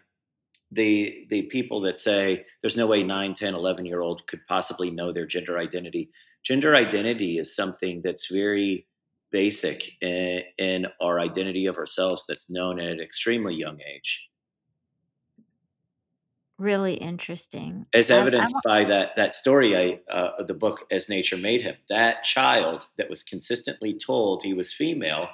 the 0.72 1.26
the 1.30 1.44
people 1.44 1.82
that 1.82 1.98
say 1.98 2.46
there's 2.62 2.78
no 2.78 2.86
way 2.86 3.04
9 3.04 3.34
10 3.34 3.56
11 3.56 3.86
year 3.86 4.02
old 4.02 4.26
could 4.28 4.40
possibly 4.48 4.92
know 4.92 5.12
their 5.12 5.26
gender 5.26 5.58
identity 5.58 6.12
gender 6.44 6.76
identity 6.76 7.40
is 7.40 7.56
something 7.56 8.02
that's 8.04 8.28
very 8.28 8.86
basic 9.32 9.92
in, 10.02 10.42
in 10.58 10.88
our 11.02 11.20
identity 11.20 11.66
of 11.66 11.78
ourselves 11.78 12.26
that's 12.28 12.50
known 12.50 12.80
at 12.80 12.90
an 12.90 13.00
extremely 13.00 13.56
young 13.56 13.80
age 13.96 14.26
Really 16.58 16.96
interesting. 16.96 17.86
as 17.94 18.12
I, 18.12 18.18
I 18.18 18.20
evidenced 18.20 18.56
by 18.66 18.84
that 18.84 19.12
that 19.16 19.34
story 19.34 19.78
I 19.78 20.02
uh, 20.14 20.32
of 20.40 20.48
the 20.48 20.54
book 20.54 20.86
as 20.92 21.08
nature 21.08 21.38
made 21.38 21.62
him 21.62 21.76
that 21.88 22.24
child 22.24 22.88
that 22.98 23.10
was 23.10 23.24
consistently 23.24 23.98
told 23.98 24.44
he 24.44 24.54
was 24.54 24.74
female 24.74 25.30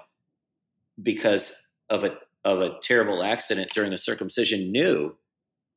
because 1.01 1.51
of 1.89 2.03
a 2.03 2.17
of 2.43 2.61
a 2.61 2.77
terrible 2.83 3.23
accident 3.23 3.71
during 3.73 3.89
the 3.89 3.97
circumcision 3.97 4.71
knew 4.71 5.15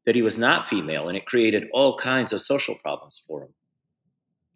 that 0.04 0.14
he 0.14 0.20
was 0.20 0.36
not 0.36 0.66
female 0.66 1.08
and 1.08 1.16
it 1.16 1.24
created 1.24 1.64
all 1.72 1.96
kinds 1.96 2.34
of 2.34 2.42
social 2.42 2.74
problems 2.74 3.22
for 3.26 3.42
him 3.44 3.54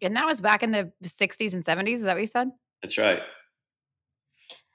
And 0.03 0.15
that 0.15 0.27
was 0.27 0.41
back 0.41 0.61
in 0.61 0.69
the 0.71 0.91
60s 1.03 1.53
and 1.55 1.65
70s. 1.65 1.93
Is 1.95 2.01
that 2.03 2.13
what 2.13 2.21
you 2.21 2.27
said? 2.27 2.49
that's 2.83 2.99
right 2.99 3.19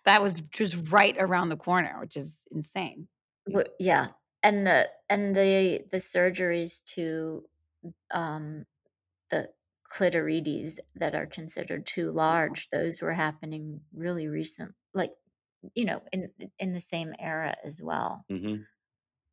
That 0.09 0.23
was 0.23 0.41
just 0.43 0.91
right 0.93 1.17
around 1.19 1.51
the 1.51 1.57
corner, 1.57 2.01
which 2.01 2.17
is 2.17 2.47
insane. 2.51 3.09
yeah, 3.79 4.09
and 4.43 4.67
the 4.67 4.91
and 5.09 5.35
the 5.35 5.85
the 5.91 5.97
surgeries 5.99 6.85
to 6.95 7.49
um 8.13 8.67
the 9.31 9.53
clitorides 9.91 10.81
that 10.97 11.15
are 11.17 11.27
considered 11.27 11.87
too 11.87 12.13
large, 12.13 12.69
those 12.71 13.03
were 13.03 13.15
happening 13.15 13.83
really 13.93 14.29
recent, 14.29 14.75
like 14.95 15.13
you 15.75 15.85
know, 15.87 16.03
in 16.13 16.33
in 16.59 16.73
the 16.75 16.81
same 16.81 17.15
era 17.21 17.57
as 17.65 17.83
well. 17.83 18.27
hmm 18.29 18.69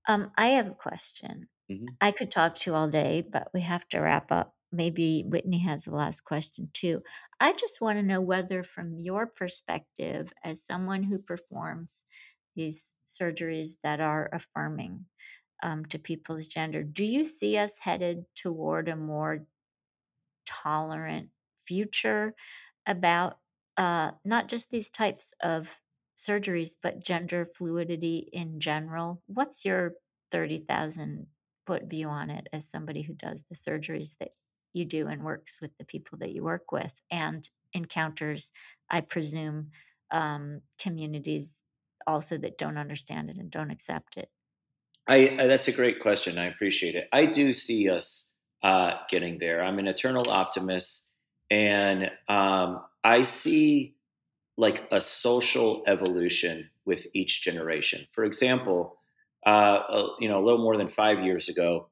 Um, 0.08 0.32
I 0.38 0.50
have 0.50 0.68
a 0.68 0.76
question. 0.76 1.50
hmm 1.70 1.98
I 2.02 2.12
could 2.12 2.32
talk 2.32 2.56
to 2.56 2.72
you 2.72 2.76
all 2.76 2.90
day, 2.90 3.22
but 3.22 3.52
we 3.54 3.62
have 3.62 3.88
to 3.90 4.00
wrap 4.00 4.32
up. 4.32 4.56
Maybe 4.76 5.24
Whitney 5.28 5.60
has 5.60 5.86
the 5.86 5.92
last 5.96 6.24
question 6.26 6.70
too. 6.74 7.02
I 7.40 7.54
just 7.54 7.82
want 7.82 7.98
to 7.98 8.04
know 8.04 8.22
whether, 8.22 8.64
from 8.64 9.00
your 9.00 9.28
perspective, 9.28 10.34
as 10.44 10.66
someone 10.66 11.04
who 11.04 11.20
performs 11.20 12.06
these 12.56 12.96
surgeries 13.06 13.80
that 13.84 14.00
are 14.02 14.30
affirming 14.34 15.06
um, 15.64 15.86
to 15.86 16.00
people's 16.00 16.48
gender, 16.48 16.84
do 16.84 17.06
you 17.06 17.24
see 17.24 17.58
us 17.58 17.80
headed 17.80 18.26
toward 18.36 18.90
a 18.90 18.96
more 18.96 19.46
tolerant 20.46 21.30
future 21.62 22.36
about 22.86 23.40
uh, 23.78 24.12
not 24.24 24.48
just 24.48 24.70
these 24.70 24.90
types 24.90 25.34
of 25.42 25.82
surgeries, 26.18 26.76
but 26.82 27.04
gender 27.04 27.44
fluidity 27.46 28.30
in 28.32 28.60
general. 28.60 29.22
What's 29.28 29.66
your 29.66 29.94
30,000 30.32 31.28
foot 31.66 31.86
view 31.86 32.08
on 32.08 32.30
it 32.30 32.48
as 32.54 32.70
somebody 32.70 33.02
who 33.02 33.14
does 33.14 33.44
the 33.44 33.56
surgeries 33.56 34.18
that 34.20 34.32
you 34.76 34.86
do 34.86 35.08
and 35.08 35.24
works 35.24 35.60
with 35.62 35.78
the 35.78 35.86
people 35.86 36.18
that 36.20 36.32
you 36.32 36.44
work 36.44 36.72
with 36.72 37.02
and 37.12 37.50
encounters, 37.74 38.52
I 38.90 39.02
presume, 39.02 39.72
um, 40.12 40.62
communities 40.80 41.64
also 42.08 42.38
that 42.38 42.58
don't 42.58 42.78
understand 42.78 43.30
it 43.30 43.38
and 43.38 43.50
don't 43.50 43.72
accept 43.72 44.18
it? 44.18 44.30
I, 45.08 45.38
I 45.40 45.48
that's 45.48 45.68
a 45.68 45.72
great 45.72 46.00
question 46.00 46.38
i 46.38 46.46
appreciate 46.46 46.96
it. 46.96 47.08
I 47.12 47.26
do 47.26 47.54
see 47.54 47.90
us 47.90 48.28
uh, 48.64 48.94
getting 49.10 49.38
there. 49.38 49.64
I'm 49.64 49.80
an 49.80 49.88
eternal 49.88 50.30
optimist 50.30 51.12
and 51.52 52.10
um, 52.28 52.82
i 53.04 53.24
see 53.24 53.96
like 54.58 54.88
a 54.92 55.02
social 55.02 55.84
evolution 55.86 56.70
with 56.86 57.08
each 57.14 57.42
generation. 57.44 58.06
For 58.12 58.24
example 58.24 58.98
uh, 59.46 59.50
uh, 59.90 60.08
you 60.20 60.28
know 60.28 60.40
a 60.42 60.44
little 60.44 60.64
more 60.64 60.78
than 60.78 60.88
five 60.88 61.24
years 61.24 61.50
ago 61.50 61.90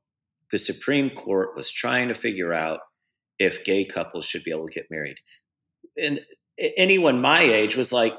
the 0.52 0.60
supreme 0.60 1.10
court 1.10 1.56
was 1.56 1.72
trying 1.72 2.10
to 2.10 2.16
figure 2.16 2.54
out 2.54 2.80
if 3.39 3.64
gay 3.64 3.86
couples 3.86 4.26
should 4.26 4.44
be 4.44 4.52
able 4.52 4.68
to 4.68 4.74
get 4.74 4.91
married 4.91 5.18
and 5.98 6.22
anyone 6.58 7.22
my 7.22 7.41
age 7.41 7.76
was 7.76 7.91
like, 7.91 8.14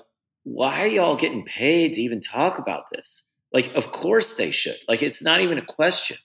why 0.44 0.82
are 0.82 0.88
y'all 0.88 1.16
getting 1.16 1.44
paid 1.44 1.94
to 1.94 2.02
even 2.02 2.20
talk 2.20 2.58
about 2.58 2.84
this? 2.92 3.24
Like, 3.52 3.72
of 3.74 3.92
course 3.92 4.34
they 4.34 4.50
should. 4.50 4.78
Like, 4.88 5.02
it's 5.02 5.22
not 5.22 5.40
even 5.40 5.58
a 5.58 5.64
question. 5.64 6.18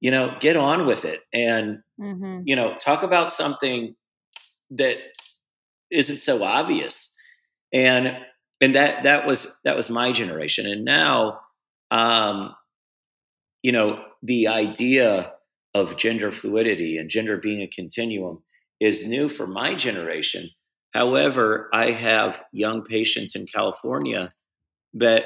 You 0.00 0.10
know, 0.10 0.36
get 0.38 0.56
on 0.56 0.84
with 0.86 1.06
it 1.06 1.20
and, 1.32 1.78
mm-hmm. 1.98 2.40
you 2.44 2.56
know, 2.56 2.76
talk 2.78 3.02
about 3.02 3.32
something 3.32 3.94
that 4.72 4.98
isn't 5.90 6.20
so 6.20 6.42
obvious. 6.42 7.10
And, 7.72 8.18
and 8.60 8.74
that, 8.74 9.04
that 9.04 9.26
was, 9.26 9.46
that 9.64 9.76
was 9.76 9.88
my 9.88 10.12
generation. 10.12 10.66
And 10.66 10.84
now, 10.84 11.40
um, 11.90 12.54
you 13.62 13.72
know, 13.72 14.04
the 14.22 14.48
idea 14.48 15.32
of 15.74 15.96
gender 15.96 16.30
fluidity 16.30 16.96
and 16.96 17.10
gender 17.10 17.36
being 17.36 17.60
a 17.60 17.66
continuum 17.66 18.42
is 18.80 19.06
new 19.06 19.28
for 19.28 19.46
my 19.46 19.74
generation. 19.74 20.50
However, 20.92 21.68
I 21.72 21.90
have 21.90 22.42
young 22.52 22.84
patients 22.84 23.34
in 23.34 23.46
California 23.46 24.28
that 24.94 25.24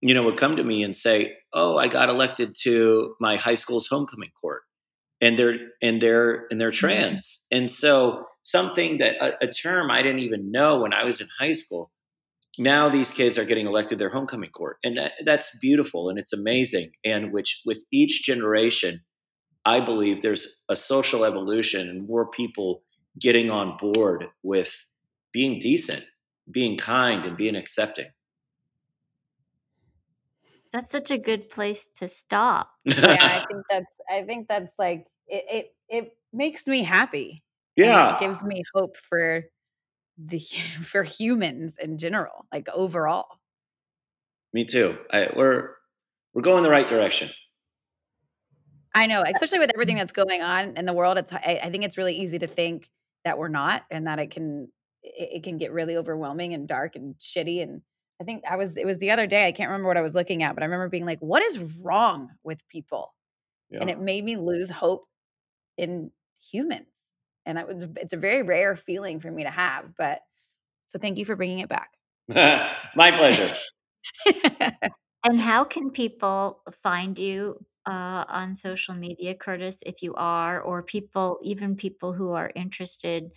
you 0.00 0.14
know 0.14 0.22
would 0.24 0.38
come 0.38 0.52
to 0.52 0.64
me 0.64 0.82
and 0.82 0.94
say, 0.94 1.36
"Oh, 1.52 1.76
I 1.76 1.88
got 1.88 2.08
elected 2.08 2.54
to 2.62 3.16
my 3.20 3.36
high 3.36 3.56
school's 3.56 3.88
homecoming 3.88 4.30
court." 4.40 4.62
And 5.20 5.38
they're 5.38 5.56
and 5.80 6.00
they're 6.00 6.46
and 6.50 6.60
they're 6.60 6.70
mm-hmm. 6.70 6.86
trans. 6.86 7.44
And 7.50 7.70
so 7.70 8.26
something 8.42 8.98
that 8.98 9.14
a, 9.20 9.44
a 9.44 9.48
term 9.48 9.90
I 9.90 10.02
didn't 10.02 10.20
even 10.20 10.52
know 10.52 10.80
when 10.80 10.94
I 10.94 11.04
was 11.04 11.20
in 11.20 11.28
high 11.38 11.54
school 11.54 11.90
now 12.58 12.88
these 12.88 13.10
kids 13.10 13.38
are 13.38 13.44
getting 13.44 13.66
elected 13.66 13.98
their 13.98 14.10
homecoming 14.10 14.50
court 14.50 14.76
and 14.84 14.96
that, 14.96 15.12
that's 15.24 15.56
beautiful 15.58 16.10
and 16.10 16.18
it's 16.18 16.32
amazing 16.32 16.90
and 17.04 17.32
which 17.32 17.62
with 17.64 17.84
each 17.90 18.22
generation 18.24 19.00
I 19.64 19.80
believe 19.80 20.22
there's 20.22 20.62
a 20.68 20.76
social 20.76 21.24
evolution 21.24 21.88
and 21.88 22.06
more 22.06 22.26
people 22.26 22.82
getting 23.18 23.50
on 23.50 23.76
board 23.76 24.26
with 24.42 24.84
being 25.32 25.58
decent, 25.58 26.04
being 26.50 26.76
kind, 26.76 27.24
and 27.24 27.36
being 27.36 27.56
accepting. 27.56 28.06
That's 30.72 30.90
such 30.90 31.10
a 31.10 31.18
good 31.18 31.50
place 31.50 31.88
to 31.96 32.08
stop. 32.08 32.70
yeah, 32.84 32.96
I 32.98 33.44
think 33.46 33.64
that's 33.70 33.92
I 34.10 34.22
think 34.22 34.48
that's 34.48 34.72
like 34.78 35.06
it 35.28 35.44
it, 35.50 35.74
it 35.88 36.16
makes 36.32 36.66
me 36.66 36.82
happy. 36.82 37.42
Yeah. 37.76 38.14
it 38.14 38.20
gives 38.20 38.44
me 38.44 38.62
hope 38.74 38.96
for 38.96 39.44
the 40.18 40.38
for 40.82 41.02
humans 41.02 41.76
in 41.80 41.98
general, 41.98 42.46
like 42.52 42.68
overall. 42.74 43.26
Me 44.52 44.64
too. 44.64 44.96
I, 45.10 45.28
we're 45.34 45.70
we're 46.34 46.42
going 46.42 46.62
the 46.62 46.70
right 46.70 46.88
direction. 46.88 47.30
I 48.94 49.06
know, 49.06 49.22
especially 49.22 49.58
with 49.58 49.70
everything 49.74 49.96
that's 49.96 50.12
going 50.12 50.42
on 50.42 50.76
in 50.76 50.84
the 50.84 50.92
world. 50.92 51.18
It's 51.18 51.32
I, 51.32 51.60
I 51.62 51.70
think 51.70 51.84
it's 51.84 51.96
really 51.96 52.16
easy 52.16 52.38
to 52.38 52.46
think 52.46 52.90
that 53.24 53.38
we're 53.38 53.48
not, 53.48 53.84
and 53.90 54.06
that 54.06 54.18
it 54.18 54.30
can 54.30 54.68
it, 55.02 55.36
it 55.36 55.42
can 55.42 55.58
get 55.58 55.72
really 55.72 55.96
overwhelming 55.96 56.54
and 56.54 56.68
dark 56.68 56.96
and 56.96 57.14
shitty. 57.16 57.62
And 57.62 57.82
I 58.20 58.24
think 58.24 58.44
I 58.48 58.56
was 58.56 58.76
it 58.76 58.86
was 58.86 58.98
the 58.98 59.10
other 59.10 59.26
day. 59.26 59.46
I 59.46 59.52
can't 59.52 59.70
remember 59.70 59.88
what 59.88 59.96
I 59.96 60.02
was 60.02 60.14
looking 60.14 60.42
at, 60.42 60.54
but 60.54 60.62
I 60.62 60.66
remember 60.66 60.88
being 60.88 61.06
like, 61.06 61.20
"What 61.20 61.42
is 61.42 61.58
wrong 61.58 62.30
with 62.44 62.66
people?" 62.68 63.14
Yeah. 63.70 63.80
And 63.80 63.90
it 63.90 63.98
made 63.98 64.24
me 64.24 64.36
lose 64.36 64.70
hope 64.70 65.06
in 65.78 66.10
humans. 66.50 66.86
And 67.46 67.58
it 67.58 67.66
was 67.66 67.88
it's 67.96 68.12
a 68.12 68.18
very 68.18 68.42
rare 68.42 68.76
feeling 68.76 69.18
for 69.18 69.30
me 69.30 69.42
to 69.44 69.50
have. 69.50 69.92
But 69.96 70.20
so 70.86 70.98
thank 70.98 71.18
you 71.18 71.24
for 71.24 71.36
bringing 71.36 71.60
it 71.60 71.68
back. 71.68 71.90
My 72.28 73.10
pleasure. 73.10 73.52
and 75.24 75.40
how 75.40 75.64
can 75.64 75.90
people 75.90 76.60
find 76.82 77.18
you 77.18 77.58
uh, 77.86 78.24
on 78.28 78.54
social 78.54 78.94
media, 78.94 79.34
Curtis, 79.34 79.78
if 79.84 80.02
you 80.02 80.14
are, 80.14 80.60
or 80.60 80.82
people, 80.82 81.38
even 81.42 81.74
people 81.74 82.12
who 82.12 82.30
are 82.30 82.50
interested 82.54 83.30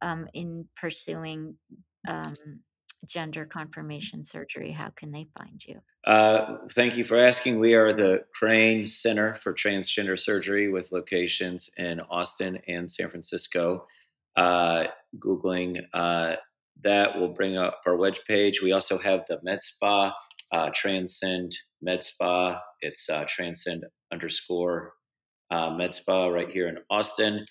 um, 0.00 0.26
in 0.34 0.66
pursuing 0.76 1.56
um, 2.08 2.36
gender 3.06 3.44
confirmation 3.44 4.24
surgery, 4.24 4.70
how 4.70 4.90
can 4.90 5.10
they 5.10 5.26
find 5.36 5.64
you? 5.64 5.80
Uh, 6.06 6.56
thank 6.72 6.96
you 6.96 7.04
for 7.04 7.16
asking. 7.16 7.58
We 7.58 7.74
are 7.74 7.92
the 7.92 8.24
Crane 8.34 8.86
Center 8.86 9.36
for 9.36 9.52
Transgender 9.52 10.18
Surgery 10.18 10.68
with 10.68 10.92
locations 10.92 11.70
in 11.76 12.00
Austin 12.00 12.58
and 12.68 12.90
San 12.90 13.08
Francisco. 13.08 13.86
Uh, 14.36 14.84
Googling 15.18 15.80
uh, 15.92 16.36
that 16.82 17.18
will 17.18 17.28
bring 17.28 17.56
up 17.56 17.80
our 17.86 17.96
web 17.96 18.14
page. 18.26 18.62
We 18.62 18.72
also 18.72 18.98
have 18.98 19.24
the 19.28 19.38
Med 19.42 19.62
Spa 19.62 20.12
uh, 20.52 20.70
Transcend 20.74 21.56
Med 21.80 22.02
Spa. 22.02 22.60
It's 22.82 23.08
uh, 23.08 23.24
Transcend 23.28 23.84
underscore 24.12 24.92
uh, 25.50 25.70
Med 25.70 25.94
Spa 25.94 26.26
right 26.26 26.50
here 26.50 26.68
in 26.68 26.76
Austin. 26.90 27.44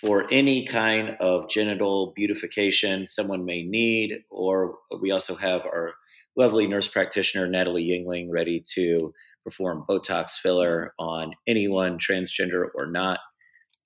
For 0.00 0.26
any 0.30 0.64
kind 0.64 1.16
of 1.20 1.48
genital 1.48 2.12
beautification 2.14 3.06
someone 3.06 3.44
may 3.44 3.64
need, 3.64 4.20
or 4.30 4.76
we 5.00 5.10
also 5.10 5.34
have 5.34 5.62
our 5.62 5.94
lovely 6.36 6.68
nurse 6.68 6.86
practitioner, 6.86 7.48
Natalie 7.48 7.84
Yingling, 7.84 8.28
ready 8.30 8.62
to 8.74 9.12
perform 9.44 9.84
Botox 9.88 10.32
filler 10.32 10.94
on 10.98 11.32
anyone, 11.48 11.98
transgender 11.98 12.66
or 12.74 12.86
not. 12.86 13.18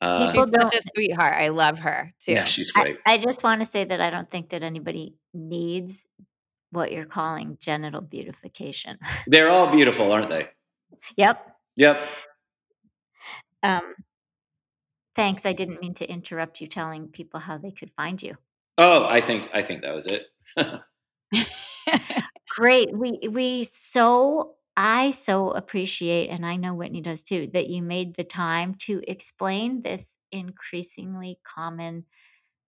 Uh, 0.02 0.30
she's 0.30 0.50
such 0.50 0.74
a 0.74 0.82
sweetheart. 0.94 1.34
I 1.34 1.48
love 1.48 1.78
her 1.78 2.12
too. 2.20 2.32
Yeah, 2.32 2.44
she's 2.44 2.72
great. 2.72 2.96
I, 3.06 3.14
I, 3.14 3.18
just 3.18 3.44
want 3.44 3.60
to 3.60 3.64
say 3.64 3.84
that 3.84 4.00
I 4.00 4.10
don't 4.10 4.28
think 4.28 4.50
that 4.50 4.64
anybody 4.64 5.14
needs 5.32 6.06
what 6.72 6.90
you're 6.90 7.04
calling 7.04 7.56
genital 7.60 8.00
beautification. 8.00 8.98
They're 9.28 9.48
all 9.48 9.70
beautiful, 9.70 10.10
aren't 10.10 10.30
they? 10.30 10.48
Yep. 11.16 11.56
Yep. 11.76 12.00
Um, 13.62 13.94
thanks. 15.14 15.46
I 15.46 15.52
didn't 15.52 15.80
mean 15.80 15.94
to 15.94 16.10
interrupt 16.10 16.60
you 16.60 16.66
telling 16.66 17.08
people 17.08 17.40
how 17.40 17.58
they 17.58 17.70
could 17.70 17.90
find 17.90 18.22
you. 18.22 18.36
Oh, 18.78 19.04
I 19.04 19.20
think 19.20 19.50
I 19.52 19.62
think 19.62 19.82
that 19.82 19.94
was 19.94 20.06
it. 20.06 20.26
Great. 22.48 22.96
We 22.96 23.18
we 23.30 23.64
so 23.64 24.54
I 24.76 25.10
so 25.10 25.50
appreciate, 25.50 26.28
and 26.30 26.46
I 26.46 26.56
know 26.56 26.74
Whitney 26.74 27.00
does 27.00 27.22
too, 27.22 27.48
that 27.52 27.68
you 27.68 27.82
made 27.82 28.14
the 28.14 28.24
time 28.24 28.74
to 28.86 29.02
explain 29.06 29.82
this 29.82 30.16
increasingly 30.32 31.38
common 31.44 32.04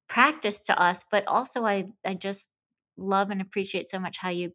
practice 0.08 0.60
to 0.60 0.80
us. 0.80 1.04
But 1.10 1.26
also, 1.26 1.64
I 1.64 1.86
I 2.04 2.14
just 2.14 2.48
love 2.96 3.30
and 3.30 3.40
appreciate 3.40 3.88
so 3.88 3.98
much 3.98 4.18
how 4.18 4.30
you 4.30 4.52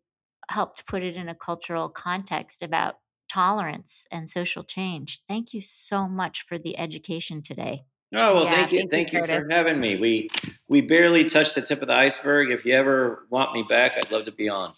helped 0.50 0.88
put 0.88 1.04
it 1.04 1.16
in 1.16 1.30
a 1.30 1.36
cultural 1.36 1.90
context 1.90 2.64
about 2.64 2.96
tolerance 3.30 4.08
and 4.12 4.30
social 4.30 4.64
change. 4.64 5.22
Thank 5.28 5.54
you 5.54 5.62
so 5.62 6.08
much 6.08 6.44
for 6.44 6.58
the 6.58 6.78
education 6.78 7.42
today. 7.42 7.84
Oh 8.14 8.36
well, 8.36 8.44
yeah, 8.46 8.56
thank 8.56 8.72
you, 8.72 8.88
thank, 8.90 9.14
you, 9.14 9.20
you 9.20 9.28
for 9.28 9.48
having 9.52 9.80
me. 9.80 9.96
We 9.98 10.30
we 10.68 10.82
barely 10.82 11.26
touched 11.26 11.54
the 11.56 11.62
tip 11.62 11.82
of 11.82 11.88
the 11.88 11.94
iceberg. 11.94 12.50
If 12.50 12.66
you 12.66 12.74
ever 12.74 13.28
want 13.30 13.54
me 13.54 13.64
back, 13.68 13.94
I'd 13.98 14.12
love 14.12 14.26
to 14.26 14.32
be 14.32 14.50
on. 14.50 14.74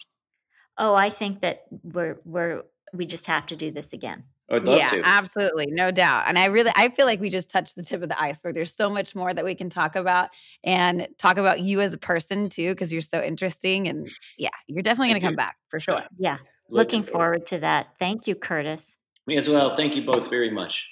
Oh, 0.76 0.94
I 0.94 1.08
think 1.08 1.40
that 1.40 1.62
we're 1.82 2.20
we're 2.24 2.62
we 2.92 3.06
just 3.06 3.26
have 3.26 3.46
to 3.46 3.56
do 3.56 3.70
this 3.70 3.92
again. 3.92 4.24
yeah, 4.50 4.88
to. 4.88 5.02
absolutely, 5.02 5.68
no 5.70 5.90
doubt. 5.90 6.24
And 6.26 6.38
I 6.38 6.46
really, 6.46 6.70
I 6.76 6.90
feel 6.90 7.06
like 7.06 7.20
we 7.20 7.30
just 7.30 7.50
touched 7.50 7.74
the 7.74 7.82
tip 7.82 8.02
of 8.02 8.10
the 8.10 8.20
iceberg. 8.20 8.54
There's 8.54 8.74
so 8.74 8.90
much 8.90 9.14
more 9.14 9.32
that 9.32 9.44
we 9.44 9.54
can 9.54 9.70
talk 9.70 9.96
about 9.96 10.28
and 10.62 11.08
talk 11.18 11.38
about 11.38 11.60
you 11.60 11.80
as 11.80 11.94
a 11.94 11.98
person 11.98 12.50
too, 12.50 12.68
because 12.68 12.92
you're 12.92 13.00
so 13.00 13.22
interesting. 13.22 13.88
And 13.88 14.10
yeah, 14.36 14.50
you're 14.66 14.82
definitely 14.82 15.08
going 15.08 15.22
to 15.22 15.26
come 15.26 15.36
back 15.36 15.56
for 15.68 15.80
sure. 15.80 16.02
Yeah, 16.18 16.36
looking 16.72 17.02
forward 17.02 17.46
to 17.46 17.58
that. 17.60 17.88
Thank 17.98 18.26
you, 18.26 18.34
Curtis. 18.34 18.96
Me 19.26 19.36
as 19.36 19.48
well. 19.48 19.76
Thank 19.76 19.94
you 19.94 20.02
both 20.02 20.28
very 20.28 20.50
much. 20.50 20.88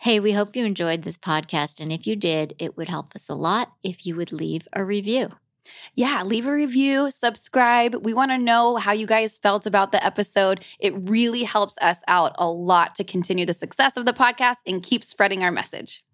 Hey, 0.00 0.20
we 0.20 0.32
hope 0.32 0.54
you 0.54 0.64
enjoyed 0.64 1.02
this 1.02 1.16
podcast. 1.16 1.80
And 1.80 1.90
if 1.90 2.06
you 2.06 2.14
did, 2.14 2.54
it 2.58 2.76
would 2.76 2.88
help 2.88 3.16
us 3.16 3.28
a 3.28 3.34
lot 3.34 3.72
if 3.82 4.06
you 4.06 4.16
would 4.16 4.32
leave 4.32 4.68
a 4.72 4.84
review. 4.84 5.30
Yeah, 5.94 6.22
leave 6.24 6.46
a 6.46 6.52
review, 6.52 7.10
subscribe. 7.10 7.94
We 8.04 8.12
want 8.12 8.30
to 8.32 8.38
know 8.38 8.76
how 8.76 8.92
you 8.92 9.06
guys 9.06 9.38
felt 9.38 9.64
about 9.64 9.92
the 9.92 10.04
episode. 10.04 10.62
It 10.78 10.92
really 11.08 11.42
helps 11.42 11.78
us 11.80 12.02
out 12.06 12.34
a 12.38 12.50
lot 12.50 12.94
to 12.96 13.04
continue 13.04 13.46
the 13.46 13.54
success 13.54 13.96
of 13.96 14.04
the 14.04 14.12
podcast 14.12 14.56
and 14.66 14.82
keep 14.82 15.02
spreading 15.02 15.42
our 15.42 15.50
message. 15.50 16.04